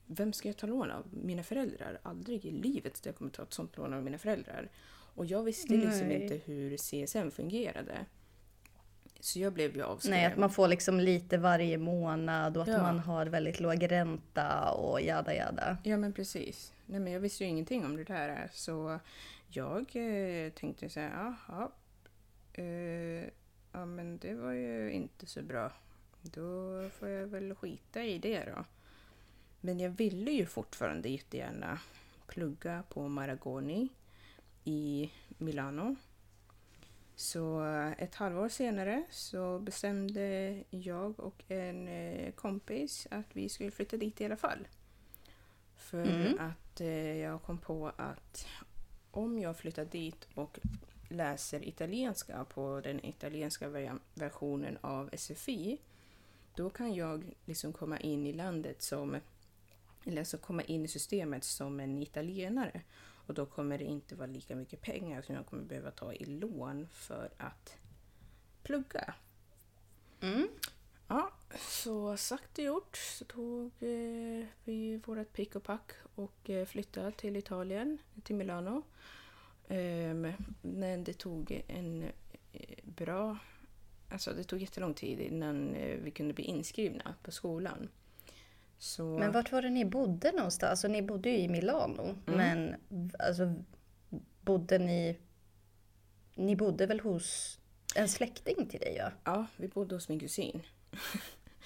vem 0.07 0.33
ska 0.33 0.49
jag 0.49 0.57
ta 0.57 0.67
lån 0.67 0.91
av? 0.91 1.05
Mina 1.11 1.43
föräldrar? 1.43 1.99
Aldrig 2.03 2.45
i 2.45 2.51
livet 2.51 2.97
ska 2.97 3.09
jag 3.09 3.15
kommer 3.15 3.31
ta 3.31 3.43
ett 3.43 3.53
sånt 3.53 3.77
lån 3.77 3.93
av 3.93 4.03
mina 4.03 4.17
föräldrar. 4.17 4.69
Och 5.15 5.25
jag 5.25 5.43
visste 5.43 5.73
liksom 5.73 6.07
Nej. 6.07 6.23
inte 6.23 6.35
hur 6.35 6.77
CSN 6.77 7.31
fungerade. 7.31 8.05
Så 9.19 9.39
jag 9.39 9.53
blev 9.53 9.75
ju 9.75 9.83
avskrämd. 9.83 10.15
Nej, 10.15 10.25
att 10.25 10.37
man 10.37 10.49
får 10.49 10.67
liksom 10.67 10.99
lite 10.99 11.37
varje 11.37 11.77
månad 11.77 12.57
och 12.57 12.63
att 12.63 12.69
Ja. 12.69 12.81
man 12.81 12.99
har 12.99 13.25
väldigt 13.25 13.59
låg 13.59 13.91
ränta 13.91 14.71
och 14.71 15.01
jada 15.01 15.35
jada. 15.35 15.77
Ja 15.83 15.97
men 15.97 16.13
precis. 16.13 16.73
Nej 16.85 16.99
men 16.99 17.13
jag 17.13 17.19
visste 17.19 17.43
ju 17.43 17.49
ingenting 17.49 17.85
om 17.85 17.95
det 17.95 18.03
där. 18.03 18.49
Så 18.53 18.99
jag 19.47 19.95
eh, 19.95 20.51
tänkte 20.51 20.89
så 20.89 20.99
här, 20.99 21.09
jaha. 21.47 21.71
Eh, 22.53 23.29
ja 23.71 23.85
men 23.85 24.17
det 24.17 24.35
var 24.35 24.51
ju 24.51 24.91
inte 24.91 25.25
så 25.25 25.41
bra. 25.41 25.71
Då 26.21 26.81
får 26.89 27.09
jag 27.09 27.27
väl 27.27 27.55
skita 27.55 28.03
i 28.03 28.17
det 28.17 28.43
då. 28.55 28.65
Men 29.65 29.79
jag 29.79 29.89
ville 29.89 30.31
ju 30.31 30.45
fortfarande 30.45 31.09
jättegärna 31.09 31.79
plugga 32.27 32.83
på 32.89 33.07
Maragoni 33.07 33.89
i 34.63 35.11
Milano. 35.37 35.95
Så 37.15 37.65
eh, 37.65 37.91
ett 37.91 38.15
halvår 38.15 38.49
senare 38.49 39.03
så 39.09 39.59
bestämde 39.59 40.57
jag 40.69 41.19
och 41.19 41.43
en 41.47 41.87
eh, 41.87 42.31
kompis 42.31 43.07
att 43.11 43.25
vi 43.33 43.49
skulle 43.49 43.71
flytta 43.71 43.97
dit 43.97 44.21
i 44.21 44.25
alla 44.25 44.37
fall. 44.37 44.67
För 45.75 46.03
Mm. 46.03 46.39
att 46.39 46.81
eh, 46.81 47.17
jag 47.17 47.41
kom 47.41 47.57
på 47.57 47.91
att 47.97 48.47
om 49.11 49.39
jag 49.39 49.57
flyttar 49.57 49.85
dit 49.85 50.27
och 50.35 50.59
läser 51.09 51.67
italienska 51.67 52.45
på 52.45 52.81
den 52.83 53.05
italienska 53.05 53.69
versionen 54.13 54.77
av 54.81 55.09
SFI, 55.17 55.77
då 56.55 56.69
kan 56.69 56.93
jag 56.93 57.33
liksom 57.45 57.73
komma 57.73 57.99
in 57.99 58.27
i 58.27 58.33
landet 58.33 58.81
som, 58.81 59.17
eller 60.05 60.21
alltså 60.21 60.37
komma 60.37 60.61
in 60.61 60.85
i 60.85 60.87
systemet 60.87 61.43
som 61.43 61.79
en 61.79 62.01
italienare. 62.01 62.81
Och 63.27 63.33
då 63.33 63.45
kommer 63.45 63.77
det 63.77 63.83
inte 63.83 64.15
vara 64.15 64.27
lika 64.27 64.55
mycket 64.55 64.81
pengar 64.81 65.21
som 65.21 65.35
jag 65.35 65.45
kommer 65.45 65.63
behöva 65.63 65.91
ta 65.91 66.13
i 66.13 66.25
lån 66.25 66.87
för 66.91 67.29
att 67.37 67.77
plugga. 68.63 69.13
Mm. 70.21 70.47
Ja, 71.07 71.31
så 71.59 72.17
sagt 72.17 72.57
och 72.57 72.63
gjort 72.63 72.97
så 72.97 73.25
tog 73.25 73.71
eh, 73.79 74.45
vi 74.63 75.01
vårat 75.05 75.33
pick 75.33 75.55
och 75.55 75.63
pack 75.63 75.91
och 76.15 76.49
eh, 76.49 76.65
flyttade 76.65 77.11
till 77.11 77.37
Italien, 77.37 77.97
till 78.23 78.35
Milano. 78.35 78.83
Ehm, 79.67 80.33
men 80.61 81.03
det 81.03 81.13
tog 81.13 81.63
en 81.67 82.03
eh, 82.51 82.83
bra... 82.83 83.37
Alltså 84.09 84.33
det 84.33 84.43
tog 84.43 84.61
jättelång 84.61 84.93
tid 84.93 85.19
innan 85.19 85.75
eh, 85.75 85.97
vi 86.03 86.11
kunde 86.11 86.33
bli 86.33 86.43
inskrivna 86.43 87.15
på 87.23 87.31
skolan. 87.31 87.89
Så, 88.83 89.03
Men 89.19 89.31
vart 89.31 89.51
var 89.51 89.61
det 89.61 89.69
ni 89.69 89.85
bodde 89.85 90.31
någonstans? 90.31 90.69
Alltså 90.69 90.87
ni 90.87 91.01
bodde 91.01 91.29
ju 91.29 91.37
i 91.37 91.47
Milano. 91.47 92.15
Men 92.25 92.75
v- 92.89 93.15
alltså 93.19 93.53
bodde 94.41 94.77
ni... 94.79 95.17
Ni 96.35 96.55
bodde 96.55 96.85
väl 96.85 96.99
hos 96.99 97.59
en 97.95 98.09
släkting 98.09 98.67
till 98.67 98.79
dig 98.79 98.95
ja? 98.97 99.11
Ja, 99.23 99.45
vi 99.57 99.67
bodde 99.67 99.95
hos 99.95 100.09
min 100.09 100.19
kusin. 100.19 100.61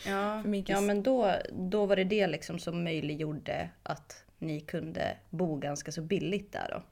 Ja, 0.05 0.43
min 0.45 0.63
kus- 0.63 0.71
ja 0.71 0.81
men 0.81 1.03
då, 1.03 1.31
då 1.51 1.85
var 1.85 1.95
det 1.95 2.03
det 2.03 2.27
liksom 2.27 2.59
som 2.59 2.83
möjliggjorde 2.83 3.69
att 3.83 4.23
ni 4.39 4.59
kunde 4.59 5.17
bo 5.29 5.55
ganska 5.55 5.91
så 5.91 6.01
billigt 6.01 6.51
där 6.51 6.67
då. 6.71 6.83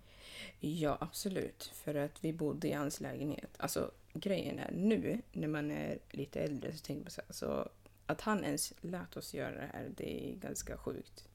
Ja, 0.67 0.97
absolut. 1.01 1.71
För 1.73 1.95
att 1.95 2.23
vi 2.23 2.33
bodde 2.33 2.67
i 2.67 2.71
hans 2.73 3.01
lägenhet. 3.01 3.49
Alltså 3.57 3.91
grejen 4.13 4.59
är 4.59 4.71
nu 4.71 5.21
när 5.31 5.47
man 5.47 5.71
är 5.71 5.97
lite 6.11 6.39
äldre 6.41 6.73
så 6.73 6.79
tänker 6.85 7.03
man 7.03 7.11
så 7.11 7.21
här, 7.21 7.27
alltså, 7.27 7.69
att 8.05 8.21
han 8.21 8.43
ens 8.43 8.73
lät 8.81 9.17
oss 9.17 9.33
göra 9.33 9.55
det 9.55 9.69
här, 9.73 9.91
det 9.97 10.29
är 10.31 10.35
ganska 10.35 10.77
sjukt. 10.77 11.27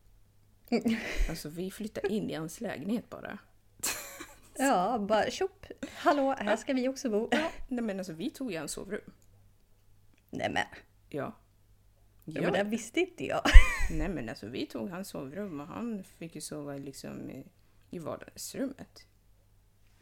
Alltså 1.28 1.48
vi 1.48 1.70
flyttade 1.70 2.08
in 2.08 2.30
i 2.30 2.34
hans 2.34 2.60
lägenhet 2.60 3.10
bara. 3.10 3.38
Ja, 4.58 4.98
bara 4.98 5.30
tjopp! 5.30 5.66
Hallå, 5.94 6.34
här 6.38 6.56
ska 6.56 6.72
vi 6.72 6.88
också 6.88 7.10
bo. 7.10 7.28
Nej 7.68 7.82
men 7.82 7.98
alltså 7.98 8.12
vi 8.12 8.30
tog 8.30 8.52
i 8.52 8.56
hans 8.56 8.72
sovrum. 8.72 9.12
Nej 10.30 10.50
men, 10.50 10.64
Ja. 11.08 11.32
ja. 12.24 12.42
men 12.42 12.52
det 12.52 12.64
visste 12.64 13.00
inte 13.00 13.24
jag. 13.26 13.42
Nej 13.90 14.08
men 14.08 14.28
alltså 14.28 14.46
vi 14.46 14.66
tog 14.66 14.90
hans 14.90 15.08
sovrum 15.08 15.60
och 15.60 15.66
han 15.66 16.04
fick 16.04 16.34
ju 16.34 16.40
sova 16.40 16.72
liksom 16.76 17.30
i, 17.30 17.46
i 17.90 17.98
vardagsrummet. 17.98 19.06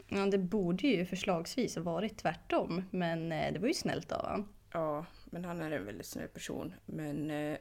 Ja, 0.08 0.26
det 0.26 0.38
borde 0.38 0.86
ju 0.86 1.06
förslagsvis 1.06 1.76
ha 1.76 1.82
varit 1.82 2.18
tvärtom, 2.18 2.82
men 2.90 3.32
eh, 3.32 3.52
det 3.52 3.58
var 3.58 3.68
ju 3.68 3.74
snällt 3.74 4.12
av 4.12 4.22
honom. 4.22 4.48
Ja, 4.72 5.06
men 5.24 5.44
han 5.44 5.60
är 5.60 5.70
en 5.70 5.84
väldigt 5.84 6.06
snäll 6.06 6.28
person. 6.28 6.74
Men... 6.86 7.30
Eh, 7.30 7.58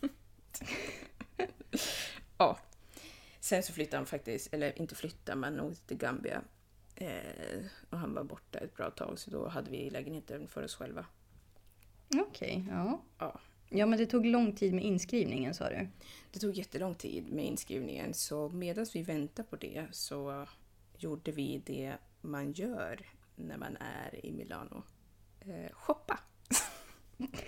ja. 2.38 2.58
Sen 3.40 3.62
så 3.62 3.72
flyttade 3.72 3.96
han 3.96 4.06
faktiskt, 4.06 4.54
eller 4.54 4.78
inte 4.78 4.94
flyttade, 4.94 5.38
men 5.38 5.60
åkte 5.60 5.86
till 5.86 5.96
Gambia. 5.96 6.42
Eh, 6.94 7.64
och 7.90 7.98
han 7.98 8.14
var 8.14 8.24
borta 8.24 8.58
ett 8.58 8.76
bra 8.76 8.90
tag, 8.90 9.18
så 9.18 9.30
då 9.30 9.48
hade 9.48 9.70
vi 9.70 9.90
lägenheten 9.90 10.48
för 10.48 10.64
oss 10.64 10.74
själva. 10.74 11.06
Okej, 12.14 12.66
ja. 12.70 13.02
Ja. 13.18 13.40
Ja, 13.68 13.86
men 13.86 13.98
det 13.98 14.06
tog 14.06 14.26
lång 14.26 14.54
tid 14.54 14.74
med 14.74 14.84
inskrivningen 14.84 15.54
sa 15.54 15.68
du? 15.68 15.88
Det 16.32 16.38
tog 16.38 16.54
jättelång 16.54 16.94
tid 16.94 17.32
med 17.32 17.44
inskrivningen, 17.44 18.14
så 18.14 18.48
medan 18.48 18.86
vi 18.94 19.02
väntade 19.02 19.48
på 19.48 19.56
det 19.56 19.86
så 19.90 20.46
gjorde 20.96 21.32
vi 21.32 21.62
det 21.66 21.96
man 22.20 22.52
gör 22.52 23.06
när 23.36 23.56
man 23.56 23.76
är 23.76 24.26
i 24.26 24.32
Milano. 24.32 24.82
Eh, 25.40 25.72
shoppa! 25.72 26.20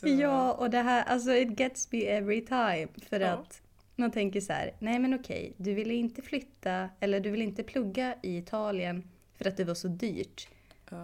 Så- 0.00 0.08
Ja, 0.08 0.52
och 0.52 0.70
det 0.70 0.78
här, 0.82 1.02
alltså 1.04 1.32
it 1.34 1.60
gets 1.60 1.92
me 1.92 2.04
every 2.06 2.40
time. 2.46 2.88
För 3.08 3.20
Ja. 3.20 3.28
att 3.30 3.62
man 3.96 4.10
tänker 4.10 4.40
så 4.40 4.52
här, 4.52 4.74
nej 4.78 4.98
men 4.98 5.14
okej, 5.14 5.54
du 5.56 5.74
ville 5.74 5.94
inte 5.94 6.22
flytta, 6.22 6.88
eller 7.00 7.20
du 7.20 7.30
ville 7.30 7.44
inte 7.44 7.62
plugga 7.62 8.14
i 8.22 8.36
Italien 8.38 9.10
för 9.34 9.48
att 9.48 9.56
det 9.56 9.64
var 9.64 9.74
så 9.74 9.88
dyrt. 9.88 10.48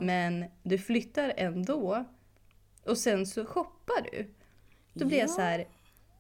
Men 0.01 0.45
du 0.63 0.79
flyttar 0.79 1.33
ändå 1.37 2.05
och 2.85 2.99
sen 2.99 3.27
så 3.27 3.45
shoppar 3.45 4.09
du. 4.13 4.35
Då 4.93 5.07
blir 5.07 5.19
jag 5.19 5.29
Ja. 5.29 5.33
så 5.33 5.41
här, 5.41 5.69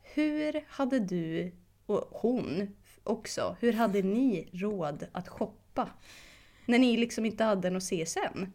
hur 0.02 0.64
hade 0.68 0.98
du, 0.98 1.52
och 1.86 2.08
hon 2.10 2.76
också, 3.04 3.56
hur 3.60 3.72
hade 3.72 4.02
ni 4.02 4.48
råd 4.52 5.06
att 5.12 5.28
shoppa? 5.28 5.90
När 6.66 6.78
ni 6.78 6.96
liksom 6.96 7.26
inte 7.26 7.44
hade 7.44 7.70
något 7.70 7.82
CSN? 7.82 8.46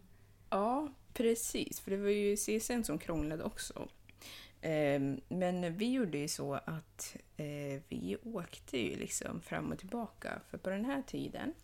Ja, 0.50 0.88
precis. 1.14 1.80
För 1.80 1.90
det 1.90 1.96
var 1.96 2.08
ju 2.10 2.36
CSN 2.36 2.82
som 2.84 2.98
krånglade 2.98 3.44
också. 3.44 3.88
Ehm, 4.60 5.20
Men 5.28 5.76
vi 5.76 5.92
gjorde 5.92 6.18
ju 6.18 6.28
så 6.28 6.54
att 6.54 7.16
eh, 7.36 7.82
vi 7.88 8.16
åkte 8.24 8.78
ju 8.78 8.96
liksom 8.96 9.40
fram 9.40 9.72
och 9.72 9.78
tillbaka. 9.78 10.40
För 10.50 10.58
på 10.58 10.70
den 10.70 10.84
här 10.84 11.02
tiden, 11.02 11.54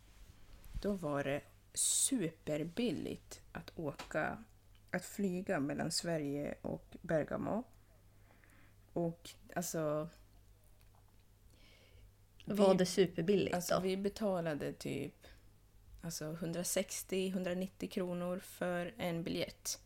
då 0.83 0.93
var 0.93 1.25
det 1.25 1.41
superbilligt 1.75 3.41
att 3.53 3.79
åka, 3.79 4.45
att 4.91 5.05
flyga 5.05 5.61
mellan 5.61 5.91
Sverige 5.91 6.55
och 6.63 6.97
Bergamo. 7.03 7.63
Och 8.93 9.31
alltså... 9.57 10.09
Var 12.45 12.73
vi- 12.73 12.79
det 12.79 12.87
superbilligt 12.87 13.55
Alltså 13.55 13.75
då? 13.75 13.81
vi 13.81 13.97
betalade 13.97 14.73
typ 14.73 15.27
alltså 16.01 16.25
160-190 16.25 17.89
kronor 17.89 18.39
för 18.39 18.95
en 18.97 19.23
biljett. 19.23 19.81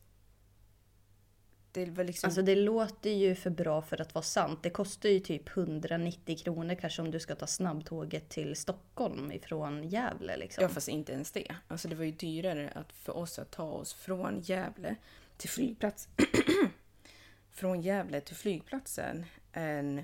Det 1.72 1.90
var 1.90 2.04
liksom... 2.04 2.28
Alltså 2.28 2.42
det 2.42 2.54
låter 2.54 3.10
ju 3.10 3.34
för 3.34 3.50
bra 3.50 3.82
för 3.82 4.00
att 4.00 4.14
vara 4.14 4.22
sant. 4.22 4.62
Det 4.62 4.70
kostar 4.70 5.08
ju 5.08 5.20
typ 5.20 5.56
190 5.56 6.38
kronor 6.38 6.74
kanske 6.74 7.02
om 7.02 7.10
du 7.10 7.20
ska 7.20 7.34
ta 7.34 7.46
snabbtåget 7.46 8.28
till 8.28 8.56
Stockholm 8.56 9.32
ifrån 9.32 9.88
Gävle 9.88 10.36
liksom. 10.36 10.62
ja, 10.62 10.68
fast 10.68 10.88
inte 10.88 11.12
ens 11.12 11.32
det. 11.32 11.56
Alltså 11.68 11.88
det 11.88 11.94
var 11.94 12.04
ju 12.04 12.12
dyrare 12.12 12.72
att 12.74 12.92
för 12.92 13.16
oss 13.16 13.38
att 13.38 13.50
ta 13.50 13.64
oss 13.64 13.94
från 13.94 14.40
Gävle 14.40 14.96
till 15.36 15.50
flygplats... 15.50 16.08
från 17.52 17.82
Gävle 17.82 18.20
till 18.20 18.36
flygplatsen 18.36 19.24
än 19.52 20.02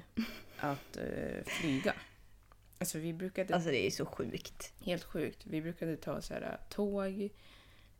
att 0.58 0.96
eh, 0.96 1.44
flyga. 1.46 1.94
Alltså 2.78 2.98
vi 2.98 3.12
brukade... 3.12 3.54
Alltså 3.54 3.70
det 3.70 3.86
är 3.86 3.90
så 3.90 4.06
sjukt. 4.06 4.72
Helt 4.80 5.04
sjukt. 5.04 5.46
Vi 5.46 5.62
brukade 5.62 5.96
ta 5.96 6.20
så 6.20 6.34
här, 6.34 6.58
tåg. 6.68 7.30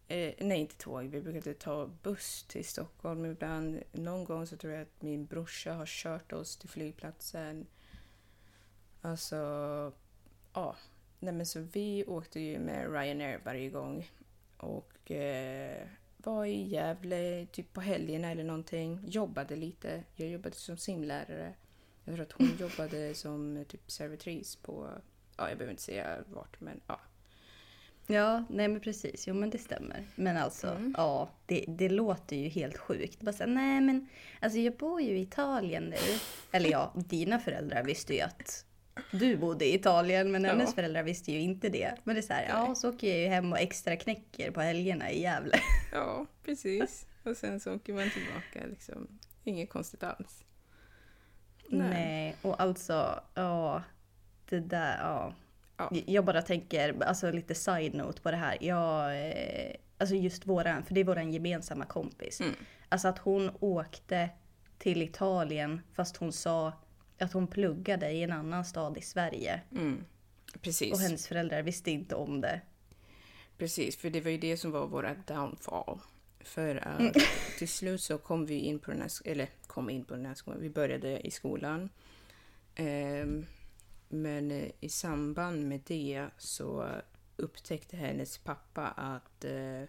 Eh, 0.08 0.34
nej, 0.38 0.60
inte 0.60 0.76
tåg. 0.76 1.04
Vi 1.04 1.20
brukade 1.20 1.54
ta 1.54 1.90
buss 2.02 2.44
till 2.48 2.64
Stockholm 2.64 3.24
ibland. 3.24 3.82
Någon 3.92 4.24
gång 4.24 4.46
så 4.46 4.56
tror 4.56 4.72
jag 4.72 4.82
att 4.82 5.02
min 5.02 5.26
brorsa 5.26 5.72
har 5.72 5.86
kört 5.86 6.32
oss 6.32 6.56
till 6.56 6.68
flygplatsen. 6.68 7.66
Alltså, 9.00 9.36
ja. 10.54 10.76
Nej, 11.20 11.34
men 11.34 11.46
så 11.46 11.60
vi 11.60 12.04
åkte 12.06 12.40
ju 12.40 12.58
med 12.58 12.92
Ryanair 12.92 13.40
varje 13.44 13.70
gång. 13.70 14.10
Och 14.56 15.10
eh, 15.10 15.86
var 16.16 16.44
i 16.44 16.62
Gävle 16.62 17.46
typ 17.52 17.72
på 17.72 17.80
helgerna 17.80 18.30
eller 18.30 18.44
någonting. 18.44 19.00
Jobbade 19.06 19.56
lite. 19.56 20.04
Jag 20.16 20.28
jobbade 20.28 20.56
som 20.56 20.76
simlärare. 20.76 21.54
Jag 22.08 22.14
tror 22.16 22.26
att 22.26 22.32
hon 22.32 22.56
jobbade 22.60 23.14
som 23.14 23.64
typ 23.68 23.90
servitris 23.90 24.56
på 24.56 24.90
ja, 25.36 25.48
jag 25.48 25.58
behöver 25.58 25.70
inte 25.70 25.82
säga 25.82 26.16
vart, 26.26 26.60
men 26.60 26.80
ja. 26.86 27.00
Ja, 28.06 28.44
nej 28.50 28.68
men 28.68 28.80
precis. 28.80 29.26
Jo 29.28 29.34
men 29.34 29.50
det 29.50 29.58
stämmer. 29.58 30.04
Men 30.14 30.36
alltså, 30.36 30.92
ja, 30.96 31.30
det, 31.46 31.64
det 31.68 31.88
låter 31.88 32.36
ju 32.36 32.48
helt 32.48 32.78
sjukt. 32.78 33.20
Bara 33.20 33.32
så, 33.32 33.46
nej 33.46 33.80
men, 33.80 34.08
alltså 34.40 34.58
jag 34.58 34.76
bor 34.76 35.00
ju 35.00 35.18
i 35.18 35.20
Italien 35.22 35.84
nu. 35.84 35.96
Eller 36.52 36.70
ja, 36.70 36.92
dina 36.96 37.38
föräldrar 37.38 37.84
visste 37.84 38.14
ju 38.14 38.20
att 38.20 38.64
du 39.12 39.36
bodde 39.36 39.64
i 39.66 39.74
Italien, 39.74 40.30
men 40.32 40.44
Ja. 40.44 40.50
hennes 40.50 40.74
föräldrar 40.74 41.02
visste 41.02 41.32
ju 41.32 41.40
inte 41.40 41.68
det. 41.68 41.94
Men 42.04 42.14
det 42.14 42.20
är 42.20 42.22
så 42.22 42.32
här, 42.32 42.46
ja 42.48 42.74
så 42.74 42.88
åker 42.88 43.08
jag 43.08 43.18
ju 43.18 43.26
hem 43.26 43.52
och 43.52 43.58
extra 43.58 43.96
knäcker 43.96 44.50
på 44.50 44.60
helgerna 44.60 45.10
i 45.10 45.22
Gävle. 45.22 45.58
Ja, 45.92 46.26
precis. 46.44 47.06
Och 47.24 47.36
sen 47.36 47.60
så 47.60 47.74
åker 47.74 47.92
man 47.92 48.10
tillbaka 48.10 48.66
liksom. 48.70 49.08
Inget 49.44 49.70
konstigt 49.70 50.02
alls. 50.02 50.44
Nej, 51.68 52.36
och 52.42 52.60
alltså, 52.60 53.20
ja, 53.34 53.82
det 54.48 54.60
där, 54.60 54.98
ja. 54.98 55.34
Ja. 55.76 55.90
Jag 56.06 56.24
bara 56.24 56.42
tänker, 56.42 57.02
alltså 57.02 57.30
lite 57.30 57.54
side-note 57.54 58.22
på 58.22 58.30
det 58.30 58.36
här. 58.36 58.58
Jag, 58.60 59.28
eh, 59.28 59.74
alltså 59.98 60.14
just 60.14 60.46
våran, 60.46 60.82
för 60.82 60.94
det 60.94 61.00
är 61.00 61.04
våran 61.04 61.32
gemensamma 61.32 61.84
kompis. 61.84 62.40
Mm. 62.40 62.54
Alltså 62.88 63.08
att 63.08 63.18
hon 63.18 63.50
åkte 63.60 64.30
till 64.78 65.02
Italien 65.02 65.80
fast 65.92 66.16
hon 66.16 66.32
sa 66.32 66.72
att 67.18 67.32
hon 67.32 67.46
pluggade 67.46 68.10
i 68.10 68.22
en 68.22 68.32
annan 68.32 68.64
stad 68.64 68.98
i 68.98 69.02
Sverige. 69.02 69.60
Mm. 69.72 70.04
Precis. 70.60 70.92
Och 70.92 70.98
hennes 70.98 71.26
föräldrar 71.26 71.62
visste 71.62 71.90
inte 71.90 72.14
om 72.14 72.40
det. 72.40 72.60
Precis, 73.58 73.96
för 73.96 74.10
det 74.10 74.20
var 74.20 74.30
ju 74.30 74.38
det 74.38 74.56
som 74.56 74.70
var 74.70 74.86
våra 74.86 75.14
downfall. 75.14 76.00
För 76.48 76.88
att 76.88 77.00
Mm. 77.00 77.12
till 77.58 77.68
slut 77.68 78.00
så 78.00 78.18
kom 78.18 78.46
vi 78.46 78.54
in 78.54 78.78
på 78.78 78.90
den 78.90 79.00
här, 79.00 79.10
eller 79.24 79.48
kom 79.66 79.90
in 79.90 80.04
på 80.04 80.14
den 80.14 80.26
här 80.26 80.34
skolan. 80.34 80.60
Vi 80.60 80.70
började 80.70 81.26
i 81.26 81.30
skolan 81.30 81.88
Ehm, 82.78 83.46
men 84.08 84.50
eh, 84.50 84.70
i 84.80 84.88
samband 84.88 85.68
med 85.68 85.80
det 85.86 86.26
så 86.38 86.88
upptäckte 87.36 87.96
hennes 87.96 88.38
pappa 88.38 88.86
att 88.86 89.44
eh, 89.44 89.82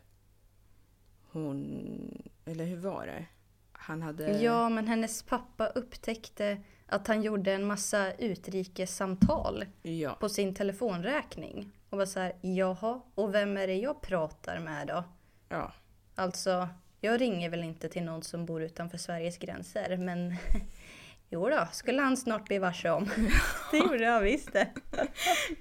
hon... 1.31 2.29
Eller 2.45 2.65
hur 2.65 2.77
var 2.77 3.05
det? 3.05 3.25
Han 3.71 4.01
hade... 4.01 4.41
Ja, 4.41 4.69
men 4.69 4.87
hennes 4.87 5.23
pappa 5.23 5.67
upptäckte 5.67 6.63
att 6.85 7.07
han 7.07 7.21
gjorde 7.21 7.53
en 7.53 7.67
massa 7.67 8.13
utrikessamtal 8.13 9.65
Ja, 9.81 10.17
på 10.19 10.29
sin 10.29 10.55
telefonräkning. 10.55 11.71
Och 11.89 11.97
var 11.97 12.05
så 12.05 12.19
här, 12.19 12.35
jaha, 12.41 13.01
och 13.15 13.33
vem 13.33 13.57
är 13.57 13.67
det 13.67 13.75
jag 13.75 14.01
pratar 14.01 14.59
med 14.59 14.87
då? 14.87 15.03
ja. 15.49 15.73
Alltså, 16.19 16.69
jag 17.01 17.21
ringer 17.21 17.49
väl 17.49 17.63
inte 17.63 17.89
till 17.89 18.03
någon 18.03 18.23
som 18.23 18.45
bor 18.45 18.63
utanför 18.63 18.97
Sveriges 18.97 19.37
gränser, 19.37 19.97
men 19.97 20.35
jo 21.29 21.49
då, 21.49 21.67
skulle 21.71 22.01
han 22.01 22.17
snart 22.17 22.45
bli 22.45 22.57
varse 22.57 22.89
om. 22.89 23.09
det 23.71 23.77
gjorde 23.77 24.03
jag 24.03 24.21
visst 24.21 24.53
det. 24.53 24.73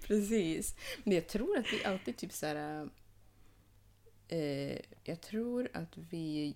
Precis. 0.06 0.74
Men 1.04 1.14
jag 1.14 1.26
tror 1.26 1.58
att 1.58 1.72
vi 1.72 1.84
alltid 1.84 2.16
typ 2.16 2.32
så 2.32 2.46
här... 2.46 2.88
Eh, 4.28 4.78
jag 5.04 5.20
tror 5.20 5.68
att 5.72 5.96
vi... 6.10 6.54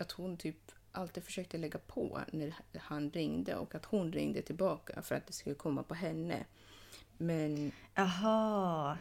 Att 0.00 0.12
hon 0.12 0.36
typ 0.36 0.72
alltid 0.92 1.24
försökte 1.24 1.58
lägga 1.58 1.78
på 1.78 2.20
när 2.32 2.54
han 2.78 3.10
ringde 3.10 3.56
och 3.56 3.74
att 3.74 3.84
hon 3.84 4.12
ringde 4.12 4.42
tillbaka 4.42 5.02
för 5.02 5.14
att 5.14 5.26
det 5.26 5.32
skulle 5.32 5.54
komma 5.54 5.82
på 5.82 5.94
henne. 5.94 6.44
Men, 7.16 7.72
Aha. 7.96 8.96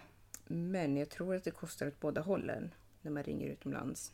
men 0.46 0.98
jag 0.98 1.10
tror 1.10 1.36
att 1.36 1.44
det 1.44 1.52
kostar 1.52 1.88
åt 1.88 2.00
båda 2.00 2.22
hållen 2.22 2.74
när 3.02 3.12
man 3.12 3.24
ringer 3.24 3.48
utomlands. 3.48 4.14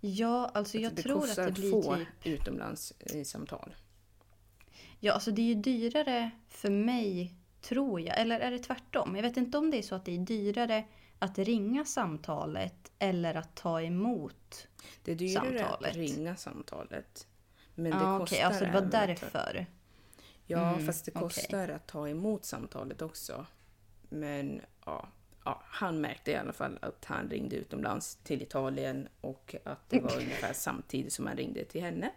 Ja, 0.00 0.50
alltså 0.54 0.78
jag 0.78 0.94
det 0.94 1.02
tror 1.02 1.30
att 1.30 1.36
det 1.36 1.52
blir 1.52 1.70
få 1.70 1.96
typ... 1.96 2.08
utomlands 2.24 2.92
i 3.00 3.24
samtal. 3.24 3.74
Ja, 5.00 5.12
alltså 5.12 5.30
det 5.30 5.42
är 5.42 5.46
ju 5.46 5.54
dyrare 5.54 6.30
för 6.48 6.70
mig, 6.70 7.34
tror 7.60 8.00
jag. 8.00 8.18
Eller 8.20 8.40
är 8.40 8.50
det 8.50 8.58
tvärtom? 8.58 9.16
Jag 9.16 9.22
vet 9.22 9.36
inte 9.36 9.58
om 9.58 9.70
det 9.70 9.78
är 9.78 9.82
så 9.82 9.94
att 9.94 10.04
det 10.04 10.14
är 10.14 10.18
dyrare 10.18 10.84
att 11.18 11.38
ringa 11.38 11.84
samtalet 11.84 12.92
eller 12.98 13.34
att 13.34 13.56
ta 13.56 13.82
emot. 13.82 14.68
Det 15.04 15.12
är 15.12 15.16
dyrare 15.16 15.58
Samtalet. 15.58 15.90
att 15.90 15.96
ringa 15.96 16.36
samtalet. 16.36 17.26
Men 17.74 17.90
det 17.90 17.96
okej, 18.06 18.18
kostar 18.18 18.44
alltså 18.46 18.64
det 18.64 18.70
var 18.72 18.80
därför. 18.80 19.66
Ja, 20.46 20.72
Mm, 20.74 20.86
fast 20.86 21.04
det 21.04 21.10
kostar 21.10 21.68
att 21.68 21.86
ta 21.86 22.08
emot 22.08 22.44
samtalet 22.44 23.02
också. 23.02 23.46
Men 24.08 24.60
ja, 24.84 25.08
ja, 25.48 25.62
han 25.64 26.00
märkte 26.00 26.30
i 26.30 26.36
alla 26.36 26.52
fall 26.52 26.78
att 26.82 27.04
han 27.04 27.30
ringde 27.30 27.56
utomlands 27.56 28.16
till 28.16 28.42
Italien 28.42 29.08
och 29.20 29.54
att 29.64 29.90
det 29.90 30.00
var 30.00 30.16
ungefär 30.16 30.52
samtidigt 30.52 31.12
som 31.12 31.26
han 31.26 31.36
ringde 31.36 31.64
till 31.64 31.82
henne. 31.82 32.10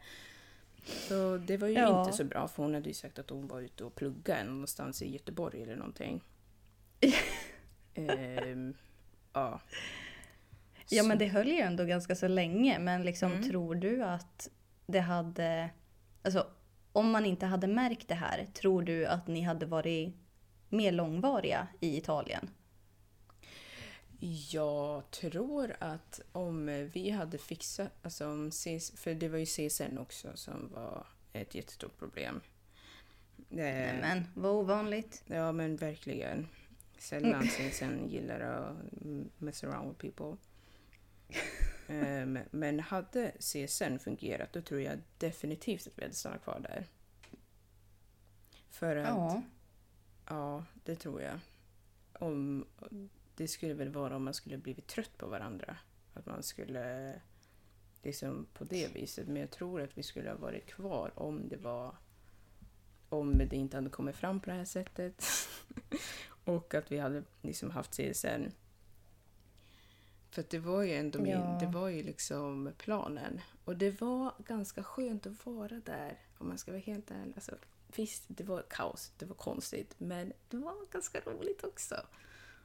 Så 0.86 1.38
det 1.38 1.58
var 1.58 1.68
ju 1.68 1.74
Ja. 1.74 2.02
inte 2.04 2.18
så 2.18 2.24
bra 2.24 2.48
för 2.48 2.64
hon 2.64 2.74
hade 2.74 2.88
ju 2.90 2.94
sagt 2.94 3.20
att 3.20 3.30
hon 3.30 3.48
var 3.48 3.62
ute 3.62 3.84
och 3.84 3.96
pluggade 3.96 4.44
någonstans 4.44 5.02
i 5.02 5.12
Göteborg 5.12 5.64
eller 5.64 5.76
någonting. 5.76 6.24
Ehm, 7.94 8.74
ja. 9.34 9.60
Ja, 10.90 11.02
Så- 11.04 11.08
men 11.08 11.18
det 11.18 11.28
höll 11.28 11.48
ju 11.48 11.60
ändå 11.60 11.84
ganska 11.86 12.16
så 12.16 12.28
länge. 12.28 12.80
Men 12.80 13.04
liksom, 13.04 13.32
Mm. 13.32 13.44
tror 13.50 13.76
du 13.76 14.04
att 14.04 14.50
det 14.86 15.00
hade... 15.00 15.70
Alltså, 16.24 16.48
om 16.92 17.12
man 17.12 17.26
inte 17.26 17.46
hade 17.46 17.68
märkt 17.68 18.08
det 18.08 18.16
här, 18.16 18.46
tror 18.54 18.82
du 18.82 19.06
att 19.06 19.28
ni 19.28 19.42
hade 19.42 19.66
varit 19.66 20.16
mer 20.70 20.92
långvariga 20.92 21.68
i 21.80 21.98
Italien? 21.98 22.50
Jag 24.52 25.12
tror 25.12 25.76
att 25.80 26.22
om 26.32 26.90
vi 26.94 27.10
hade 27.10 27.38
fixat, 27.38 27.92
alltså 28.02 28.28
om 28.28 28.52
CSN, 28.52 28.98
för 28.98 29.14
det 29.14 29.30
var 29.30 29.38
ju 29.38 29.46
CSN 29.46 29.98
också 29.98 30.32
som 30.36 30.70
var 30.74 31.08
ett 31.34 31.56
jättestort 31.56 31.98
problem. 31.98 32.42
Eh, 33.50 33.56
Men 33.58 34.24
vad 34.36 34.52
ovanligt. 34.52 35.24
Ja 35.28 35.52
men 35.52 35.76
verkligen. 35.76 36.48
Sällan 36.98 37.48
CSN 37.48 38.08
gillar 38.08 38.40
att 38.40 38.76
mess 39.38 39.64
around 39.64 39.90
with 39.90 40.00
people. 40.16 40.38
Ehm, 41.88 42.40
men 42.52 42.80
hade 42.80 43.32
CSN 43.40 43.98
fungerat 44.00 44.54
då 44.54 44.62
tror 44.62 44.82
jag 44.82 45.00
definitivt 45.18 45.88
att 45.88 45.98
vi 45.98 46.02
hade 46.04 46.16
stannat 46.16 46.44
kvar 46.44 46.60
där. 46.60 46.86
För 48.70 48.96
att 48.96 49.08
Ja. 49.08 49.42
Ja, 50.30 50.66
det 50.84 50.96
tror 50.96 51.22
jag. 51.22 51.40
Om, 52.14 52.66
det 53.42 53.48
skulle 53.48 53.74
väl 53.74 53.90
vara 53.90 54.16
om 54.16 54.24
man 54.24 54.34
skulle 54.34 54.58
blivit 54.58 54.88
trött 54.88 55.18
på 55.18 55.28
varandra. 55.28 55.78
Att 56.14 56.26
man 56.26 56.44
skulle 56.44 57.14
liksom 58.04 58.48
på 58.54 58.64
det 58.64 58.96
viset. 58.96 59.28
Men 59.28 59.36
jag 59.42 59.52
tror 59.52 59.82
att 59.82 59.98
vi 59.98 60.04
skulle 60.04 60.30
ha 60.30 60.38
varit 60.38 60.66
kvar 60.66 61.12
om 61.16 61.50
det 61.50 61.58
var 61.58 61.96
om 63.10 63.38
det 63.38 63.56
inte 63.56 63.78
hade 63.78 63.90
kommit 63.90 64.16
fram 64.16 64.40
på 64.40 64.50
det 64.50 64.56
här 64.56 64.66
sättet. 64.66 65.26
och 66.46 66.74
att 66.74 66.92
vi 66.92 66.98
hade 67.00 67.24
liksom 67.42 67.72
haft 67.72 67.92
CSN. 67.92 68.52
För 70.30 70.46
det 70.50 70.60
var 70.60 70.84
ju 70.84 70.94
ändå 70.94 71.20
min, 71.20 71.32
Ja. 71.32 71.58
det 71.62 71.68
var 71.68 71.90
ju 71.90 72.04
liksom 72.04 72.74
planen. 72.78 73.40
Och 73.66 73.78
det 73.78 74.02
var 74.02 74.34
ganska 74.48 74.84
skönt 74.84 75.26
att 75.26 75.46
vara 75.46 75.80
där, 75.86 76.20
om 76.38 76.48
man 76.48 76.58
ska 76.58 76.72
vara 76.72 76.82
helt 76.82 77.12
ärlig. 77.12 77.34
Alltså, 77.36 77.56
visst, 77.96 78.24
det 78.28 78.44
var 78.44 78.66
kaos, 78.70 79.12
det 79.18 79.26
var 79.26 79.36
konstigt, 79.36 79.96
men 79.98 80.34
det 80.50 80.58
var 80.58 80.92
ganska 80.92 81.20
roligt 81.20 81.64
också. 81.64 81.96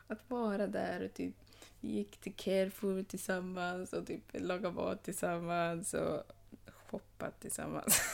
Att 0.08 0.30
vara 0.30 0.66
där 0.66 1.04
och 1.04 1.14
typ 1.14 1.34
vi 1.80 1.88
gick 1.88 2.16
till 2.16 2.34
Carrefour 2.36 3.02
tillsammans 3.02 3.92
och 3.92 4.06
typ 4.06 4.22
lagade 4.32 4.74
mat 4.74 5.02
tillsammans 5.02 5.94
och 5.94 6.22
shoppa 6.66 7.30
tillsammans. 7.30 8.00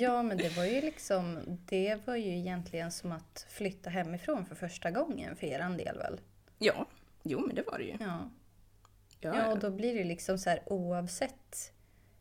Ja, 0.00 0.22
men 0.22 0.36
det 0.38 0.56
var 0.56 0.64
ju 0.64 0.80
liksom... 0.80 1.38
Det 1.66 2.06
var 2.06 2.16
ju 2.16 2.38
egentligen 2.38 2.92
som 2.92 3.12
att 3.12 3.46
flytta 3.48 3.90
hemifrån 3.90 4.46
för 4.46 4.54
första 4.54 4.90
gången 4.90 5.36
för 5.36 5.46
er 5.46 5.76
del 5.78 5.98
väl? 5.98 6.20
ja, 6.58 6.86
jo 7.22 7.40
men 7.46 7.56
det 7.56 7.62
var 7.62 7.78
det 7.78 7.84
ju. 7.84 7.96
Ja. 8.00 8.30
Ja, 9.20 9.36
Ja, 9.36 9.52
och 9.52 9.58
då 9.58 9.70
blir 9.70 9.94
det 9.94 10.04
liksom 10.04 10.38
så 10.38 10.50
här 10.50 10.62
oavsett 10.66 11.72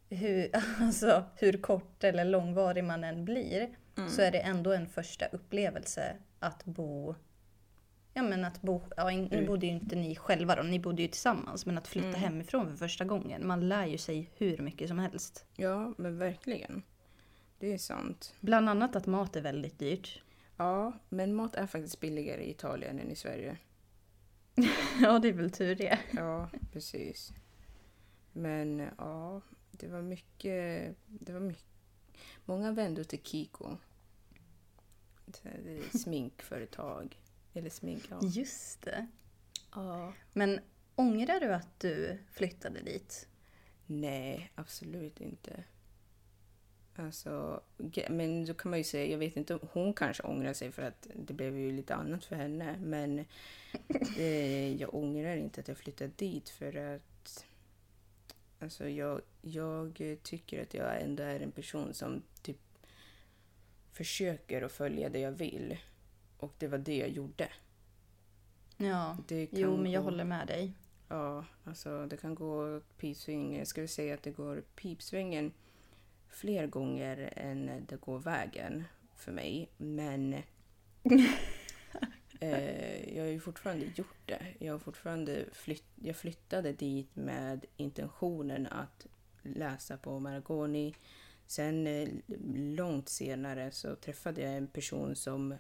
hur, 0.10 0.50
alltså, 0.80 1.24
hur 1.36 1.58
kort 1.62 2.04
eller 2.04 2.26
långvarig 2.26 2.84
man 2.84 3.04
än 3.04 3.26
blir 3.26 3.70
så 4.10 4.22
är 4.22 4.32
det 4.32 4.40
ändå 4.40 4.74
en 4.74 4.88
första 4.88 5.26
upplevelse 5.26 6.16
att 6.40 6.66
bo 6.66 7.16
Ja 8.18 8.24
men 8.24 8.46
att 8.46 8.62
bo, 8.62 8.82
ja, 8.98 9.12
in- 9.12 9.28
nu 9.32 9.48
bodde 9.48 9.66
ju 9.66 9.72
inte 9.72 9.96
ni 9.96 10.16
själva 10.16 10.56
då, 10.56 10.64
ni 10.64 10.80
bodde 10.80 11.02
ju 11.02 11.08
tillsammans. 11.08 11.66
Men 11.66 11.78
att 11.78 11.88
flytta 11.88 12.18
hemifrån 12.18 12.68
för 12.70 12.76
första 12.76 13.06
gången, 13.06 13.48
man 13.48 13.70
lär 13.70 13.86
ju 13.86 13.98
sig 13.98 14.30
hur 14.36 14.58
mycket 14.58 14.88
som 14.88 15.00
helst. 15.00 15.46
ja, 15.56 15.94
men 15.98 16.18
verkligen. 16.18 16.84
Det 17.60 17.74
är 17.74 17.78
sant. 17.78 18.34
Bland 18.40 18.70
annat 18.70 18.96
att 18.96 19.06
mat 19.06 19.36
är 19.36 19.42
väldigt 19.42 19.80
dyrt. 19.80 20.22
Ja, 20.58 20.94
men 21.10 21.36
mat 21.36 21.56
är 21.56 21.68
faktiskt 21.68 22.00
billigare 22.00 22.44
i 22.44 22.50
Italien 22.50 23.00
än 23.00 23.12
i 23.12 23.16
Sverige. 23.16 23.58
ja 25.02 25.20
det 25.20 25.28
är 25.28 25.34
väl 25.34 25.52
tur 25.52 25.76
det. 25.76 26.00
Ja, 26.12 26.50
precis. 26.74 27.34
Men 28.34 28.90
ja, 28.98 29.42
det 29.72 29.88
var 29.88 30.02
mycket... 30.02 30.96
Det 31.06 31.34
var 31.34 31.40
mycket. 31.40 31.66
Många 32.46 32.72
vände 32.72 33.04
till 33.04 33.22
Kiko. 33.24 33.78
Sminkföretag. 35.94 37.18
Eller 37.58 37.70
smink, 37.70 38.04
ja. 38.10 38.20
Just 38.22 38.82
det. 38.82 39.08
ja. 39.76 40.14
Men 40.34 40.60
ångrar 40.96 41.40
du 41.40 41.54
att 41.54 41.80
du 41.80 42.18
flyttade 42.32 42.82
dit? 42.82 43.28
Nej, 43.86 44.52
absolut 44.56 45.22
inte. 45.22 45.64
Alltså, 46.96 47.62
men 48.10 48.46
då 48.46 48.54
kan 48.54 48.70
man 48.72 48.80
ju 48.80 48.84
säga, 48.84 49.12
jag 49.12 49.18
vet 49.18 49.38
inte, 49.38 49.60
hon 49.72 49.94
kanske 49.94 50.24
ångrar 50.24 50.54
sig 50.54 50.72
för 50.72 50.82
att 50.82 51.08
det 51.16 51.34
blev 51.34 51.58
ju 51.58 51.72
lite 51.72 51.96
annat 51.96 52.26
för 52.26 52.36
henne. 52.36 52.78
Men 52.80 53.20
eh, 54.18 54.76
jag 54.76 54.96
ångrar 54.96 55.36
inte 55.36 55.62
att 55.62 55.68
jag 55.68 55.78
flyttade 55.78 56.12
dit 56.16 56.50
för 56.50 56.96
att 56.96 57.46
alltså 58.60 58.90
jag, 58.90 59.22
jag 59.42 60.20
tycker 60.24 60.64
att 60.64 60.74
jag 60.74 61.02
ändå 61.02 61.24
är 61.24 61.40
en 61.40 61.52
person 61.52 61.94
som 61.94 62.24
typ 62.42 62.60
försöker 63.92 64.62
att 64.62 64.72
följa 64.72 65.10
det 65.10 65.20
jag 65.20 65.32
vill. 65.32 65.78
Och 66.38 66.54
det 66.58 66.68
var 66.68 66.78
det 66.78 66.98
jag 66.98 67.10
gjorde. 67.10 67.50
Ja, 68.78 69.18
jo 69.52 69.78
men 69.78 69.92
jag 69.92 70.04
gå- 70.04 70.10
håller 70.10 70.24
med 70.24 70.48
dig. 70.48 70.74
Ja, 71.10 71.46
alltså 71.64 72.06
det 72.06 72.18
kan 72.18 72.36
gå 72.36 72.82
pipsvängen. 72.98 73.66
Ska 73.66 73.82
vi 73.82 73.88
säga 73.88 74.14
att 74.14 74.24
det 74.24 74.32
går 74.32 74.64
pipsvängen 74.76 75.52
fler 76.30 76.68
gånger 76.68 77.34
än 77.36 77.86
det 77.88 78.02
går 78.02 78.20
vägen 78.20 78.84
för 79.16 79.32
mig. 79.32 79.70
Men 79.78 80.34
eh, 82.40 83.16
jag 83.16 83.24
har 83.24 83.30
ju 83.30 83.40
fortfarande 83.40 83.86
gjort 83.96 84.18
det. 84.26 84.46
Jag 84.60 84.74
har 84.74 84.80
fortfarande 84.80 85.46
flytt, 85.54 85.86
jag 85.96 86.16
flyttade 86.16 86.74
dit 86.74 87.16
med 87.16 87.66
intentionen 87.78 88.68
att 88.68 89.08
läsa 89.44 89.98
på 89.98 90.20
Maragoni. 90.20 90.96
Sen 91.48 91.88
eh, 91.88 92.10
långt 92.76 93.10
senare 93.10 93.72
så 93.72 93.96
träffade 93.96 94.42
jag 94.42 94.54
en 94.58 94.68
person 94.68 95.16
som, 95.16 95.56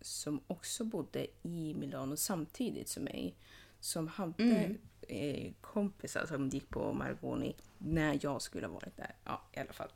som 0.00 0.40
också 0.46 0.84
bodde 0.84 1.26
i 1.42 1.74
Milano 1.74 2.16
samtidigt 2.16 2.88
som 2.88 3.04
mig. 3.04 3.34
Som 3.80 4.08
hade 4.08 4.42
Mm. 4.42 4.78
eh, 5.00 5.52
kompisar 5.60 6.26
som 6.26 6.48
gick 6.48 6.68
på 6.68 6.92
Maragoni 6.92 7.56
när 7.78 8.18
jag 8.22 8.42
skulle 8.42 8.66
ha 8.66 8.74
varit 8.74 8.96
där. 8.96 9.14
Ja, 9.24 9.42
i 9.52 9.58
alla 9.58 9.72
fall. 9.72 9.90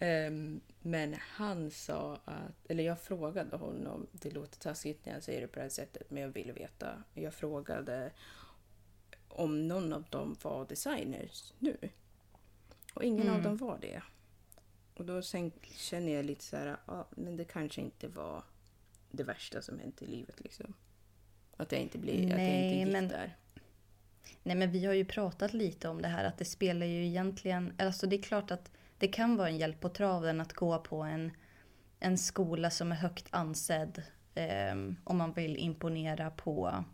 Um, 0.00 0.60
men 0.82 1.16
han 1.20 1.70
sa 1.70 2.20
att, 2.24 2.66
eller 2.68 2.84
jag 2.84 3.00
frågade 3.00 3.56
honom, 3.56 4.06
det 4.12 4.30
låter 4.30 4.58
taskigt 4.58 5.06
när 5.06 5.12
jag 5.12 5.22
säger 5.22 5.40
det 5.40 5.46
på 5.46 5.54
det 5.54 5.62
här 5.62 5.68
sättet, 5.68 6.10
men 6.10 6.22
jag 6.22 6.28
ville 6.28 6.52
veta. 6.52 7.02
Jag 7.14 7.34
frågade 7.34 8.12
om 9.28 9.68
någon 9.68 9.92
av 9.92 10.04
dem 10.10 10.36
var 10.42 10.66
designers 10.66 11.52
nu. 11.58 11.76
Och 12.94 13.04
ingen 13.04 13.26
mm. 13.26 13.34
av 13.36 13.42
dem 13.42 13.56
var 13.56 13.78
det. 13.80 14.02
Och 14.94 15.04
då 15.04 15.22
sen 15.22 15.52
känner 15.62 16.12
jag 16.12 16.24
lite 16.24 16.44
så 16.44 16.56
här, 16.56 16.76
ja, 16.86 17.06
men 17.10 17.36
det 17.36 17.44
kanske 17.44 17.80
inte 17.80 18.08
var 18.08 18.44
det 19.16 19.24
värsta 19.24 19.62
som 19.62 19.78
hänt 19.78 20.02
i 20.02 20.06
livet 20.06 20.40
liksom. 20.40 20.74
Att 21.56 21.72
jag 21.72 21.80
inte, 21.80 21.98
blir, 21.98 22.26
Nej, 22.26 22.32
att 22.32 22.40
jag 22.40 22.64
inte 22.64 22.76
gick 22.76 22.92
men... 22.92 23.08
där. 23.08 23.36
Nej 24.42 24.56
men 24.56 24.70
vi 24.70 24.86
har 24.86 24.94
ju 24.94 25.04
pratat 25.04 25.54
lite 25.54 25.88
om 25.88 26.02
det 26.02 26.08
här 26.08 26.24
att 26.24 26.38
det 26.38 26.44
spelar 26.44 26.86
ju 26.86 27.06
egentligen, 27.06 27.72
alltså 27.78 28.06
det 28.06 28.16
är 28.16 28.22
klart 28.22 28.50
att 28.50 28.70
det 28.98 29.08
kan 29.08 29.36
vara 29.36 29.48
en 29.48 29.58
hjälp 29.58 29.80
på 29.80 29.88
traven 29.88 30.40
att 30.40 30.52
gå 30.52 30.78
på 30.78 31.02
en, 31.02 31.32
en 32.00 32.18
skola 32.18 32.70
som 32.70 32.92
är 32.92 32.96
högt 32.96 33.26
ansedd 33.30 34.02
eh, 34.34 34.74
om 35.04 35.16
man 35.16 35.32
vill 35.32 35.56
imponera 35.56 36.30
på 36.30 36.84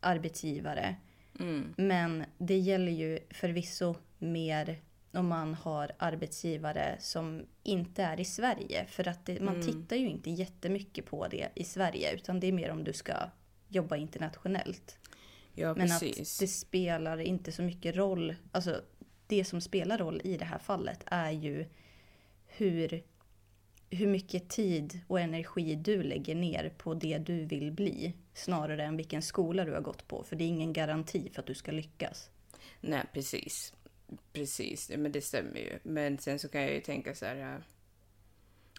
arbetsgivare. 0.00 0.96
Mm. 1.40 1.74
Men 1.76 2.24
det 2.38 2.58
gäller 2.58 2.92
ju 2.92 3.18
förvisso 3.30 3.94
mer 4.18 4.80
om 5.12 5.28
man 5.28 5.54
har 5.54 5.92
arbetsgivare 5.98 6.96
som 7.00 7.46
inte 7.62 8.02
är 8.02 8.20
i 8.20 8.24
Sverige. 8.24 8.86
För 8.86 9.08
att 9.08 9.26
det, 9.26 9.40
man 9.40 9.54
mm. 9.54 9.66
tittar 9.66 9.96
ju 9.96 10.08
inte 10.08 10.30
jättemycket 10.30 11.06
på 11.06 11.28
det 11.28 11.48
i 11.54 11.64
Sverige 11.64 12.14
utan 12.14 12.40
det 12.40 12.46
är 12.46 12.52
mer 12.52 12.70
om 12.70 12.84
du 12.84 12.92
ska 12.92 13.14
jobba 13.68 13.96
internationellt. 13.96 14.98
Ja, 15.54 15.74
Men 15.74 15.88
precis. 15.88 16.36
att 16.36 16.40
det 16.40 16.46
spelar 16.46 17.18
inte 17.18 17.52
så 17.52 17.62
mycket 17.62 17.96
roll. 17.96 18.34
Alltså 18.52 18.80
det 19.26 19.44
som 19.44 19.60
spelar 19.60 19.98
roll 19.98 20.20
i 20.24 20.36
det 20.36 20.44
här 20.44 20.58
fallet 20.58 21.04
är 21.06 21.30
ju 21.30 21.66
hur, 22.46 23.02
hur 23.90 24.06
mycket 24.06 24.48
tid 24.48 25.00
och 25.06 25.20
energi 25.20 25.74
du 25.74 26.02
lägger 26.02 26.34
ner 26.34 26.72
på 26.78 26.94
det 26.94 27.18
du 27.18 27.44
vill 27.44 27.72
bli. 27.72 28.14
Snarare 28.34 28.84
än 28.84 28.96
vilken 28.96 29.22
skola 29.22 29.64
du 29.64 29.72
har 29.72 29.80
gått 29.80 30.08
på. 30.08 30.22
För 30.22 30.36
det 30.36 30.44
är 30.44 30.48
ingen 30.48 30.72
garanti 30.72 31.30
för 31.32 31.40
att 31.40 31.46
du 31.46 31.54
ska 31.54 31.72
lyckas. 31.72 32.30
Nej, 32.80 33.02
precis. 33.12 33.74
Precis, 34.32 34.90
men 34.96 35.12
det 35.12 35.20
stämmer 35.20 35.60
ju. 35.60 35.78
Men 35.82 36.18
sen 36.18 36.38
så 36.38 36.48
kan 36.48 36.62
jag 36.62 36.72
ju 36.72 36.80
tänka 36.80 37.14
så 37.14 37.26
här. 37.26 37.54
Äh, 37.54 37.60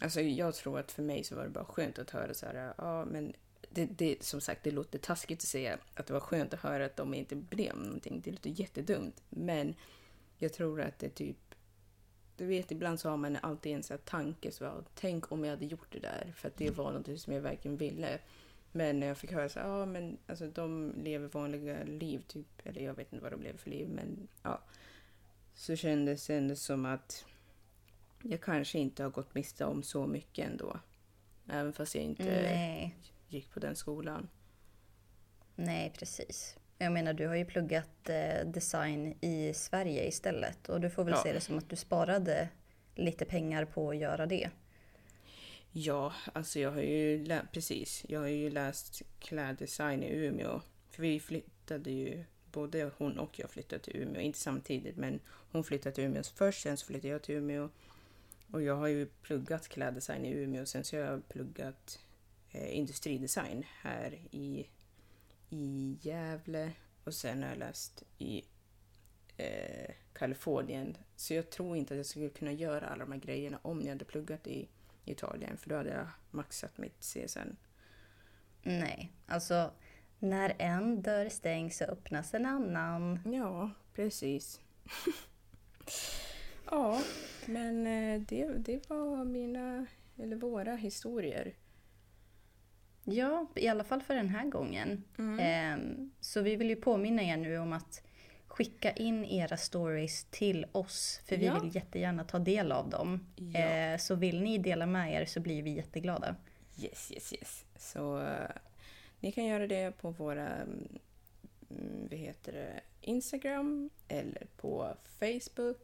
alltså 0.01 0.21
jag 0.21 0.55
tror 0.55 0.79
att 0.79 0.91
för 0.91 1.03
mig 1.03 1.23
så 1.23 1.35
var 1.35 1.43
det 1.43 1.49
bara 1.49 1.65
skönt 1.65 1.99
att 1.99 2.09
höra 2.09 2.33
så 2.33 2.45
här. 2.45 2.55
Äh, 2.55 2.73
ja, 2.77 3.05
men 3.05 3.33
det, 3.69 3.85
det, 3.85 4.23
som 4.23 4.41
sagt, 4.41 4.63
det 4.63 4.71
låter 4.71 4.99
taskigt 4.99 5.39
att 5.39 5.47
säga 5.47 5.77
att 5.93 6.07
det 6.07 6.13
var 6.13 6.19
skönt 6.19 6.53
att 6.53 6.59
höra 6.59 6.85
att 6.85 6.97
de 6.97 7.13
inte 7.13 7.35
blev 7.35 7.77
någonting. 7.77 8.21
Det 8.21 8.31
låter 8.31 8.49
jättedumt. 8.49 9.23
Men 9.29 9.75
jag 10.37 10.53
tror 10.53 10.81
att 10.81 10.99
det 10.99 11.09
typ... 11.09 11.37
Du 12.37 12.45
vet, 12.45 12.71
ibland 12.71 12.99
så 12.99 13.09
har 13.09 13.17
man 13.17 13.37
alltid 13.41 13.75
en 13.75 13.83
sån 13.83 13.97
här 13.97 14.03
tanke. 14.05 14.51
Så, 14.51 14.83
Tänk 14.95 15.31
om 15.31 15.43
jag 15.43 15.51
hade 15.51 15.65
gjort 15.65 15.91
det 15.91 15.99
där. 15.99 16.33
För 16.35 16.47
att 16.47 16.57
det 16.57 16.69
var 16.69 16.91
något 16.91 17.19
som 17.19 17.33
jag 17.33 17.41
verkligen 17.41 17.77
ville. 17.77 18.19
Men 18.71 18.99
när 18.99 19.07
jag 19.07 19.17
fick 19.17 19.31
höra 19.31 19.49
så 19.49 19.59
ja 19.59 19.85
men 19.85 20.17
alltså 20.27 20.47
de 20.47 20.93
lever 20.97 21.27
vanliga 21.27 21.83
liv 21.83 22.23
typ. 22.27 22.47
Eller 22.63 22.81
jag 22.81 22.93
vet 22.93 23.13
inte 23.13 23.23
vad 23.23 23.31
de 23.31 23.41
lever 23.41 23.57
för 23.57 23.69
liv, 23.69 23.89
men 23.89 24.27
ja. 24.43 24.61
Så 25.53 25.75
kändes 25.75 26.27
det 26.27 26.35
ändå 26.35 26.55
som 26.55 26.85
att 26.85 27.25
jag 28.23 28.41
kanske 28.41 28.79
inte 28.79 29.03
har 29.03 29.09
gått 29.09 29.35
miste 29.35 29.65
om 29.65 29.83
så 29.83 30.07
mycket 30.07 30.47
ändå. 30.47 30.79
Även 31.49 31.73
fast 31.73 31.95
jag 31.95 32.03
inte 32.03 32.23
Nej. 32.23 32.95
gick 33.27 33.51
på 33.51 33.59
den 33.59 33.75
skolan. 33.75 34.29
Nej, 35.55 35.93
precis. 35.99 36.57
Jag 36.77 36.91
menar, 36.91 37.13
du 37.13 37.27
har 37.27 37.35
ju 37.35 37.45
pluggat 37.45 38.09
eh, 38.09 38.45
design 38.45 39.17
i 39.21 39.53
Sverige 39.53 40.07
istället 40.07 40.69
och 40.69 40.81
du 40.81 40.89
får 40.89 41.03
väl 41.03 41.13
ja. 41.13 41.23
se 41.23 41.33
det 41.33 41.41
som 41.41 41.57
att 41.57 41.69
du 41.69 41.75
sparade 41.75 42.49
lite 42.95 43.25
pengar 43.25 43.65
på 43.65 43.89
att 43.89 43.97
göra 43.97 44.25
det. 44.25 44.49
Ja, 45.71 46.13
alltså 46.33 46.59
jag 46.59 46.71
har 46.71 46.81
ju 46.81 47.25
läst, 47.25 47.51
precis, 47.51 48.05
jag 48.09 48.19
har 48.19 48.27
ju 48.27 48.49
läst 48.49 49.01
kläddesign 49.19 50.03
i 50.03 50.15
Umeå. 50.15 50.61
För 50.89 51.01
vi 51.01 51.19
flyttade 51.19 51.91
ju, 51.91 52.23
både 52.53 52.91
hon 52.97 53.19
och 53.19 53.39
jag 53.39 53.49
flyttade 53.49 53.83
till 53.83 53.95
Umeå, 53.95 54.21
inte 54.21 54.39
samtidigt 54.39 54.97
men 54.97 55.19
hon 55.51 55.63
flyttade 55.63 55.95
till 55.95 56.03
Umeå 56.03 56.23
först, 56.23 56.61
sen 56.61 56.77
så 56.77 56.85
flyttade 56.85 57.07
jag 57.07 57.21
till 57.21 57.35
Umeå. 57.35 57.69
Och 58.51 58.61
jag 58.61 58.75
har 58.75 58.87
ju 58.87 59.05
pluggat 59.05 59.67
kläddesign 59.67 60.25
i 60.25 60.31
Umeå, 60.31 60.65
sen 60.65 60.83
så 60.83 60.97
har 60.97 61.03
jag 61.03 61.27
pluggat 61.29 61.99
eh, 62.51 62.77
industridesign 62.77 63.63
här 63.81 64.19
i 64.31 64.67
i 65.53 65.97
Gävle 66.01 66.71
och 67.03 67.13
sen 67.13 67.43
har 67.43 67.49
jag 67.49 67.57
läst 67.57 68.03
i 68.17 68.43
eh, 69.37 69.91
Kalifornien. 70.13 70.97
Så 71.15 71.33
jag 71.33 71.49
tror 71.49 71.77
inte 71.77 71.93
att 71.93 71.97
jag 71.97 72.05
skulle 72.05 72.29
kunna 72.29 72.51
göra 72.51 72.87
alla 72.87 73.05
de 73.05 73.11
här 73.11 73.19
grejerna 73.19 73.59
om 73.61 73.81
jag 73.81 73.89
hade 73.89 74.05
pluggat 74.05 74.47
i 74.47 74.67
Italien, 75.05 75.57
för 75.57 75.69
då 75.69 75.75
hade 75.75 75.89
jag 75.89 76.07
maxat 76.31 76.77
mitt 76.77 76.99
CSN. 76.99 77.55
Nej, 78.63 79.11
alltså 79.27 79.71
när 80.19 80.55
en 80.59 81.01
dörr 81.01 81.29
stängs 81.29 81.77
så 81.77 81.85
öppnas 81.85 82.33
en 82.33 82.45
annan. 82.45 83.19
Ja, 83.33 83.71
precis. 83.93 84.61
ja, 86.71 87.01
men 87.45 87.87
eh, 87.87 88.21
det, 88.21 88.45
det 88.45 88.89
var 88.89 89.25
mina, 89.25 89.85
eller 90.17 90.35
våra 90.35 90.75
historier. 90.75 91.53
Ja, 93.03 93.47
i 93.55 93.67
alla 93.67 93.83
fall 93.83 94.01
för 94.01 94.15
den 94.15 94.29
här 94.29 94.45
gången. 94.45 95.03
Mm. 95.17 95.39
Eh, 95.39 96.07
så 96.19 96.41
vi 96.41 96.55
vill 96.55 96.69
ju 96.69 96.75
påminna 96.75 97.23
er 97.23 97.37
nu 97.37 97.57
om 97.57 97.73
att 97.73 98.03
skicka 98.47 98.91
in 98.91 99.25
era 99.25 99.57
stories 99.57 100.25
till 100.25 100.65
oss. 100.71 101.21
För 101.25 101.37
vi 101.37 101.45
ja. 101.45 101.59
vill 101.59 101.75
jättegärna 101.75 102.23
ta 102.23 102.39
del 102.39 102.71
av 102.71 102.89
dem. 102.89 103.27
Ja. 103.35 103.59
Eh, 103.59 103.97
så 103.97 104.15
vill 104.15 104.41
ni 104.41 104.57
dela 104.57 104.85
med 104.85 105.13
er 105.13 105.25
så 105.25 105.39
blir 105.39 105.63
vi 105.63 105.71
jätteglada. 105.71 106.35
Yes, 106.77 107.11
yes, 107.11 107.33
yes. 107.33 107.65
Så 107.77 108.27
ni 109.23 109.31
kan 109.31 109.45
göra 109.45 109.67
det 109.67 109.97
på 109.97 110.09
våra 110.11 110.63
um, 110.63 110.99
vad 112.09 112.19
heter 112.19 112.51
det, 112.51 112.81
Instagram 113.01 113.89
eller 114.07 114.47
på 114.57 114.97
Facebook. 115.19 115.77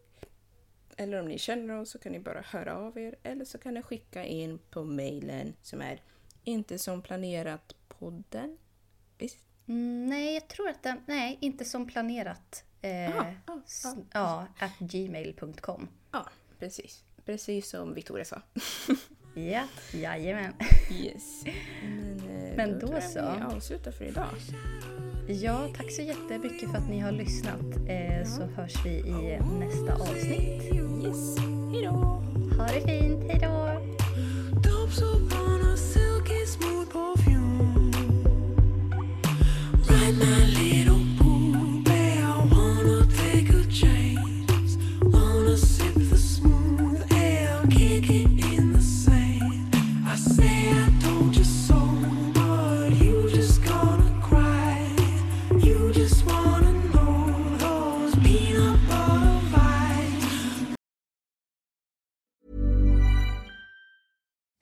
Eller 0.98 1.20
om 1.20 1.28
ni 1.28 1.38
känner 1.38 1.80
oss 1.80 1.90
så 1.90 2.00
kan 2.00 2.12
ni 2.12 2.20
bara 2.20 2.42
höra 2.42 2.78
av 2.78 2.98
er. 2.98 3.16
Eller 3.24 3.46
så 3.46 3.58
kan 3.58 3.74
ni 3.74 3.82
skicka 3.82 4.26
in 4.26 4.60
på 4.70 4.84
mejlen 4.84 5.54
som 5.62 5.82
är 5.82 6.02
inte 6.44 6.80
som 6.80 7.02
planerat 7.02 7.76
podden. 7.88 8.58
Visst? 9.18 9.40
Mm, 9.68 10.06
nej, 10.06 10.34
jag 10.34 10.48
tror 10.48 10.70
att 10.70 10.84
den... 10.84 11.02
Nej, 11.06 11.38
inte 11.42 11.66
som 11.66 11.88
planerat. 11.88 12.64
Eh, 12.82 13.18
Aha, 13.18 13.34
ah, 13.46 13.60
ah, 13.84 13.96
ja, 14.14 14.48
at 14.60 14.80
gmail.com. 14.80 15.88
Ja, 16.12 16.30
precis. 16.60 17.04
Precis 17.26 17.70
som 17.70 17.94
Victoria 17.94 18.26
sa. 18.26 18.42
ja, 19.48 19.64
jajamän. 19.94 20.54
Yes. 20.92 21.44
Men, 21.84 22.20
eh, 22.20 22.56
Men 22.58 22.80
då, 22.80 22.88
då 22.88 23.02
så. 23.02 23.20
Vi 23.20 23.56
avslutar 23.56 23.92
för 23.92 24.06
idag. 24.06 24.26
Ja, 25.28 25.68
tack 25.78 25.92
så 25.92 26.02
jättemycket 26.02 26.72
för 26.72 26.78
att 26.78 26.90
ni 26.90 27.00
har 27.00 27.12
lyssnat. 27.12 27.62
Eh, 27.88 28.18
ja. 28.20 28.26
Så 28.26 28.42
hörs 28.42 28.86
vi 28.86 28.90
i 28.90 29.40
nästa 29.60 29.94
avsnitt. 29.94 30.64
Yes. 31.04 31.38
Hej 31.74 31.84
då! 31.84 32.24
Ha 32.58 32.68
det 32.68 32.82
fint. 32.82 33.32
Hej 33.32 33.40
då! 33.42 33.60